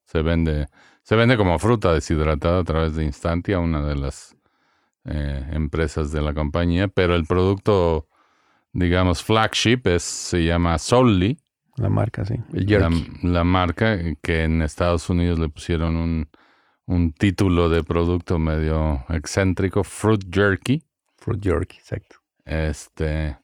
se 0.05 0.21
vende 0.21 0.67
se 1.09 1.15
vende 1.15 1.37
como 1.37 1.57
fruta 1.57 1.91
deshidratada 1.91 2.59
a 2.59 2.63
través 2.63 2.93
de 2.93 3.03
Instantia, 3.03 3.57
una 3.57 3.81
de 3.81 3.95
las 3.95 4.37
eh, 5.05 5.43
empresas 5.53 6.11
de 6.11 6.21
la 6.21 6.35
compañía, 6.35 6.87
pero 6.87 7.15
el 7.15 7.25
producto, 7.25 8.08
digamos, 8.73 9.23
flagship 9.23 9.81
es, 9.85 10.03
se 10.03 10.43
llama 10.43 10.77
Solly. 10.77 11.39
La 11.75 11.89
marca, 11.89 12.25
sí. 12.25 12.35
El 12.53 13.33
La, 13.33 13.43
marca 13.43 13.97
que 14.21 14.43
en 14.43 14.61
Estados 14.61 15.09
Unidos 15.09 15.39
le 15.39 15.49
pusieron 15.49 15.95
un, 15.95 16.27
un 16.85 17.13
título 17.13 17.69
de 17.69 17.83
producto 17.83 18.37
medio 18.37 19.05
excéntrico, 19.09 19.83
Fruit 19.83 20.23
Jerky. 20.29 20.83
Fruit 21.17 21.41
Jerky, 21.41 21.77
exacto. 21.77 22.17
Este, 22.43 23.37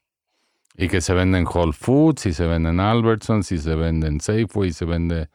y 0.76 0.88
que 0.88 1.00
se 1.00 1.14
vende 1.14 1.38
en 1.38 1.46
Whole 1.46 1.72
Foods, 1.72 2.26
y 2.26 2.32
se 2.32 2.46
vende 2.46 2.70
en 2.70 2.80
Albertsons, 2.80 3.50
y 3.52 3.58
se 3.58 3.74
vende 3.74 4.08
en 4.08 4.20
Safeway, 4.20 4.68
y 4.68 4.72
se 4.72 4.84
vende 4.84 5.30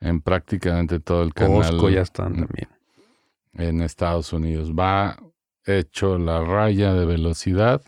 en 0.00 0.20
prácticamente 0.20 1.00
todo 1.00 1.22
el 1.22 1.34
canal. 1.34 1.62
Costco 1.62 1.90
ya 1.90 2.02
están 2.02 2.36
también. 2.36 2.68
En 3.54 3.80
Estados 3.80 4.32
Unidos. 4.32 4.72
Va 4.72 5.16
hecho 5.64 6.18
la 6.18 6.44
raya 6.44 6.92
de 6.92 7.06
velocidad, 7.06 7.82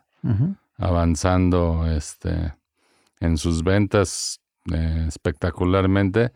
avanzando 0.79 1.87
este, 1.91 2.55
en 3.21 3.37
sus 3.37 3.63
ventas 3.63 4.41
eh, 4.73 5.05
espectacularmente. 5.07 6.33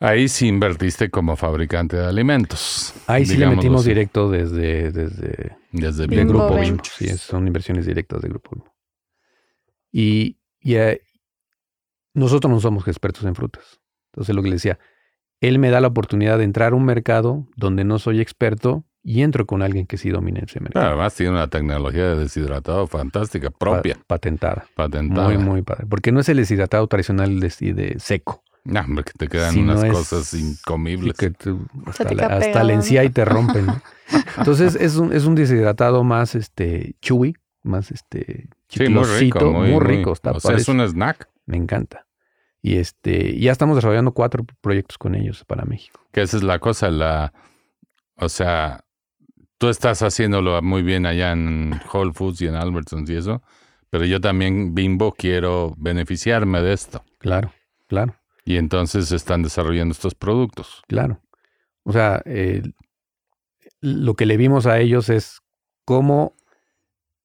Ahí 0.00 0.28
sí 0.28 0.46
invertiste 0.46 1.10
como 1.10 1.36
fabricante 1.36 1.96
de 1.96 2.06
alimentos. 2.06 2.94
Ahí 3.06 3.26
sí 3.26 3.36
le 3.36 3.48
metimos 3.48 3.84
directo 3.84 4.30
desde, 4.30 4.92
desde, 4.92 5.56
desde 5.72 6.06
Grupo 6.06 6.56
Bimbo. 6.56 6.82
Sí, 6.84 7.08
son 7.18 7.46
inversiones 7.46 7.84
directas 7.84 8.22
de 8.22 8.28
Grupo 8.28 8.50
Bimbo. 8.52 8.74
Y, 9.90 10.38
y 10.60 10.74
eh, 10.76 11.02
nosotros 12.14 12.50
no 12.50 12.60
somos 12.60 12.86
expertos 12.86 13.24
en 13.24 13.34
frutas. 13.34 13.80
Entonces 14.12 14.34
lo 14.34 14.42
que 14.42 14.50
le 14.50 14.56
decía, 14.56 14.78
él 15.40 15.58
me 15.58 15.70
da 15.70 15.80
la 15.80 15.88
oportunidad 15.88 16.38
de 16.38 16.44
entrar 16.44 16.72
a 16.72 16.76
un 16.76 16.84
mercado 16.84 17.46
donde 17.56 17.84
no 17.84 17.98
soy 17.98 18.20
experto 18.20 18.84
y 19.08 19.22
entro 19.22 19.46
con 19.46 19.62
alguien 19.62 19.86
que 19.86 19.96
sí 19.96 20.10
domine 20.10 20.42
ese 20.46 20.60
mercado. 20.60 20.86
además 20.86 21.14
tiene 21.14 21.32
una 21.32 21.48
tecnología 21.48 22.08
de 22.08 22.16
deshidratado 22.16 22.86
fantástica, 22.86 23.48
propia. 23.48 23.98
patentada. 24.06 24.66
Patentada. 24.74 25.28
Muy, 25.28 25.38
muy 25.38 25.62
padre. 25.62 25.86
Porque 25.88 26.12
no 26.12 26.20
es 26.20 26.28
el 26.28 26.36
deshidratado 26.36 26.86
tradicional 26.88 27.40
de, 27.40 27.96
seco. 28.00 28.42
No, 28.64 28.80
hombre, 28.80 29.04
que 29.04 29.12
te 29.12 29.28
quedan 29.28 29.56
unas 29.60 29.82
cosas 29.86 30.34
incomibles. 30.34 31.16
Que 31.16 31.32
hasta, 31.86 32.64
la, 32.64 32.72
encía 32.74 33.02
y 33.02 33.08
te 33.08 33.24
rompen. 33.24 33.66
Entonces 34.36 34.74
es 34.74 34.96
un, 34.96 35.14
es 35.14 35.24
un 35.24 35.34
deshidratado 35.34 36.04
más 36.04 36.34
este 36.34 36.94
chewy, 37.00 37.34
más 37.62 37.90
este 37.90 38.50
sí, 38.68 38.90
muy 38.90 39.04
rico. 39.04 39.50
Muy, 39.50 39.80
rico. 39.80 40.12
Está 40.12 40.32
o 40.32 40.40
sea, 40.40 40.54
es 40.54 40.68
un 40.68 40.82
snack. 40.82 41.30
Me 41.46 41.56
encanta. 41.56 42.04
Y 42.60 42.76
este, 42.76 43.38
ya 43.40 43.52
estamos 43.52 43.74
desarrollando 43.74 44.12
cuatro 44.12 44.44
proyectos 44.60 44.98
con 44.98 45.14
ellos 45.14 45.46
para 45.46 45.64
México. 45.64 45.98
Que 46.12 46.20
esa 46.20 46.36
es 46.36 46.42
la 46.42 46.58
cosa, 46.58 46.90
la, 46.90 47.32
o 48.16 48.28
sea, 48.28 48.84
tú 49.58 49.68
estás 49.68 50.02
haciéndolo 50.02 50.60
muy 50.62 50.82
bien 50.82 51.06
allá 51.06 51.32
en 51.32 51.78
Whole 51.92 52.12
Foods 52.12 52.40
y 52.40 52.46
en 52.46 52.54
Albertsons 52.54 53.10
y 53.10 53.16
eso, 53.16 53.42
pero 53.90 54.04
yo 54.04 54.20
también, 54.20 54.74
Bimbo, 54.74 55.12
quiero 55.12 55.74
beneficiarme 55.76 56.62
de 56.62 56.72
esto. 56.72 57.04
Claro, 57.18 57.52
claro. 57.86 58.14
Y 58.44 58.56
entonces 58.56 59.12
están 59.12 59.42
desarrollando 59.42 59.92
estos 59.92 60.14
productos. 60.14 60.82
Claro. 60.88 61.20
O 61.84 61.92
sea, 61.92 62.22
lo 63.80 64.14
que 64.14 64.26
le 64.26 64.36
vimos 64.36 64.66
a 64.66 64.78
ellos 64.78 65.08
es 65.08 65.40
cómo 65.84 66.34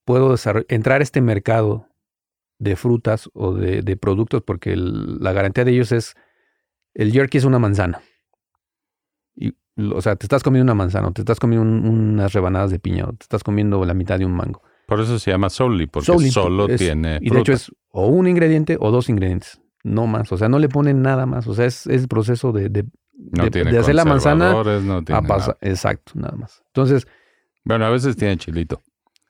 puedo 0.06 0.36
entrar 0.70 1.02
a 1.02 1.04
este 1.04 1.22
mercado 1.22 1.88
de 2.60 2.76
frutas 2.76 3.30
o 3.34 3.54
de, 3.54 3.98
productos, 3.98 4.42
porque 4.44 4.76
la 4.76 5.34
garantía 5.34 5.66
de 5.66 5.72
ellos 5.72 5.92
es, 5.92 6.16
el 6.94 7.12
jerky 7.12 7.38
es 7.38 7.44
una 7.44 7.60
manzana. 7.60 8.02
O 9.76 10.02
sea, 10.02 10.16
te 10.16 10.26
estás 10.26 10.44
comiendo 10.44 10.64
una 10.64 10.76
manzana, 10.76 11.08
o 11.08 11.12
te 11.12 11.22
estás 11.22 11.40
comiendo 11.40 11.68
unas 11.68 12.34
rebanadas 12.34 12.70
de 12.72 12.80
piña, 12.80 13.06
o 13.06 13.14
te 13.14 13.24
estás 13.24 13.44
comiendo 13.44 13.84
la 13.86 13.94
mitad 13.94 14.20
de 14.20 14.26
un 14.26 14.34
mango. 14.34 14.62
Por 14.88 15.00
eso 15.00 15.18
se 15.18 15.32
llama 15.32 15.50
solely, 15.50 15.88
porque 15.88 16.12
solo 16.30 16.68
tiene 16.68 17.18
Y 17.22 17.30
de 17.30 17.40
hecho 17.40 17.54
es 17.54 17.72
o 17.90 18.08
un 18.08 18.28
ingrediente 18.28 18.78
o 18.80 18.92
dos 18.92 19.10
ingredientes, 19.10 19.62
no 19.84 20.08
más. 20.08 20.32
O 20.32 20.38
sea, 20.38 20.50
no 20.50 20.60
le 20.60 20.70
ponen 20.70 21.02
nada 21.02 21.26
más. 21.26 21.48
O 21.48 21.54
sea, 21.54 21.66
es, 21.66 21.88
el 21.88 22.08
proceso 22.08 22.52
de, 22.52 22.70
de, 22.70 22.86
hacer 23.80 23.96
la 23.96 24.06
manzana 24.06 24.52
no 24.54 25.04
tiene 25.04 25.22
Exacto, 25.62 26.14
nada 26.16 26.36
más. 26.36 26.64
Entonces... 26.68 27.08
Bueno, 27.64 27.86
a 27.86 27.90
veces 27.90 28.18
tiene 28.18 28.38
chilito. 28.38 28.82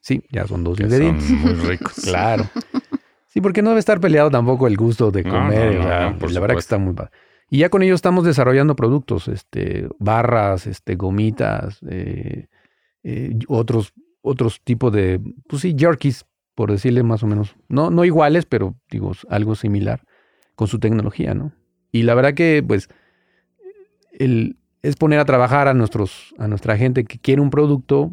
Sí, 0.02 0.24
ya 0.32 0.48
son 0.48 0.64
dos 0.64 0.80
ingredientes. 0.80 1.26
Son 1.26 1.40
muy 1.40 1.54
ricos. 1.54 1.94
claro. 2.04 2.46
Sí, 3.28 3.42
porque 3.42 3.62
no 3.62 3.70
debe 3.70 3.80
estar 3.80 4.00
peleado 4.00 4.30
tampoco 4.30 4.68
el 4.68 4.76
gusto 4.76 5.12
de 5.12 5.24
comer. 5.24 5.76
la 5.76 6.40
verdad 6.40 6.56
que 6.56 6.60
está 6.60 6.78
muy 6.78 6.94
padre. 6.94 7.12
Y 7.50 7.60
ya 7.60 7.70
con 7.70 7.84
ellos 7.84 7.96
estamos 7.96 8.26
desarrollando 8.26 8.76
productos, 8.76 9.28
este, 9.28 9.88
barras, 10.00 10.66
este, 10.68 10.96
gomitas, 10.96 11.80
eh, 11.90 12.48
eh, 13.04 13.38
otros, 13.48 13.94
otros 14.22 14.62
tipos 14.64 14.92
de, 14.92 15.20
pues 15.48 15.62
sí, 15.62 15.76
jerkies, 15.78 16.26
por 16.56 16.72
decirle 16.72 17.04
más 17.04 17.24
o 17.24 17.28
menos. 17.28 17.56
No, 17.68 17.90
no 17.90 18.06
iguales, 18.06 18.46
pero 18.46 18.76
digo, 18.90 19.12
algo 19.30 19.56
similar 19.56 20.04
con 20.56 20.68
su 20.68 20.80
tecnología, 20.80 21.34
¿no? 21.34 21.52
Y 21.92 22.04
la 22.04 22.16
verdad 22.16 22.34
que, 22.34 22.64
pues, 22.66 22.90
el, 24.14 24.58
es 24.82 24.96
poner 24.96 25.20
a 25.20 25.26
trabajar 25.26 25.68
a 25.68 25.74
nuestros, 25.74 26.34
a 26.38 26.48
nuestra 26.48 26.78
gente 26.78 27.06
que 27.06 27.20
quiere 27.20 27.42
un 27.42 27.50
producto 27.50 28.12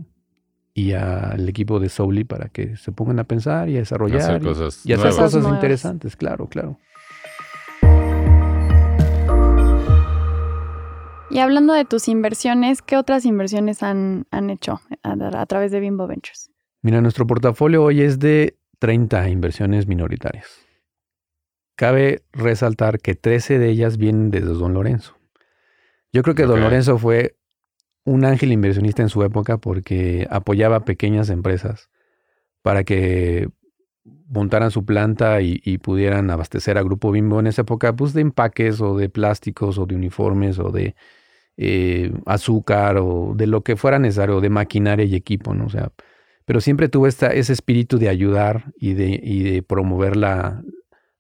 y 0.73 0.93
al 0.93 1.49
equipo 1.49 1.81
de 1.81 1.89
Souli 1.89 2.25
para 2.25 2.49
que 2.49 2.77
se 2.77 2.93
pongan 2.93 3.19
a 3.19 3.25
pensar 3.25 3.69
y 3.69 3.77
a 3.77 3.81
desarrollar 3.81 4.21
hacer 4.21 4.43
cosas 4.43 4.87
y, 4.87 4.93
hacer 4.93 5.13
cosas 5.13 5.45
interesantes, 5.45 6.17
claro, 6.17 6.47
claro. 6.47 6.79
Y 11.31 11.39
hablando 11.39 11.75
de 11.75 11.85
tus 11.85 12.09
inversiones, 12.09 12.83
¿qué 12.83 12.97
otras 12.97 13.25
inversiones 13.25 13.85
han, 13.85 14.27
han 14.33 14.51
hecho 14.51 14.81
a, 15.05 15.47
través 15.47 15.71
de 15.71 15.79
Bimbo 15.79 16.09
Ventures? 16.09 16.51
Mira, 16.83 17.01
nuestro 17.01 17.25
portafolio 17.25 17.85
hoy 17.85 18.01
es 18.01 18.19
de 18.19 18.59
30 18.81 19.29
inversiones 19.29 19.87
minoritarias. 19.87 20.49
Cabe 21.77 22.25
resaltar 22.33 22.99
que 22.99 23.15
13 23.15 23.61
de 23.61 23.69
ellas 23.69 23.97
vienen 23.97 24.33
desde 24.33 24.49
Don 24.49 24.75
Lorenzo. 24.75 25.17
Yo 26.13 26.23
creo 26.25 26.35
que 26.35 26.47
Don 26.47 26.61
Lorenzo 26.61 26.99
fue 26.99 27.37
un 28.05 28.25
ángel 28.25 28.51
inversionista 28.51 29.03
en 29.03 29.09
su 29.09 29.23
época 29.23 29.59
porque 29.59 30.27
apoyaba 30.31 30.85
pequeñas 30.85 31.31
empresas 31.31 31.91
para 32.61 32.83
que 32.83 33.49
montaran 34.29 34.73
su 34.73 34.85
planta 34.85 35.41
y, 35.43 35.79
pudieran 35.79 36.31
abastecer 36.31 36.77
a 36.77 36.83
Grupo 36.83 37.13
Bimbo 37.13 37.39
en 37.39 37.47
esa 37.47 37.63
época, 37.63 37.95
pues 37.95 38.15
de 38.15 38.23
empaques 38.23 38.81
o 38.81 38.97
de 38.97 39.09
plásticos 39.09 39.79
o 39.79 39.87
de 39.87 39.95
uniformes 39.95 40.59
o 40.59 40.71
de 40.71 40.97
eh, 41.63 42.11
azúcar 42.25 42.97
o 42.97 43.35
de 43.37 43.47
lo 43.47 43.63
que 43.63 43.77
fuera 43.77 43.99
necesario, 43.99 44.41
de 44.41 44.49
maquinaria 44.49 45.05
y 45.05 45.15
equipo, 45.15 45.53
¿no? 45.53 45.67
O 45.67 45.69
sea, 45.69 45.93
pero 46.47 46.63
siempre 46.63 46.89
tuvo 46.89 47.07
esta, 47.07 47.27
ese 47.29 47.53
espíritu 47.53 47.99
de 47.99 48.09
ayudar 48.09 48.73
y 48.79 48.95
de, 48.95 49.21
y 49.23 49.43
de 49.43 49.63
promover 49.63 50.17
la, 50.17 50.63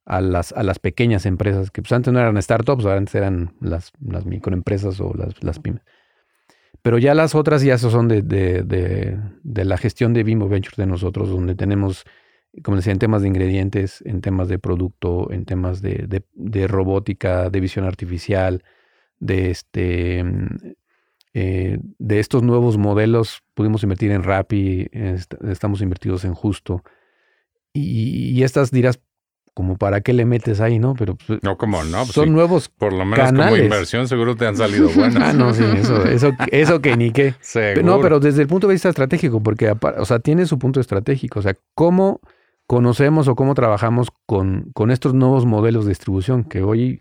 a, 0.06 0.22
las, 0.22 0.52
a 0.52 0.62
las 0.62 0.78
pequeñas 0.78 1.26
empresas, 1.26 1.70
que 1.70 1.82
pues 1.82 1.92
antes 1.92 2.10
no 2.10 2.20
eran 2.20 2.40
startups, 2.40 2.86
ahora 2.86 2.96
antes 2.96 3.14
eran 3.14 3.54
las, 3.60 3.92
las 4.00 4.24
microempresas 4.24 4.98
o 5.00 5.12
las, 5.14 5.42
las 5.44 5.58
pymes. 5.58 5.82
Pero 6.80 6.96
ya 6.96 7.14
las 7.14 7.34
otras 7.34 7.62
ya 7.62 7.76
son 7.76 8.08
de, 8.08 8.22
de, 8.22 9.64
la 9.64 9.76
gestión 9.76 10.14
de 10.14 10.22
Bimbo 10.22 10.48
Ventures 10.48 10.78
de 10.78 10.86
nosotros, 10.86 11.28
donde 11.28 11.54
tenemos, 11.54 12.04
como 12.62 12.78
decía, 12.78 12.94
en 12.94 12.98
temas 12.98 13.20
de 13.20 13.28
ingredientes, 13.28 14.02
en 14.06 14.22
temas 14.22 14.48
de 14.48 14.58
producto, 14.58 15.30
en 15.30 15.44
temas 15.44 15.82
de, 15.82 16.66
robótica, 16.66 17.50
de 17.50 17.60
visión 17.60 17.84
artificial, 17.84 18.64
de 19.20 19.50
este 19.50 20.24
eh, 21.32 21.78
de 21.98 22.18
estos 22.18 22.42
nuevos 22.42 22.76
modelos. 22.76 23.42
Pudimos 23.54 23.82
invertir 23.82 24.10
en 24.10 24.24
Rappi, 24.24 24.88
estamos 25.48 25.80
invertidos 25.80 26.24
en 26.24 26.34
Justo. 26.34 26.82
Y, 27.72 28.30
y 28.30 28.42
estas 28.42 28.72
dirás, 28.72 29.00
como 29.54 29.76
para 29.76 30.00
qué 30.00 30.12
le 30.12 30.24
metes 30.24 30.60
ahí, 30.60 30.78
¿no? 30.78 30.94
Pero 30.94 31.16
pues, 31.16 31.40
no, 31.42 31.56
como 31.56 31.82
no. 31.84 31.98
Pues 31.98 32.12
son 32.12 32.32
nuevos 32.32 32.68
Por 32.68 32.92
lo 32.92 33.04
menos 33.04 33.30
como 33.30 33.56
inversión 33.56 34.08
seguro 34.08 34.36
te 34.36 34.46
han 34.46 34.56
salido 34.56 34.88
buenas. 34.88 35.22
ah, 35.22 35.32
no, 35.32 35.52
sí, 35.52 35.64
eso, 35.76 36.04
eso, 36.04 36.32
eso 36.50 36.80
que 36.80 36.96
ni 36.96 37.10
qué. 37.10 37.34
No, 37.84 38.00
pero 38.00 38.20
desde 38.20 38.42
el 38.42 38.48
punto 38.48 38.66
de 38.66 38.74
vista 38.74 38.88
estratégico, 38.88 39.42
porque, 39.42 39.74
o 39.98 40.04
sea, 40.04 40.18
tiene 40.18 40.46
su 40.46 40.58
punto 40.58 40.80
estratégico. 40.80 41.40
O 41.40 41.42
sea, 41.42 41.54
cómo 41.74 42.20
conocemos 42.66 43.28
o 43.28 43.34
cómo 43.34 43.54
trabajamos 43.54 44.08
con, 44.26 44.70
con 44.72 44.90
estos 44.90 45.12
nuevos 45.14 45.44
modelos 45.44 45.84
de 45.84 45.90
distribución, 45.90 46.44
que 46.44 46.62
hoy, 46.62 47.00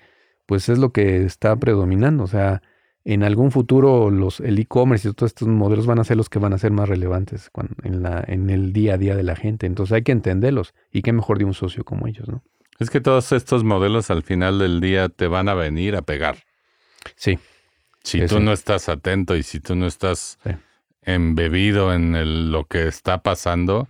pues, 0.49 0.67
es 0.67 0.79
lo 0.79 0.91
que 0.91 1.25
está 1.25 1.55
predominando. 1.57 2.23
O 2.23 2.27
sea, 2.27 2.63
en 3.05 3.21
algún 3.21 3.51
futuro 3.51 4.09
los, 4.09 4.39
el 4.39 4.57
e-commerce 4.57 5.07
y 5.07 5.13
todos 5.13 5.29
estos 5.29 5.47
modelos 5.47 5.85
van 5.85 5.99
a 5.99 6.03
ser 6.03 6.17
los 6.17 6.27
que 6.27 6.39
van 6.39 6.53
a 6.53 6.57
ser 6.57 6.71
más 6.71 6.89
relevantes 6.89 7.51
en, 7.83 8.01
la, 8.01 8.23
en 8.27 8.49
el 8.49 8.73
día 8.73 8.95
a 8.95 8.97
día 8.97 9.15
de 9.15 9.21
la 9.21 9.35
gente. 9.35 9.67
Entonces 9.67 9.93
hay 9.93 10.01
que 10.01 10.11
entenderlos 10.11 10.73
y 10.91 11.03
qué 11.03 11.13
mejor 11.13 11.37
de 11.37 11.45
un 11.45 11.53
socio 11.53 11.83
como 11.83 12.07
ellos, 12.07 12.27
¿no? 12.27 12.41
Es 12.79 12.89
que 12.89 12.99
todos 12.99 13.31
estos 13.31 13.63
modelos 13.63 14.09
al 14.09 14.23
final 14.23 14.57
del 14.57 14.81
día 14.81 15.07
te 15.07 15.27
van 15.27 15.49
a 15.49 15.53
venir 15.53 15.95
a 15.95 16.01
pegar. 16.01 16.37
Sí. 17.15 17.37
Si 18.03 18.25
tú 18.25 18.39
no 18.39 18.51
estás 18.51 18.89
atento 18.89 19.35
y 19.35 19.43
si 19.43 19.59
tú 19.59 19.75
no 19.75 19.85
estás 19.85 20.39
embebido 21.03 21.93
en 21.93 22.15
el, 22.15 22.51
lo 22.51 22.65
que 22.65 22.87
está 22.87 23.21
pasando, 23.21 23.87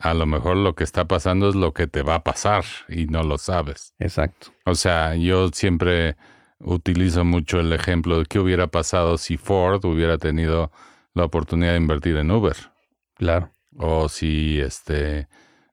a 0.00 0.14
lo 0.14 0.26
mejor 0.26 0.56
lo 0.56 0.74
que 0.74 0.84
está 0.84 1.04
pasando 1.06 1.50
es 1.50 1.54
lo 1.54 1.72
que 1.72 1.86
te 1.86 2.02
va 2.02 2.16
a 2.16 2.24
pasar 2.24 2.64
y 2.88 3.06
no 3.06 3.22
lo 3.22 3.36
sabes. 3.36 3.94
Exacto. 3.98 4.48
O 4.64 4.74
sea, 4.74 5.14
yo 5.14 5.48
siempre 5.52 6.16
utilizo 6.58 7.24
mucho 7.24 7.60
el 7.60 7.72
ejemplo 7.72 8.18
de 8.18 8.24
qué 8.24 8.38
hubiera 8.38 8.66
pasado 8.66 9.18
si 9.18 9.36
Ford 9.36 9.84
hubiera 9.84 10.16
tenido 10.16 10.72
la 11.14 11.24
oportunidad 11.24 11.72
de 11.72 11.78
invertir 11.78 12.16
en 12.16 12.30
Uber. 12.30 12.56
Claro. 13.14 13.50
O 13.76 14.08
si 14.08 14.58
este, 14.58 15.28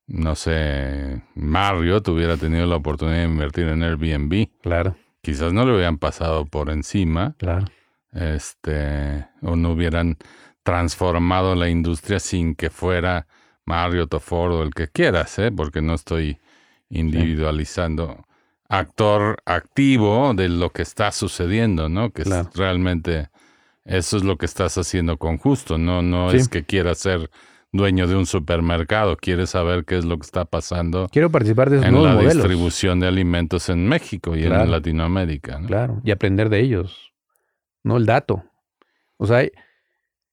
no 0.07 0.35
sé, 0.35 1.23
Mario 1.35 2.01
hubiera 2.07 2.35
tenido 2.35 2.65
la 2.65 2.75
oportunidad 2.75 3.19
de 3.19 3.23
invertir 3.23 3.67
en 3.69 3.81
Airbnb. 3.81 4.49
Claro. 4.61 4.97
Quizás 5.21 5.53
no 5.53 5.65
le 5.65 5.73
hubieran 5.73 5.97
pasado 5.97 6.45
por 6.45 6.69
encima. 6.69 7.35
Claro. 7.37 7.65
Este, 8.11 9.25
o 9.41 9.55
no 9.55 9.71
hubieran 9.71 10.17
transformado 10.63 11.55
la 11.55 11.69
industria 11.69 12.19
sin 12.19 12.55
que 12.55 12.69
fuera 12.69 13.27
Mario 13.67 14.07
o 14.09 14.19
Ford 14.19 14.53
o 14.53 14.63
el 14.63 14.73
que 14.73 14.87
quieras, 14.87 15.37
¿eh? 15.37 15.51
porque 15.51 15.81
no 15.81 15.93
estoy 15.93 16.39
individualizando 16.89 18.25
actor 18.69 19.37
activo 19.45 20.33
de 20.33 20.49
lo 20.49 20.71
que 20.71 20.81
está 20.81 21.11
sucediendo, 21.11 21.89
¿no? 21.89 22.11
Que 22.11 22.23
es 22.23 22.29
realmente 22.55 23.29
eso 23.85 24.17
es 24.17 24.23
lo 24.23 24.37
que 24.37 24.45
estás 24.45 24.77
haciendo 24.77 25.17
con 25.17 25.37
justo, 25.37 25.77
no 25.77 26.01
no 26.01 26.31
es 26.31 26.49
que 26.49 26.63
quieras 26.65 26.97
ser 26.97 27.29
dueño 27.71 28.07
de 28.07 28.15
un 28.15 28.25
supermercado, 28.25 29.17
quieres 29.17 29.51
saber 29.51 29.85
qué 29.85 29.97
es 29.97 30.05
lo 30.05 30.17
que 30.17 30.25
está 30.25 30.45
pasando. 30.45 31.07
Quiero 31.11 31.29
participar 31.29 31.69
de 31.69 31.77
esos 31.77 31.87
en 31.87 32.03
la 32.03 32.17
distribución 32.17 32.99
de 32.99 33.07
alimentos 33.07 33.69
en 33.69 33.87
México 33.87 34.35
y 34.35 34.43
en 34.45 34.71
Latinoamérica, 34.71 35.59
¿no? 35.59 35.67
Claro, 35.67 36.01
y 36.03 36.11
aprender 36.11 36.49
de 36.49 36.61
ellos. 36.61 37.13
No 37.83 37.97
el 37.97 38.05
dato. 38.05 38.43
O 39.17 39.27
sea, 39.27 39.45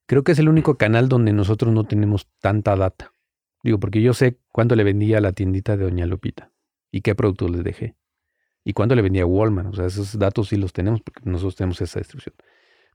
creo 0.06 0.24
que 0.24 0.32
es 0.32 0.38
el 0.38 0.48
único 0.48 0.76
canal 0.76 1.08
donde 1.08 1.32
nosotros 1.32 1.72
no 1.72 1.84
tenemos 1.84 2.28
tanta 2.40 2.76
data. 2.76 3.13
Digo, 3.64 3.80
porque 3.80 4.02
yo 4.02 4.12
sé 4.12 4.38
cuánto 4.52 4.76
le 4.76 4.84
vendía 4.84 5.18
a 5.18 5.20
la 5.22 5.32
tiendita 5.32 5.76
de 5.76 5.84
Doña 5.84 6.04
Lupita 6.04 6.52
y 6.92 7.00
qué 7.00 7.14
productos 7.14 7.50
les 7.50 7.64
dejé 7.64 7.96
y 8.62 8.74
cuándo 8.74 8.94
le 8.94 9.00
vendía 9.00 9.24
Walmart. 9.24 9.70
O 9.70 9.74
sea, 9.74 9.86
esos 9.86 10.18
datos 10.18 10.48
sí 10.48 10.56
los 10.56 10.74
tenemos 10.74 11.00
porque 11.00 11.22
nosotros 11.24 11.56
tenemos 11.56 11.80
esa 11.80 11.98
distribución. 11.98 12.34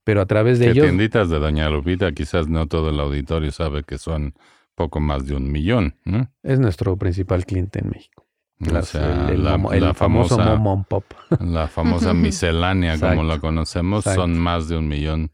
Pero 0.03 0.21
a 0.21 0.27
través 0.27 0.59
de 0.59 0.65
¿Qué 0.65 0.71
ellos... 0.71 0.85
tienditas 0.85 1.29
de 1.29 1.39
Doña 1.39 1.69
Lupita, 1.71 2.11
quizás 2.11 2.47
no 2.47 2.67
todo 2.67 2.91
el 2.91 2.99
auditorio 2.99 3.51
sabe 3.51 3.83
que 3.83 3.97
son 3.97 4.35
poco 4.75 4.99
más 4.99 5.25
de 5.25 5.35
un 5.35 5.51
millón, 5.51 5.95
¿no? 6.05 6.31
Es 6.43 6.59
nuestro 6.59 6.95
principal 6.97 7.45
cliente 7.45 7.79
en 7.79 7.89
México. 7.89 8.27
o 8.61 8.81
sea, 8.83 9.27
el, 9.29 9.43
la, 9.43 9.93
famosa, 9.95 10.55
mom 10.55 10.83
pop. 10.85 11.03
La 11.39 11.67
famosa 11.67 12.13
miscelánea, 12.13 12.99
como 12.99 13.23
la 13.23 13.39
conocemos, 13.39 14.03
son 14.03 14.37
más 14.37 14.69
de 14.69 14.77
un 14.77 14.87
millón 14.87 15.31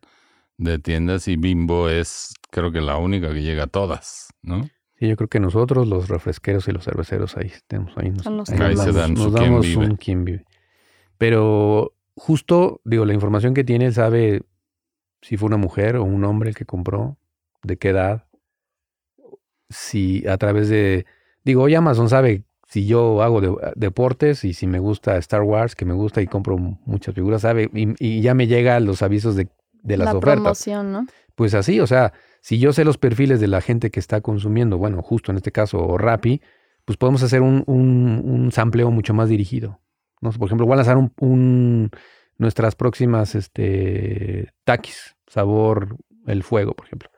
de 0.57 0.79
tiendas 0.79 1.27
y 1.27 1.36
Bimbo 1.36 1.89
es, 1.89 2.33
creo 2.49 2.71
que 2.71 2.79
la 2.79 2.97
única 2.97 3.33
que 3.33 3.41
llega 3.41 3.65
a 3.65 3.67
todas, 3.67 4.29
¿no? 4.41 4.61
Sí, 4.97 5.07
yo 5.07 5.17
creo 5.17 5.27
que 5.27 5.39
nosotros, 5.39 5.87
los 5.87 6.07
refresqueros 6.07 6.67
y 6.67 6.71
los 6.71 6.85
cerveceros, 6.85 7.35
ahí 7.35 7.51
tenemos, 7.67 7.93
ahí 7.97 8.11
nos, 8.11 8.49
ahí 8.49 8.77
se 8.77 8.91
dan 8.93 9.13
nos 9.13 9.33
damos 9.33 9.75
un 9.75 9.97
quién 9.97 10.23
vive. 10.23 10.45
Pero 11.17 11.93
justo, 12.15 12.81
digo, 12.85 13.05
la 13.05 13.13
información 13.13 13.53
que 13.53 13.63
tiene, 13.63 13.87
él 13.87 13.93
sabe 13.93 14.43
si 15.21 15.37
fue 15.37 15.47
una 15.47 15.57
mujer 15.57 15.97
o 15.97 16.03
un 16.03 16.23
hombre 16.23 16.49
el 16.49 16.55
que 16.55 16.65
compró, 16.65 17.17
de 17.63 17.77
qué 17.77 17.89
edad, 17.89 18.25
si 19.69 20.25
a 20.27 20.37
través 20.37 20.69
de, 20.69 21.05
digo, 21.43 21.63
hoy 21.63 21.75
Amazon 21.75 22.09
sabe 22.09 22.43
si 22.67 22.85
yo 22.85 23.21
hago 23.21 23.59
deportes 23.75 24.43
y 24.43 24.53
si 24.53 24.67
me 24.67 24.79
gusta 24.79 25.17
Star 25.17 25.41
Wars, 25.41 25.75
que 25.75 25.85
me 25.85 25.93
gusta 25.93 26.21
y 26.21 26.27
compro 26.27 26.57
muchas 26.57 27.15
figuras, 27.15 27.41
sabe, 27.41 27.69
y, 27.73 28.21
ya 28.21 28.33
me 28.33 28.47
llega 28.47 28.79
los 28.79 29.01
avisos 29.01 29.35
de, 29.35 29.49
de 29.83 29.97
las 29.97 30.05
la 30.05 30.17
ofertas. 30.17 30.35
Promoción, 30.35 30.91
¿no? 30.91 31.07
Pues 31.35 31.53
así, 31.53 31.79
o 31.79 31.87
sea, 31.87 32.13
si 32.45 32.59
yo 32.59 32.73
sé 32.73 32.85
los 32.85 32.99
perfiles 32.99 33.39
de 33.39 33.47
la 33.47 33.59
gente 33.59 33.89
que 33.89 33.99
está 33.99 34.21
consumiendo, 34.21 34.77
bueno, 34.77 35.01
justo 35.01 35.31
en 35.31 35.37
este 35.37 35.51
caso 35.51 35.97
Rappi, 35.97 36.43
pues 36.85 36.95
podemos 36.95 37.23
hacer 37.23 37.41
un, 37.41 37.63
un, 37.65 38.51
sampleo 38.51 38.91
mucho 38.91 39.15
más 39.15 39.29
dirigido. 39.29 39.79
¿no? 40.21 40.29
Por 40.31 40.47
ejemplo, 40.47 40.67
voy 40.67 40.73
a 40.73 40.75
lanzar 40.75 40.95
un, 40.95 41.89
nuestras 42.37 42.75
próximas 42.75 43.33
este, 43.33 44.53
taquis, 44.63 45.15
sabor 45.25 45.97
el 46.27 46.43
fuego, 46.43 46.75
por 46.75 46.85
ejemplo. 46.85 47.09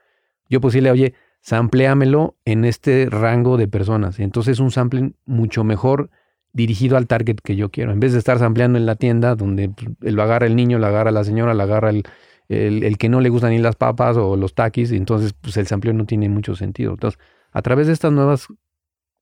Yo 0.49 0.61
pues 0.61 0.75
le 0.75 0.89
oye, 0.89 1.13
sampleamelo 1.41 2.38
en 2.45 2.63
este 2.63 3.09
rango 3.09 3.57
de 3.57 3.67
personas. 3.67 4.21
Entonces 4.21 4.61
un 4.61 4.71
sampling 4.71 5.17
mucho 5.25 5.65
mejor 5.65 6.09
dirigido 6.53 6.95
al 6.95 7.07
target 7.07 7.39
que 7.43 7.57
yo 7.57 7.69
quiero. 7.69 7.91
En 7.91 7.99
vez 7.99 8.13
de 8.13 8.19
estar 8.19 8.39
sampleando 8.39 8.80
en 8.80 8.86
la 8.86 8.95
tienda 8.95 9.36
donde 9.36 9.67
pues, 9.67 10.13
lo 10.13 10.23
agarra 10.23 10.47
el 10.47 10.55
niño, 10.55 10.80
lo 10.80 10.88
agarra 10.88 11.11
la 11.11 11.25
señora, 11.25 11.53
lo 11.53 11.63
agarra 11.63 11.89
el, 11.89 12.05
el, 12.50 12.98
que 12.98 13.10
no 13.10 13.22
le 13.22 13.30
gustan 13.30 13.52
ni 13.52 13.60
las 13.60 13.76
papas 13.76 14.18
o 14.18 14.36
los 14.36 14.54
taquis, 14.54 14.91
entonces 14.91 15.34
pues 15.34 15.58
el 15.58 15.68
sampleo 15.68 15.93
no 15.93 16.06
tiene 16.06 16.30
mucho 16.30 16.56
sentido. 16.56 16.91
Entonces, 16.91 17.20
a 17.52 17.62
través 17.62 17.88
de 17.88 17.93
estas 17.93 18.12
nuevas 18.12 18.48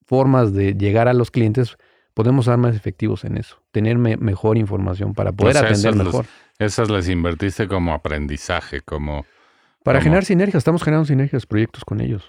formas 0.06 0.54
de 0.54 0.74
llegar 0.74 1.08
a 1.08 1.14
los 1.14 1.32
clientes, 1.32 1.78
podemos 2.14 2.46
ser 2.46 2.58
más 2.58 2.76
efectivos 2.76 3.24
en 3.26 3.38
eso, 3.38 3.62
tener 3.72 3.98
mejor 3.98 4.58
información 4.58 5.14
para 5.14 5.32
poder 5.32 5.58
atender 5.58 5.96
mejor. 5.96 6.26
esas 6.60 6.90
las 6.90 7.10
invertiste 7.10 7.68
como 7.68 7.94
aprendizaje, 7.94 8.82
como... 8.82 9.26
Para 9.84 10.02
generar 10.02 10.26
sinergias, 10.26 10.62
estamos 10.62 10.82
generando 10.82 11.06
sinergias, 11.06 11.46
proyectos 11.46 11.86
con 11.86 12.02
ellos. 12.02 12.24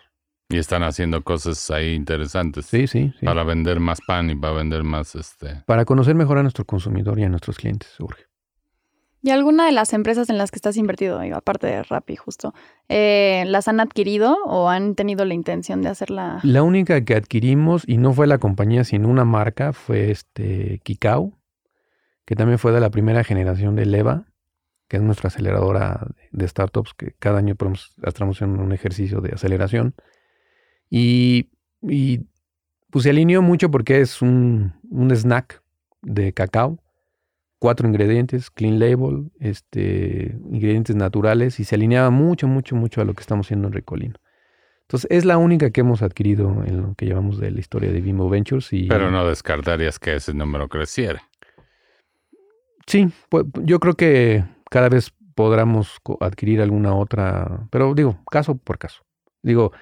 Y 0.50 0.58
están 0.58 0.82
haciendo 0.82 1.24
cosas 1.24 1.70
ahí 1.70 1.94
interesantes. 1.94 2.66
Sí, 2.66 2.86
sí, 2.86 3.12
sí. 3.18 3.24
Para 3.24 3.42
vender 3.44 3.80
más 3.80 3.98
pan 4.06 4.30
y 4.30 4.36
para 4.36 4.52
vender 4.52 4.84
más 4.84 5.14
este. 5.16 5.62
Para 5.66 5.84
conocer 5.84 6.14
mejor 6.14 6.38
a 6.38 6.42
nuestro 6.42 6.64
consumidor 6.64 7.18
y 7.18 7.24
a 7.24 7.28
nuestros 7.28 7.56
clientes, 7.56 7.98
urge. 7.98 8.26
¿Y 9.26 9.30
alguna 9.30 9.66
de 9.66 9.72
las 9.72 9.92
empresas 9.92 10.30
en 10.30 10.38
las 10.38 10.52
que 10.52 10.56
estás 10.56 10.76
invertido, 10.76 11.20
aparte 11.34 11.66
de 11.66 11.82
Rappi 11.82 12.14
justo, 12.14 12.54
eh, 12.88 13.42
las 13.48 13.66
han 13.66 13.80
adquirido 13.80 14.36
o 14.44 14.68
han 14.68 14.94
tenido 14.94 15.24
la 15.24 15.34
intención 15.34 15.82
de 15.82 15.88
hacerla? 15.88 16.38
La 16.44 16.62
única 16.62 17.04
que 17.04 17.16
adquirimos, 17.16 17.82
y 17.88 17.96
no 17.96 18.12
fue 18.12 18.28
la 18.28 18.38
compañía, 18.38 18.84
sino 18.84 19.08
una 19.08 19.24
marca, 19.24 19.72
fue 19.72 20.12
este 20.12 20.80
que 20.84 22.36
también 22.36 22.60
fue 22.60 22.70
de 22.70 22.78
la 22.78 22.90
primera 22.90 23.24
generación 23.24 23.74
de 23.74 23.86
Leva, 23.86 24.26
que 24.86 24.98
es 24.98 25.02
nuestra 25.02 25.26
aceleradora 25.26 26.06
de 26.30 26.46
startups, 26.46 26.94
que 26.94 27.10
cada 27.18 27.38
año 27.38 27.56
estamos 28.04 28.42
en 28.42 28.60
un 28.60 28.70
ejercicio 28.70 29.20
de 29.20 29.32
aceleración. 29.34 29.96
Y, 30.88 31.48
pues 32.90 33.02
se 33.02 33.10
alineó 33.10 33.42
mucho 33.42 33.72
porque 33.72 34.00
es 34.02 34.22
un 34.22 34.72
snack 35.12 35.64
de 36.02 36.32
cacao 36.32 36.78
cuatro 37.58 37.88
ingredientes, 37.88 38.50
clean 38.50 38.78
label, 38.78 39.30
este, 39.40 40.36
ingredientes 40.50 40.96
naturales 40.96 41.58
y 41.60 41.64
se 41.64 41.74
alineaba 41.74 42.10
mucho, 42.10 42.46
mucho, 42.46 42.76
mucho 42.76 43.00
a 43.00 43.04
lo 43.04 43.14
que 43.14 43.20
estamos 43.20 43.46
haciendo 43.46 43.68
en 43.68 43.74
Recolino. 43.74 44.14
Entonces 44.82 45.10
es 45.10 45.24
la 45.24 45.36
única 45.36 45.70
que 45.70 45.80
hemos 45.80 46.02
adquirido 46.02 46.62
en 46.64 46.80
lo 46.80 46.94
que 46.94 47.06
llevamos 47.06 47.38
de 47.38 47.50
la 47.50 47.58
historia 47.58 47.90
de 47.90 48.00
Bimbo 48.00 48.28
Ventures. 48.28 48.72
Y, 48.72 48.86
Pero 48.86 49.10
no 49.10 49.26
descartarías 49.26 49.98
que 49.98 50.14
ese 50.14 50.32
número 50.32 50.68
creciera. 50.68 51.22
Sí, 52.86 53.08
pues, 53.28 53.46
yo 53.64 53.80
creo 53.80 53.94
que 53.94 54.44
cada 54.70 54.88
vez 54.88 55.12
podremos 55.34 55.98
adquirir 56.20 56.60
alguna 56.62 56.94
otra, 56.94 57.66
pero 57.70 57.94
digo, 57.94 58.18
caso 58.30 58.56
por 58.56 58.78
caso. 58.78 59.02
Digo, 59.42 59.72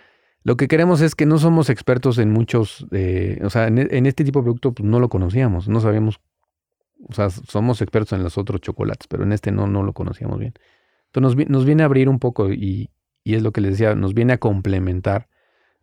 lo 0.43 0.57
que 0.57 0.69
queremos 0.69 1.01
es 1.01 1.15
que 1.15 1.27
no 1.27 1.39
somos 1.39 1.71
expertos 1.71 2.19
en 2.19 2.31
muchos, 2.31 2.87
eh, 2.91 3.41
o 3.43 3.51
sea, 3.51 3.67
en, 3.69 4.07
este 4.07 4.25
tipo 4.25 4.41
de 4.41 4.45
producto 4.45 4.73
pues, 4.73 4.89
no 4.89 5.01
lo 5.01 5.09
conocíamos, 5.09 5.69
no 5.69 5.81
sabíamos 5.81 6.21
o 7.09 7.13
sea, 7.13 7.31
somos 7.31 7.83
expertos 7.83 8.13
en 8.13 8.23
los 8.23 8.39
otros 8.39 8.61
chocolates, 8.61 9.07
pero 9.09 9.25
en 9.25 9.33
este 9.33 9.53
no, 9.53 9.67
no 9.67 9.83
lo 9.83 9.93
conocíamos 9.93 10.39
bien. 10.39 10.55
Entonces 11.13 11.49
nos, 11.49 11.65
viene 11.65 11.83
a 11.83 11.87
abrir 11.87 12.09
un 12.09 12.19
poco 12.19 12.53
y, 12.53 12.91
es 13.25 13.43
lo 13.43 13.53
que 13.53 13.61
les 13.61 13.73
decía, 13.73 13.95
nos 13.95 14.15
viene 14.15 14.33
a 14.35 14.39
complementar 14.39 15.29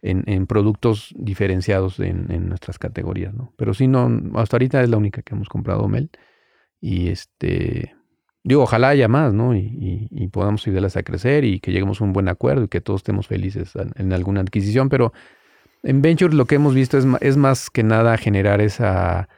en, 0.01 0.47
productos 0.47 1.13
diferenciados 1.17 1.99
en, 1.99 2.49
nuestras 2.49 2.79
categorías, 2.79 3.33
¿no? 3.33 3.53
Pero 3.55 3.73
sí, 3.73 3.87
no, 3.87 4.11
hasta 4.35 4.57
ahorita 4.57 4.83
es 4.83 4.89
la 4.89 4.97
única 4.97 5.21
que 5.21 5.35
hemos 5.35 5.47
comprado 5.47 5.87
Mel. 5.87 6.09
Y 6.81 7.09
este, 7.09 7.95
digo, 8.43 8.63
ojalá 8.63 8.89
haya 8.89 9.07
más, 9.07 9.33
¿no? 9.33 9.55
Y, 9.55 10.07
y, 10.09 10.27
podamos 10.27 10.65
ayudarlas 10.67 10.97
a 10.97 11.03
crecer 11.03 11.45
y 11.45 11.59
que 11.59 11.71
lleguemos 11.71 12.01
a 12.01 12.03
un 12.03 12.13
buen 12.13 12.27
acuerdo 12.27 12.65
y 12.65 12.67
que 12.67 12.81
todos 12.81 12.99
estemos 12.99 13.27
felices 13.27 13.73
en, 13.95 14.13
alguna 14.13 14.41
adquisición. 14.41 14.89
Pero 14.89 15.13
en 15.83 16.01
Venture 16.01 16.35
lo 16.35 16.45
que 16.45 16.55
hemos 16.55 16.73
visto 16.73 16.97
es, 16.97 17.05
es 17.21 17.37
más 17.37 17.69
que 17.69 17.83
nada 17.83 18.17
generar 18.17 18.59
esa 18.59 19.29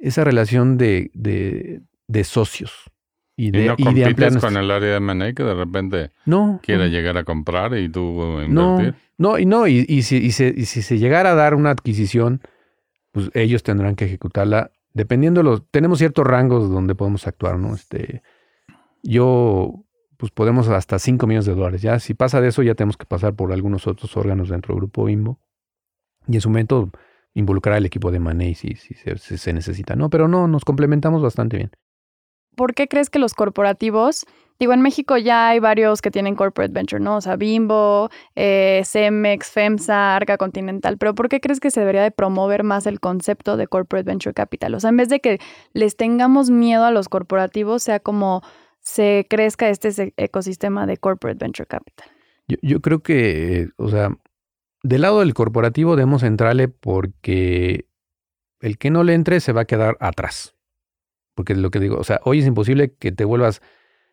esa 0.00 0.24
relación 0.24 0.78
de, 0.78 1.10
de, 1.14 2.24
socios. 2.24 2.72
Y, 3.36 3.50
de, 3.50 3.64
¿Y 3.64 3.68
no 3.68 3.76
compites 3.76 4.36
con 4.38 4.56
el 4.56 4.70
área 4.70 4.90
de 4.90 4.96
M&A 4.96 5.32
que 5.32 5.44
de 5.44 5.54
repente 5.54 6.10
no, 6.26 6.60
quiera 6.62 6.88
llegar 6.88 7.16
a 7.16 7.24
comprar 7.24 7.76
y 7.78 7.88
tú 7.88 8.40
invertir? 8.40 8.94
No, 9.16 9.38
y 9.38 9.46
no, 9.46 9.66
y, 9.66 9.84
y, 9.88 10.02
si, 10.02 10.16
y, 10.16 10.32
si 10.32 10.82
se 10.82 10.98
llegara 10.98 11.32
a 11.32 11.34
dar 11.34 11.54
una 11.54 11.70
adquisición, 11.70 12.40
pues 13.12 13.30
ellos 13.34 13.62
tendrán 13.62 13.96
que 13.96 14.04
ejecutarla. 14.04 14.70
Dependiendo 14.92 15.42
los, 15.42 15.68
tenemos 15.70 15.98
ciertos 15.98 16.26
rangos 16.26 16.70
donde 16.70 16.94
podemos 16.94 17.26
actuar, 17.26 17.58
¿no? 17.58 17.74
Este, 17.74 18.22
yo, 19.02 19.84
pues 20.16 20.32
podemos 20.32 20.68
hasta 20.68 20.98
5 20.98 21.26
millones 21.26 21.46
de 21.46 21.54
dólares. 21.54 21.82
Ya, 21.82 21.98
si 21.98 22.14
pasa 22.14 22.40
de 22.40 22.48
eso, 22.48 22.62
ya 22.62 22.74
tenemos 22.74 22.96
que 22.96 23.06
pasar 23.06 23.34
por 23.34 23.52
algunos 23.52 23.86
otros 23.86 24.16
órganos 24.16 24.48
dentro 24.48 24.74
del 24.74 24.80
grupo 24.80 25.04
Bimbo. 25.04 25.38
Y 26.26 26.34
en 26.36 26.40
su 26.40 26.48
momento 26.48 26.90
involucrar 27.34 27.76
al 27.76 27.86
equipo 27.86 28.10
de 28.10 28.18
Money 28.18 28.54
si, 28.54 28.74
si, 28.74 28.94
se, 28.94 29.52
necesita. 29.52 29.96
No, 29.96 30.10
pero 30.10 30.28
no, 30.28 30.48
nos 30.48 30.64
complementamos 30.64 31.22
bastante 31.22 31.56
bien. 31.56 31.70
¿Por 32.56 32.74
qué 32.74 32.88
crees 32.88 33.08
que 33.08 33.20
los 33.20 33.34
corporativos, 33.34 34.26
digo, 34.58 34.72
en 34.72 34.80
México 34.80 35.16
ya 35.16 35.50
hay 35.50 35.60
varios 35.60 36.02
que 36.02 36.10
tienen 36.10 36.34
corporate 36.34 36.72
venture, 36.72 37.00
¿no? 37.00 37.16
O 37.16 37.20
sea, 37.20 37.36
Bimbo, 37.36 38.10
eh, 38.34 38.82
Cemex, 38.84 39.52
FEMSA, 39.52 40.16
Arca 40.16 40.36
Continental, 40.38 40.98
pero 40.98 41.14
¿por 41.14 41.28
qué 41.28 41.40
crees 41.40 41.60
que 41.60 41.70
se 41.70 41.78
debería 41.78 42.02
de 42.02 42.10
promover 42.10 42.64
más 42.64 42.86
el 42.86 42.98
concepto 42.98 43.56
de 43.56 43.68
corporate 43.68 44.10
venture 44.10 44.34
capital? 44.34 44.74
O 44.74 44.80
sea, 44.80 44.90
en 44.90 44.96
vez 44.96 45.08
de 45.08 45.20
que 45.20 45.38
les 45.72 45.96
tengamos 45.96 46.50
miedo 46.50 46.84
a 46.84 46.90
los 46.90 47.08
corporativos, 47.08 47.84
sea 47.84 48.00
como 48.00 48.42
se 48.80 49.26
crezca 49.30 49.68
este 49.68 50.12
ecosistema 50.16 50.86
de 50.86 50.96
corporate 50.96 51.38
venture 51.38 51.66
capital. 51.66 52.08
Yo, 52.48 52.56
yo 52.62 52.80
creo 52.80 53.00
que, 53.04 53.68
o 53.76 53.88
sea, 53.88 54.10
del 54.82 55.02
lado 55.02 55.20
del 55.20 55.34
corporativo 55.34 55.96
debemos 55.96 56.22
entrarle 56.22 56.68
porque 56.68 57.86
el 58.60 58.78
que 58.78 58.90
no 58.90 59.04
le 59.04 59.14
entre 59.14 59.40
se 59.40 59.52
va 59.52 59.62
a 59.62 59.66
quedar 59.66 59.96
atrás. 60.00 60.54
Porque 61.34 61.52
es 61.52 61.58
lo 61.58 61.70
que 61.70 61.80
digo, 61.80 61.96
o 61.96 62.04
sea, 62.04 62.20
hoy 62.24 62.40
es 62.40 62.46
imposible 62.46 62.94
que 62.94 63.12
te 63.12 63.24
vuelvas 63.24 63.62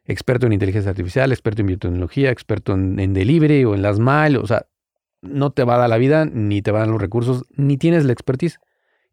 experto 0.06 0.46
en 0.46 0.54
inteligencia 0.54 0.92
artificial, 0.92 1.32
experto 1.32 1.62
en 1.62 1.68
biotecnología, 1.68 2.30
experto 2.30 2.74
en, 2.74 3.14
delivery 3.14 3.66
o 3.66 3.74
en 3.74 3.82
las 3.82 4.00
mal, 4.00 4.38
o 4.38 4.46
sea, 4.46 4.68
no 5.22 5.52
te 5.52 5.64
va 5.64 5.76
a 5.76 5.78
dar 5.80 5.90
la 5.90 5.98
vida, 5.98 6.26
ni 6.26 6.62
te 6.62 6.72
van 6.72 6.82
a 6.82 6.86
dar 6.86 6.92
los 6.92 7.02
recursos, 7.02 7.46
ni 7.56 7.78
tienes 7.78 8.06
la 8.06 8.14
expertise. 8.14 8.60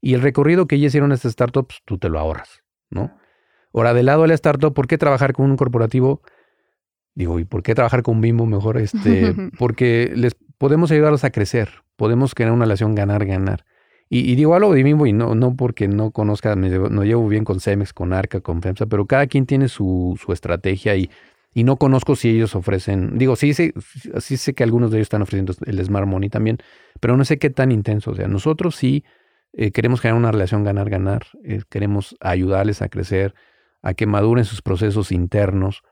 Y 0.03 0.14
el 0.14 0.20
recorrido 0.20 0.66
que 0.66 0.78
ya 0.78 0.88
hicieron 0.88 1.12
estas 1.12 1.32
startups, 1.32 1.80
tú 1.86 1.96
te 1.96 2.11
lo 2.11 2.18
ahorras, 2.18 2.62
¿no? 2.90 3.16
Ahora, 3.72 3.94
del 3.94 4.07
lado 4.07 4.22
de 4.22 4.28
la 4.28 4.34
startup, 4.34 4.74
¿por 4.74 4.86
qué 4.86 4.98
trabajar 4.98 5.32
con 5.32 5.50
un 5.50 5.57
corporativo? 5.57 6.20
Digo, 7.14 7.38
¿y 7.38 7.44
por 7.44 7.62
qué 7.62 7.74
trabajar 7.74 8.03
con 8.03 8.20
Bimbo 8.20 8.44
mejor? 8.44 8.76
Este, 8.76 9.34
porque 9.59 10.12
les 10.14 10.36
podemos 10.62 10.92
ayudarlos 10.92 11.24
a 11.24 11.30
crecer, 11.30 11.70
podemos 11.96 12.36
crear 12.36 12.52
una 12.52 12.66
relación 12.66 12.94
ganar-ganar. 12.94 13.64
Y, 14.08 14.36
digo 14.36 14.54
algo 14.54 14.72
de 14.72 14.84
Bimbo 14.84 15.08
y 15.08 15.12
no, 15.12 15.34
no 15.34 15.56
porque 15.56 15.88
no 15.88 16.12
conozca, 16.12 16.54
me 16.54 16.68
no 16.70 17.02
llevo 17.02 17.26
bien 17.26 17.42
con 17.42 17.58
Cemex, 17.58 17.92
con 17.92 18.12
Arca, 18.12 18.40
con 18.40 18.62
FEMSA, 18.62 18.86
pero 18.86 19.06
cada 19.06 19.26
quien 19.26 19.44
tiene 19.44 19.66
su, 19.66 20.16
su 20.24 20.32
estrategia 20.32 20.94
y, 20.94 21.10
y 21.52 21.64
no 21.64 21.78
conozco 21.78 22.14
si 22.14 22.30
ellos 22.30 22.54
ofrecen, 22.54 23.18
digo, 23.18 23.34
sí 23.34 23.54
sé, 23.54 23.74
sí 24.20 24.36
sé 24.36 24.54
que 24.54 24.62
algunos 24.62 24.92
de 24.92 24.98
ellos 24.98 25.06
están 25.06 25.22
ofreciendo 25.22 25.52
el 25.66 25.84
Smart 25.84 26.06
Money 26.06 26.30
también, 26.30 26.58
pero 27.00 27.16
no 27.16 27.24
sé 27.24 27.40
qué 27.40 27.50
tan 27.50 27.72
intenso. 27.72 28.12
O 28.12 28.14
sea, 28.14 28.28
nosotros 28.28 28.76
sí 28.76 29.02
eh, 29.54 29.72
queremos 29.72 30.00
crear 30.00 30.14
una 30.14 30.30
relación 30.30 30.62
ganar-ganar, 30.62 31.26
eh, 31.42 31.62
queremos 31.68 32.14
ayudarles 32.20 32.82
a 32.82 32.88
crecer, 32.88 33.34
a 33.82 33.94
que 33.94 34.06
maduren 34.06 34.44
sus 34.44 34.62
procesos 34.62 35.10
internos, 35.10 35.82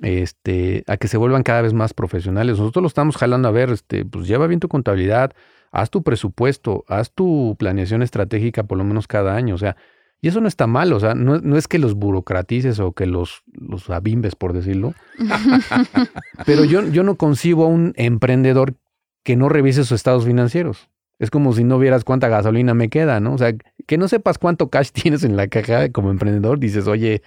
este, 0.00 0.84
a 0.86 0.96
que 0.96 1.08
se 1.08 1.16
vuelvan 1.16 1.42
cada 1.42 1.62
vez 1.62 1.72
más 1.72 1.94
profesionales. 1.94 2.58
Nosotros 2.58 2.82
lo 2.82 2.88
estamos 2.88 3.16
jalando 3.16 3.48
a 3.48 3.52
ver, 3.52 3.70
este, 3.70 4.04
pues 4.04 4.26
lleva 4.26 4.46
bien 4.46 4.60
tu 4.60 4.68
contabilidad, 4.68 5.32
haz 5.70 5.90
tu 5.90 6.02
presupuesto, 6.02 6.84
haz 6.88 7.12
tu 7.12 7.56
planeación 7.58 8.02
estratégica 8.02 8.64
por 8.64 8.78
lo 8.78 8.84
menos 8.84 9.06
cada 9.06 9.34
año, 9.34 9.54
o 9.54 9.58
sea, 9.58 9.76
y 10.20 10.28
eso 10.28 10.40
no 10.40 10.46
está 10.46 10.68
mal, 10.68 10.92
o 10.92 11.00
sea, 11.00 11.14
no, 11.14 11.56
es 11.56 11.66
que 11.66 11.80
los 11.80 11.94
burocratices 11.94 12.78
o 12.78 12.92
que 12.92 13.06
los, 13.06 13.42
los 13.52 13.90
abimbes, 13.90 14.36
por 14.36 14.52
decirlo, 14.52 14.94
pero 16.46 16.64
yo, 16.64 16.86
yo 16.88 17.02
no 17.02 17.16
concibo 17.16 17.64
a 17.64 17.68
un 17.68 17.92
emprendedor 17.96 18.74
que 19.24 19.34
no 19.34 19.48
revise 19.48 19.82
sus 19.82 19.92
estados 19.92 20.24
financieros. 20.24 20.88
Es 21.18 21.30
como 21.30 21.52
si 21.52 21.64
no 21.64 21.78
vieras 21.78 22.04
cuánta 22.04 22.28
gasolina 22.28 22.74
me 22.74 22.88
queda, 22.88 23.20
¿no? 23.20 23.34
O 23.34 23.38
sea, 23.38 23.52
que 23.86 23.98
no 23.98 24.08
sepas 24.08 24.38
cuánto 24.38 24.70
cash 24.70 24.90
tienes 24.92 25.24
en 25.24 25.36
la 25.36 25.48
caja 25.48 25.90
como 25.90 26.10
emprendedor, 26.10 26.58
dices, 26.58 26.86
oye, 26.86 27.22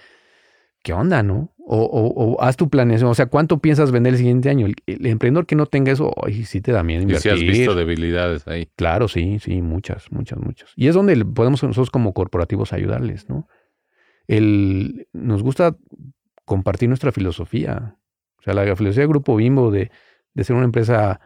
¿qué 0.86 0.92
onda, 0.92 1.24
no? 1.24 1.52
O, 1.68 2.36
haz 2.40 2.56
tu 2.56 2.70
planeación, 2.70 3.10
o 3.10 3.14
sea, 3.14 3.26
¿cuánto 3.26 3.58
piensas 3.58 3.90
vender 3.90 4.12
el 4.12 4.18
siguiente 4.18 4.50
año? 4.50 4.68
El, 4.86 5.04
emprendedor 5.04 5.44
que 5.44 5.56
no 5.56 5.66
tenga 5.66 5.90
eso, 5.90 6.14
ay, 6.24 6.44
sí 6.44 6.60
te 6.60 6.70
da 6.70 6.84
miedo 6.84 7.02
invertir. 7.02 7.32
Y 7.32 7.38
si 7.38 7.44
has 7.44 7.56
visto 7.56 7.74
debilidades 7.74 8.46
ahí. 8.46 8.68
Claro, 8.76 9.08
sí, 9.08 9.40
sí, 9.40 9.62
muchas, 9.62 10.12
muchas, 10.12 10.38
muchas. 10.38 10.72
Y 10.76 10.86
es 10.86 10.94
donde 10.94 11.24
podemos 11.24 11.60
nosotros 11.64 11.90
como 11.90 12.14
corporativos 12.14 12.72
ayudarles, 12.72 13.28
¿no? 13.28 13.48
El, 14.28 15.08
nos 15.12 15.42
gusta 15.42 15.76
compartir 16.44 16.88
nuestra 16.88 17.10
filosofía. 17.10 17.96
O 18.38 18.42
sea, 18.42 18.54
la 18.54 18.62
filosofía 18.76 19.02
del 19.02 19.08
Grupo 19.08 19.34
Bimbo 19.34 19.72
de, 19.72 19.90
ser 20.36 20.54
una 20.54 20.66
empresa 20.66 21.20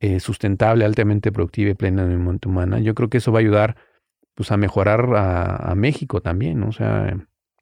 eh, 0.00 0.20
sustentable, 0.20 0.86
altamente 0.86 1.32
productiva 1.32 1.68
y 1.68 1.74
plena 1.74 2.06
de 2.06 2.16
humana, 2.16 2.80
yo 2.80 2.94
creo 2.94 3.10
que 3.10 3.18
eso 3.18 3.30
va 3.30 3.40
a 3.40 3.42
ayudar 3.42 3.76
pues, 4.34 4.50
a 4.52 4.56
mejorar 4.56 5.14
a, 5.14 5.70
a 5.70 5.74
México 5.74 6.22
también, 6.22 6.60
¿no? 6.60 6.68
O 6.68 6.72
sea 6.72 7.14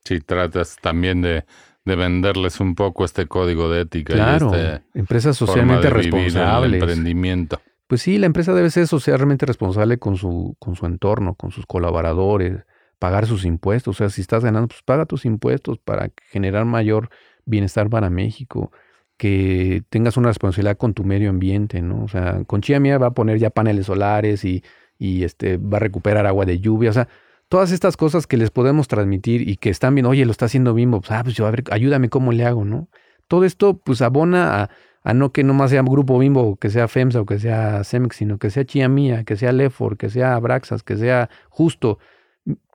Sí, 0.05 0.21
tratas 0.21 0.77
también 0.81 1.23
de, 1.23 1.45
venderles 1.85 2.61
un 2.61 2.75
poco 2.75 3.05
este 3.05 3.27
código 3.27 3.69
de 3.69 3.83
ética. 3.83 4.15
Claro, 4.15 4.53
y 4.53 4.57
este 4.57 4.83
empresas 4.95 5.37
socialmente 5.37 5.91
responsables. 5.91 6.81
emprendimiento. 6.81 7.61
Pues 7.87 8.03
sí, 8.03 8.19
la 8.19 8.27
empresa 8.27 8.55
debe 8.55 8.71
ser 8.71 8.87
socialmente 8.87 9.47
responsable 9.47 9.99
con 9.99 10.17
su, 10.17 10.55
con 10.61 10.77
su 10.77 10.87
entorno, 10.87 11.35
con 11.35 11.51
sus 11.51 11.67
colaboradores, 11.67 12.65
pagar 13.01 13.27
sus 13.27 13.45
impuestos. 13.45 13.97
O 13.97 13.99
sea, 13.99 14.11
si 14.11 14.21
estás 14.21 14.45
ganando, 14.45 14.69
pues 14.69 14.83
paga 14.85 15.07
tus 15.07 15.25
impuestos 15.25 15.79
para 15.81 16.13
generar 16.31 16.67
mayor 16.67 17.11
bienestar 17.45 17.91
para 17.91 18.09
México, 18.09 18.71
que 19.17 19.83
tengas 19.91 20.17
una 20.17 20.29
responsabilidad 20.29 20.77
con 20.77 20.95
tu 20.95 21.03
medio 21.03 21.31
ambiente, 21.31 21.83
¿no? 21.83 22.05
O 22.05 22.09
sea, 22.09 22.45
con 22.47 22.61
Chía 22.61 22.79
Mía 22.79 22.97
va 22.99 23.09
a 23.09 23.15
poner 23.15 23.39
ya 23.39 23.51
paneles 23.51 23.87
solares 23.87 24.45
y, 24.45 24.63
y 24.97 25.25
este, 25.25 25.57
va 25.57 25.79
a 25.79 25.81
recuperar 25.81 26.27
agua 26.27 26.45
de 26.45 26.61
lluvia. 26.61 26.91
O 26.91 26.93
sea, 26.93 27.09
todas 27.51 27.73
estas 27.73 27.97
cosas 27.97 28.29
que 28.29 28.37
les 28.37 28.53
podemos 28.53 28.87
transmitir 28.87 29.47
y 29.47 29.57
que 29.57 29.71
están 29.71 29.97
bien, 29.97 30.07
oye, 30.07 30.25
lo 30.25 30.31
está 30.31 30.45
haciendo 30.47 30.73
Bimbo, 30.73 31.01
pues, 31.01 31.11
ah, 31.11 31.23
pues 31.25 31.35
yo, 31.35 31.47
a 31.47 31.51
ver, 31.51 31.65
ayúdame 31.73 32.09
cómo 32.09 32.31
le 32.31 32.47
hago, 32.47 32.65
¿no? 32.65 32.89
Todo 33.27 33.45
esto, 33.45 33.77
pues, 33.77 34.01
abona 34.03 34.71
a, 35.03 35.15
no 35.15 35.33
que 35.33 35.43
nomás 35.43 35.71
sea 35.71 35.83
Grupo 35.83 36.17
Bimbo, 36.17 36.57
que 36.57 36.71
sea 36.71 36.87
FEMSA 36.87 37.23
o 37.23 37.27
que 37.27 37.41
sea 37.41 37.83
CEMEX, 37.83 38.17
sino 38.17 38.39
que 38.39 38.51
sea 38.51 38.65
Chia 38.65 38.89
Mía, 38.89 39.25
que 39.25 39.37
sea 39.37 39.51
Lefor, 39.51 39.97
que 39.97 40.11
sea 40.11 40.37
Abraxas, 40.37 40.85
que 40.85 40.97
sea 40.97 41.29
Justo, 41.49 41.99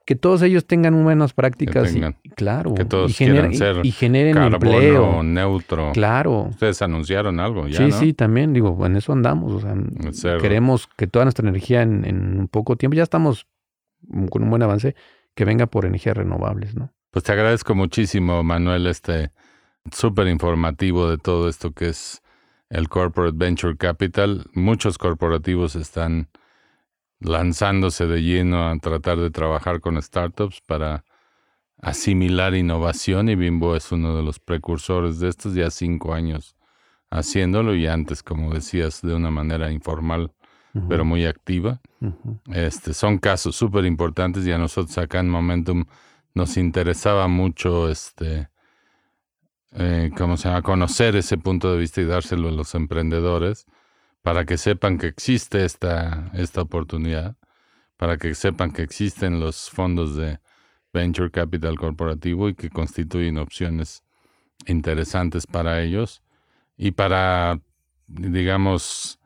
que 0.04 0.14
todos 0.14 0.42
ellos 0.42 0.66
tengan 0.66 1.02
buenas 1.02 1.32
prácticas. 1.32 1.96
y, 1.96 2.28
claro. 2.30 2.74
Que 2.74 2.84
todos 2.84 3.10
y, 3.12 3.14
ser 3.14 3.80
y 3.82 3.90
generen 3.92 4.36
empleo. 4.36 5.22
neutro. 5.22 5.92
Claro. 5.94 6.48
Ustedes 6.50 6.82
anunciaron 6.82 7.40
algo 7.40 7.66
ya, 7.66 7.78
Sí, 7.78 7.92
sí, 7.92 8.12
también. 8.12 8.52
Digo, 8.52 8.84
en 8.84 8.96
eso 8.96 9.14
andamos. 9.14 9.64
O 9.64 10.12
sea, 10.12 10.36
queremos 10.38 10.86
que 10.86 11.06
toda 11.06 11.24
nuestra 11.24 11.48
energía 11.48 11.80
en, 11.80 12.04
en 12.04 12.40
un 12.40 12.48
poco 12.48 12.76
tiempo, 12.76 12.94
ya 12.94 13.02
estamos 13.02 13.46
con 14.30 14.42
un 14.42 14.50
buen 14.50 14.62
avance, 14.62 14.94
que 15.34 15.44
venga 15.44 15.66
por 15.66 15.84
energías 15.84 16.16
renovables, 16.16 16.74
¿no? 16.74 16.92
Pues 17.10 17.24
te 17.24 17.32
agradezco 17.32 17.74
muchísimo, 17.74 18.42
Manuel, 18.42 18.86
este 18.86 19.32
súper 19.92 20.26
informativo 20.28 21.08
de 21.08 21.18
todo 21.18 21.48
esto 21.48 21.72
que 21.72 21.88
es 21.88 22.22
el 22.68 22.88
Corporate 22.88 23.36
Venture 23.36 23.76
Capital. 23.76 24.46
Muchos 24.52 24.98
corporativos 24.98 25.76
están 25.76 26.28
lanzándose 27.20 28.06
de 28.06 28.22
lleno 28.22 28.68
a 28.68 28.78
tratar 28.78 29.18
de 29.18 29.30
trabajar 29.30 29.80
con 29.80 30.00
startups 30.02 30.60
para 30.60 31.04
asimilar 31.78 32.54
innovación 32.54 33.28
y 33.28 33.36
Bimbo 33.36 33.76
es 33.76 33.92
uno 33.92 34.16
de 34.16 34.22
los 34.22 34.38
precursores 34.38 35.20
de 35.20 35.28
estos, 35.28 35.54
ya 35.54 35.70
cinco 35.70 36.14
años 36.14 36.56
haciéndolo 37.10 37.74
y 37.74 37.86
antes, 37.86 38.22
como 38.22 38.52
decías, 38.52 39.00
de 39.02 39.14
una 39.14 39.30
manera 39.30 39.70
informal 39.70 40.32
pero 40.88 41.04
muy 41.04 41.26
activa. 41.26 41.80
este, 42.52 42.92
son 42.94 43.18
casos 43.18 43.56
súper 43.56 43.84
importantes 43.84 44.46
y 44.46 44.52
a 44.52 44.58
nosotros 44.58 44.96
acá 44.98 45.20
en 45.20 45.28
Momentum 45.28 45.84
nos 46.34 46.56
interesaba 46.56 47.28
mucho 47.28 47.88
este, 47.88 48.48
eh, 49.72 50.10
¿cómo 50.16 50.36
se 50.36 50.48
llama? 50.48 50.62
conocer 50.62 51.16
ese 51.16 51.38
punto 51.38 51.72
de 51.72 51.78
vista 51.78 52.00
y 52.00 52.04
dárselo 52.04 52.48
a 52.48 52.52
los 52.52 52.74
emprendedores 52.74 53.66
para 54.22 54.44
que 54.44 54.58
sepan 54.58 54.98
que 54.98 55.06
existe 55.06 55.64
esta, 55.64 56.30
esta 56.34 56.60
oportunidad, 56.60 57.36
para 57.96 58.16
que 58.16 58.34
sepan 58.34 58.72
que 58.72 58.82
existen 58.82 59.38
los 59.40 59.70
fondos 59.70 60.16
de 60.16 60.40
Venture 60.92 61.30
Capital 61.30 61.78
Corporativo 61.78 62.48
y 62.48 62.54
que 62.54 62.70
constituyen 62.70 63.38
opciones 63.38 64.02
interesantes 64.66 65.46
para 65.46 65.82
ellos 65.82 66.22
y 66.76 66.90
para, 66.90 67.60
digamos, 68.06 69.20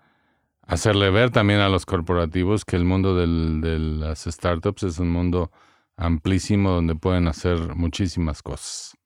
hacerle 0.70 1.10
ver 1.10 1.30
también 1.30 1.58
a 1.58 1.68
los 1.68 1.84
corporativos 1.84 2.64
que 2.64 2.76
el 2.76 2.84
mundo 2.84 3.16
de 3.16 3.26
las 3.26 4.22
startups 4.22 4.84
es 4.84 5.00
un 5.00 5.10
mundo 5.10 5.50
amplísimo 5.96 6.70
donde 6.70 6.94
pueden 6.94 7.26
hacer 7.26 7.74
muchísimas 7.74 8.40
cosas. 8.40 8.96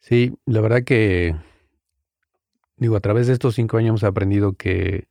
Sí, 0.00 0.32
la 0.46 0.62
verdad 0.62 0.82
que, 0.82 1.36
digo, 2.76 2.96
a 2.96 3.00
través 3.00 3.26
de 3.26 3.34
estos 3.34 3.54
cinco 3.54 3.76
años 3.76 3.90
hemos 3.90 4.04
aprendido 4.04 4.54
que 4.54 5.08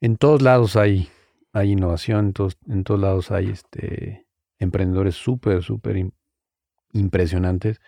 en 0.00 0.16
todos 0.16 0.42
lados 0.42 0.74
hay, 0.74 1.08
hay 1.52 1.70
innovación, 1.70 2.26
en 2.26 2.32
todos, 2.32 2.58
en 2.66 2.82
todos 2.82 3.00
lados 3.00 3.30
hay 3.30 3.50
este, 3.50 4.26
emprendedores 4.58 5.14
súper, 5.14 5.62
súper 5.62 6.04
impresionantes. 6.94 7.80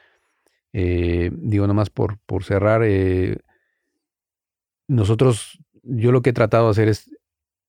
Eh, 0.73 1.33
digo, 1.33 1.67
nomás 1.67 1.91
por, 1.91 2.19
por 2.27 2.45
cerrar, 2.45 2.83
eh, 2.85 3.39
nosotros, 4.87 5.59
yo 5.83 6.13
lo 6.13 6.23
que 6.23 6.31
he 6.31 6.33
tratado 6.33 6.67
de 6.67 6.71
hacer 6.71 6.89
es 6.89 7.11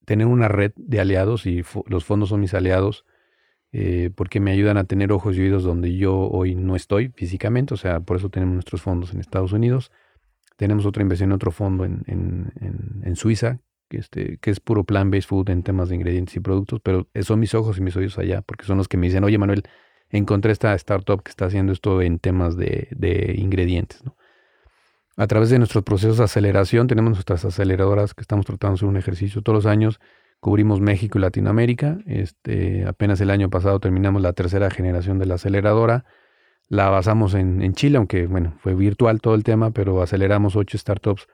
tener 0.06 0.28
una 0.28 0.47
red 0.47 0.72
de 0.78 0.99
aliados 0.99 1.45
y 1.45 1.64
los 1.88 2.06
fondos 2.06 2.30
son 2.30 2.41
mis 2.41 2.53
aliados. 2.53 3.06
eh, 3.72 4.10
porque 4.16 4.39
me 4.39 4.51
ayudan 4.51 4.78
a 4.78 4.86
tener 4.86 5.12
ojos 5.12 5.36
y 5.38 5.41
oídos 5.41 5.64
donde 5.64 5.95
yo 5.97 6.16
hoy 6.18 6.56
no 6.56 6.76
estoy 6.78 7.10
físicamente, 7.16 7.74
o 7.74 7.78
sea, 7.78 7.99
por 7.99 8.18
eso 8.18 8.30
tenemos 8.30 8.53
nuestros 8.56 8.82
fondos 8.82 9.14
en 9.14 9.20
Estados 9.20 9.51
Unidos. 9.53 9.91
Tenemos 10.58 10.86
otra 10.86 11.03
inversión 11.03 11.32
en 11.32 11.36
otro 11.36 11.51
fondo 11.51 11.84
en, 11.86 12.03
en, 12.08 12.51
en, 13.03 13.16
Suiza, 13.18 13.60
que, 13.89 13.97
este, 13.97 14.38
que 14.38 14.51
es 14.51 14.60
puro 14.62 14.86
plant-based 14.86 15.28
food 15.28 15.49
en 15.49 15.64
temas 15.64 15.89
de 15.89 15.95
ingredientes 15.95 16.36
y 16.38 16.39
productos, 16.39 16.80
pero 16.82 17.10
son 17.22 17.39
mis 17.39 17.53
ojos 17.53 17.78
y 17.78 17.82
mis 17.82 17.95
oídos 17.97 18.18
allá, 18.18 18.41
porque 18.41 18.66
son 18.66 18.78
los 18.78 18.88
que 18.88 18.97
me 18.97 19.08
dicen, 19.08 19.24
oye 19.26 19.38
Manuel, 19.38 19.64
encontré 20.10 20.51
esta 20.53 20.74
startup 20.76 21.22
que 21.24 21.30
está 21.32 21.45
haciendo 21.45 21.74
esto 21.74 22.01
en 22.01 22.20
temas 22.20 22.56
de, 22.56 22.88
de 22.91 23.36
ingredientes. 23.38 24.06
¿no? 24.06 24.16
A 25.18 25.28
través 25.28 25.49
de 25.49 25.57
nuestros 25.57 25.84
procesos 25.84 26.18
de 26.18 26.26
aceleración, 26.26 26.88
tenemos 26.88 27.11
nuestras 27.11 27.45
aceleradoras 27.45 28.13
que 28.13 28.22
estamos 28.22 28.45
tratando 28.45 28.74
de 28.74 28.76
hacer 28.80 28.89
un 28.89 28.97
ejercicio 28.97 29.41
todos 29.41 29.55
los 29.55 29.66
años. 29.66 29.99
Cubrimos 30.39 30.82
México 30.82 31.18
y 31.18 31.22
Latinoamérica. 31.22 31.99
Este, 32.05 32.86
apenas 32.86 33.22
el 33.22 33.30
año 33.30 33.49
pasado 33.49 33.80
terminamos 33.80 34.22
la 34.22 34.34
tercera 34.34 34.70
generación 34.70 35.18
de 35.18 35.26
la 35.26 35.36
aceleradora 35.36 36.05
la 36.68 36.89
basamos 36.89 37.34
en, 37.36 37.74
Chile, 37.74 37.97
aunque 37.97 38.28
bueno, 38.28 38.55
fue 38.59 38.74
virtual 38.76 39.22
todo 39.22 39.36
el 39.36 39.43
tema, 39.43 39.72
pero 39.72 40.01
aceleramos 40.01 40.55
ocho 40.55 40.78
startups 40.78 41.28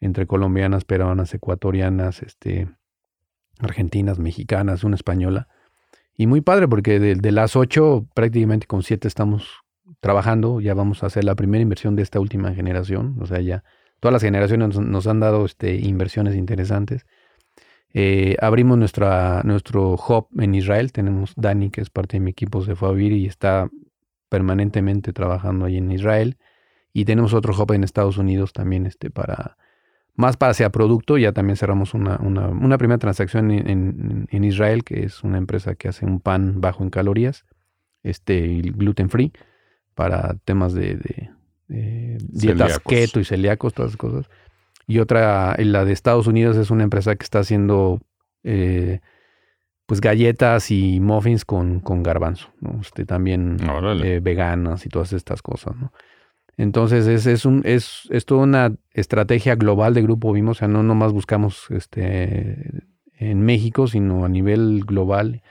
entre 0.00 0.26
colombianas, 0.26 0.84
peruanas, 0.84 1.32
ecuatorianas, 1.32 2.22
este, 2.22 2.68
argentinas, 3.60 4.18
mexicanas, 4.18 4.84
una 4.84 4.96
española. 4.96 5.48
Y 6.16 6.26
muy 6.26 6.42
padre 6.42 6.68
porque 6.68 7.00
de, 7.00 7.32
las 7.32 7.56
ocho, 7.56 8.06
prácticamente 8.14 8.66
con 8.66 8.82
siete 8.82 9.08
estamos 9.08 9.63
trabajando, 10.04 10.60
ya 10.60 10.74
vamos 10.74 11.02
a 11.02 11.06
hacer 11.06 11.24
la 11.24 11.34
primera 11.34 11.62
inversión 11.62 11.96
de 11.96 12.02
esta 12.02 12.20
última 12.20 12.52
generación, 12.52 13.16
o 13.22 13.26
sea, 13.26 13.40
ya 13.40 13.64
todas 14.00 14.12
las 14.12 14.20
generaciones 14.20 14.78
nos, 14.78 15.06
han 15.06 15.18
dado 15.18 15.46
este, 15.46 15.76
inversiones 15.76 16.34
interesantes. 16.34 17.06
Eh, 17.94 18.36
abrimos 18.42 18.76
nuestra, 18.76 19.40
nuestro 19.44 19.94
hub 19.94 20.28
en 20.38 20.54
Israel, 20.54 20.92
tenemos 20.92 21.32
Dani, 21.36 21.70
que 21.70 21.80
es 21.80 21.88
parte 21.88 22.18
de 22.18 22.20
mi 22.20 22.32
equipo, 22.32 22.62
se 22.62 22.76
fue 22.76 22.90
a 22.90 22.92
vivir 22.92 23.12
y 23.12 23.24
está 23.24 23.70
permanentemente 24.28 25.14
trabajando 25.14 25.64
ahí 25.64 25.78
en 25.78 25.90
Israel. 25.90 26.36
Y 26.92 27.06
tenemos 27.06 27.32
otro 27.32 27.54
hub 27.54 27.72
en 27.72 27.82
Estados 27.82 28.18
Unidos 28.18 28.52
también 28.52 28.84
este, 28.84 29.08
para, 29.08 29.56
más 30.16 30.36
para 30.36 30.50
hacia 30.50 30.68
producto. 30.68 31.16
Ya 31.16 31.32
también 31.32 31.56
cerramos 31.56 31.94
una, 31.94 32.18
una, 32.18 32.76
primera 32.76 32.98
transacción 32.98 33.50
en, 33.50 34.28
en, 34.30 34.44
Israel, 34.44 34.84
que 34.84 35.04
es 35.04 35.24
una 35.24 35.38
empresa 35.38 35.76
que 35.76 35.88
hace 35.88 36.04
un 36.04 36.20
pan 36.20 36.60
bajo 36.60 36.84
en 36.84 36.90
calorías, 36.90 37.46
este, 38.02 38.60
gluten 38.60 39.08
free, 39.08 39.32
para 39.94 40.36
temas 40.44 40.74
de, 40.74 40.96
de, 41.68 42.18
dietas 42.28 42.78
keto 42.80 43.20
y 43.20 43.24
celíacos, 43.24 43.74
todas 43.74 43.90
esas 43.90 43.98
cosas. 43.98 44.30
Y 44.86 44.98
otra, 44.98 45.56
la 45.58 45.84
de 45.84 45.92
Estados 45.92 46.26
Unidos, 46.26 46.56
es 46.56 46.70
una 46.70 46.84
empresa 46.84 47.16
que 47.16 47.24
está 47.24 47.38
haciendo 47.38 48.00
eh, 48.42 49.00
pues 49.86 50.00
galletas 50.00 50.70
y 50.70 51.00
muffins 51.00 51.44
con, 51.44 51.80
con 51.80 52.02
garbanzo, 52.02 52.50
¿no? 52.60 52.80
Este, 52.80 53.04
también 53.04 53.56
eh, 54.02 54.20
veganas 54.22 54.86
y 54.86 54.88
todas 54.88 55.12
estas 55.12 55.42
cosas, 55.42 55.76
¿no? 55.76 55.92
Entonces 56.56 57.06
es, 57.06 57.26
es, 57.26 57.44
un, 57.44 57.62
es, 57.64 58.02
es 58.10 58.26
toda 58.26 58.42
una 58.42 58.72
estrategia 58.92 59.56
global 59.56 59.92
de 59.92 60.02
Grupo 60.02 60.32
Vimo, 60.32 60.52
o 60.52 60.54
sea, 60.54 60.68
no 60.68 60.82
nomás 60.82 61.12
buscamos 61.12 61.66
este, 61.70 62.84
en 63.18 63.42
México, 63.42 63.88
sino 63.88 64.24
a 64.24 64.28
nivel 64.28 64.84
global. 64.86 65.42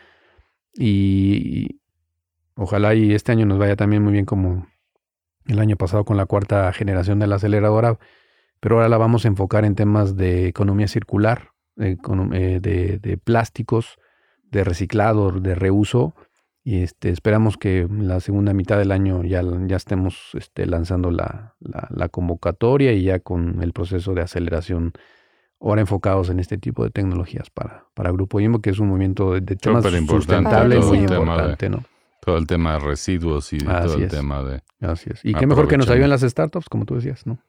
Y, 0.75 1.81
ojalá 2.55 2.95
y 2.95 3.13
este 3.13 3.31
año 3.31 3.45
nos 3.45 3.57
vaya 3.57 3.75
también 3.75 4.03
muy 4.03 4.13
bien 4.13 4.25
como 4.25 4.67
el 5.47 5.59
año 5.59 5.75
pasado 5.75 6.05
con 6.05 6.17
la 6.17 6.25
cuarta 6.25 6.71
generación 6.73 7.19
de 7.19 7.27
la 7.27 7.35
aceleradora, 7.35 7.99
pero 8.59 8.75
ahora 8.75 8.89
la 8.89 8.97
vamos 8.97 9.25
a 9.25 9.27
enfocar 9.27 9.65
en 9.65 9.75
temas 9.75 10.15
de 10.15 10.47
economía 10.47 10.87
circular, 10.87 11.49
eh, 11.77 11.97
de, 12.61 12.99
de 12.99 13.17
plásticos, 13.17 13.97
de 14.53 14.63
reciclado, 14.63 15.31
de 15.31 15.55
reuso. 15.55 16.15
Y 16.63 16.81
este, 16.81 17.09
esperamos 17.09 17.57
que 17.57 17.89
la 17.91 18.21
segunda 18.21 18.53
mitad 18.53 18.77
del 18.77 18.93
año 18.93 19.23
ya, 19.23 19.41
ya 19.67 19.75
estemos 19.75 20.29
este, 20.33 20.65
lanzando 20.65 21.11
la, 21.11 21.55
la, 21.59 22.07
convocatoria 22.07 22.93
y 22.93 23.03
ya 23.03 23.19
con 23.19 23.61
el 23.61 23.73
proceso 23.73 24.13
de 24.13 24.21
aceleración, 24.21 24.93
ahora 25.59 25.81
enfocados 25.81 26.29
en 26.29 26.39
este 26.39 26.57
tipo 26.57 26.85
de 26.85 26.91
tecnologías 26.91 27.49
para, 27.49 27.87
para 27.93 28.11
Grupo 28.11 28.39
IMO, 28.39 28.61
que 28.61 28.69
es 28.69 28.79
un 28.79 28.87
movimiento 28.87 29.33
de, 29.33 29.41
temas 29.57 29.83
sustentables 30.07 30.85
muy 30.85 30.99
importante, 30.99 31.69
¿no? 31.69 31.83
Todo 32.23 32.37
el 32.37 32.47
tema 32.47 32.73
de 32.73 32.79
residuos 32.79 33.51
y 33.53 33.57
todo 33.57 33.95
el 33.95 34.07
tema 34.07 34.43
de. 34.43 34.61
Así 34.81 35.09
es. 35.11 35.23
Y 35.23 35.33
qué 35.33 35.45
mejor 35.47 35.67
que 35.67 35.77
nos 35.77 35.89
ayuden 35.89 36.09
las 36.09 36.21
startups, 36.21 36.69
como 36.69 36.85
tú 36.85 36.95
decías, 36.95 37.25
¿no? 37.25 37.39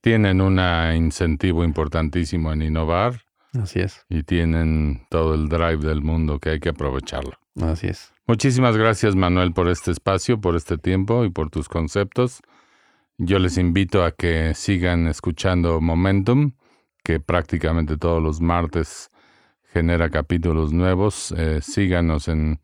Tienen 0.00 0.40
un 0.40 0.60
incentivo 0.94 1.64
importantísimo 1.64 2.52
en 2.52 2.62
innovar 2.62 3.24
Así 3.60 3.80
es. 3.80 4.04
Y 4.08 4.22
tienen 4.22 5.06
todo 5.10 5.34
el 5.34 5.48
drive 5.48 5.78
del 5.78 6.02
mundo 6.02 6.38
que 6.38 6.50
hay 6.50 6.60
que 6.60 6.70
aprovecharlo. 6.70 7.32
Así 7.60 7.86
es. 7.86 8.12
Muchísimas 8.26 8.76
gracias 8.76 9.14
Manuel 9.14 9.52
por 9.52 9.68
este 9.68 9.90
espacio, 9.90 10.40
por 10.40 10.56
este 10.56 10.78
tiempo 10.78 11.24
y 11.24 11.30
por 11.30 11.50
tus 11.50 11.68
conceptos. 11.68 12.40
Yo 13.16 13.38
les 13.38 13.58
invito 13.58 14.04
a 14.04 14.10
que 14.10 14.54
sigan 14.54 15.06
escuchando 15.06 15.80
Momentum, 15.80 16.52
que 17.04 17.20
prácticamente 17.20 17.96
todos 17.96 18.20
los 18.20 18.40
martes 18.40 19.10
genera 19.72 20.10
capítulos 20.10 20.72
nuevos. 20.72 21.32
Eh, 21.36 21.60
síganos 21.62 22.26
en, 22.26 22.60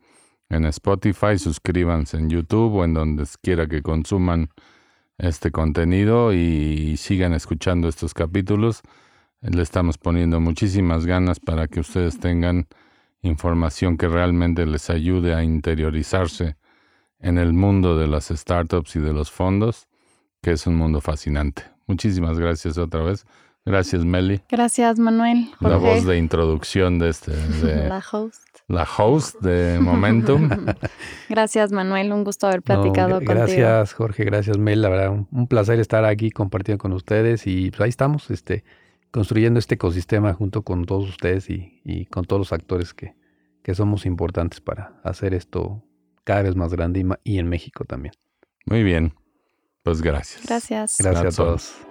en 0.51 0.65
Spotify, 0.65 1.39
suscríbanse 1.39 2.17
en 2.17 2.29
YouTube 2.29 2.75
o 2.75 2.83
en 2.83 2.93
donde 2.93 3.25
quiera 3.41 3.67
que 3.67 3.81
consuman 3.81 4.49
este 5.17 5.49
contenido 5.51 6.33
y 6.33 6.97
sigan 6.97 7.33
escuchando 7.33 7.87
estos 7.87 8.13
capítulos. 8.13 8.81
Le 9.41 9.61
estamos 9.61 9.97
poniendo 9.97 10.39
muchísimas 10.39 11.05
ganas 11.05 11.39
para 11.39 11.67
que 11.67 11.79
ustedes 11.79 12.19
tengan 12.19 12.67
información 13.21 13.97
que 13.97 14.07
realmente 14.07 14.65
les 14.65 14.89
ayude 14.89 15.33
a 15.33 15.43
interiorizarse 15.43 16.57
en 17.19 17.37
el 17.37 17.53
mundo 17.53 17.97
de 17.97 18.07
las 18.07 18.27
startups 18.27 18.95
y 18.97 18.99
de 18.99 19.13
los 19.13 19.31
fondos, 19.31 19.87
que 20.41 20.51
es 20.51 20.67
un 20.67 20.75
mundo 20.75 21.01
fascinante. 21.01 21.63
Muchísimas 21.87 22.37
gracias 22.37 22.77
otra 22.77 23.03
vez. 23.03 23.25
Gracias, 23.63 24.03
Meli. 24.03 24.41
Gracias, 24.49 24.97
Manuel. 24.97 25.49
La 25.59 25.77
voz 25.77 26.05
de 26.05 26.17
introducción 26.17 26.97
de 26.99 27.09
este. 27.09 27.31
la 27.87 28.03
host. 28.11 28.50
La 28.71 28.87
host 28.97 29.41
de 29.41 29.79
Momentum. 29.79 30.49
gracias, 31.29 31.71
Manuel. 31.71 32.11
Un 32.11 32.23
gusto 32.23 32.47
haber 32.47 32.61
platicado 32.61 33.15
contigo. 33.15 33.33
Gracias, 33.33 33.93
Jorge. 33.93 34.23
Gracias, 34.23 34.57
Mel. 34.57 34.81
La 34.81 34.89
verdad, 34.89 35.09
un, 35.09 35.27
un, 35.31 35.47
placer 35.47 35.79
estar 35.79 36.05
aquí 36.05 36.31
compartiendo 36.31 36.81
con 36.81 36.93
ustedes. 36.93 37.45
Y 37.47 37.69
pues 37.71 37.81
ahí 37.81 37.89
estamos. 37.89 38.31
Este, 38.31 38.63
construyendo 39.11 39.59
este 39.59 39.75
ecosistema 39.75 40.33
junto 40.33 40.63
con 40.63 40.85
todos 40.85 41.07
ustedes 41.07 41.49
y, 41.49 42.05
con 42.09 42.25
todos 42.25 42.39
los 42.39 42.53
actores 42.53 42.93
que, 42.93 43.13
que, 43.61 43.75
somos 43.75 44.05
importantes 44.05 44.61
para 44.61 44.99
hacer 45.03 45.33
esto 45.33 45.83
cada 46.23 46.43
vez 46.43 46.55
más 46.55 46.73
grande 46.73 47.05
y, 47.23 47.37
en 47.37 47.47
México 47.47 47.85
también. 47.85 48.13
Muy 48.65 48.83
bien, 48.83 49.13
pues 49.83 50.01
gracias. 50.01 50.45
Gracias. 50.45 50.95
Gracias 50.97 51.39
a 51.39 51.43
todos. 51.43 51.90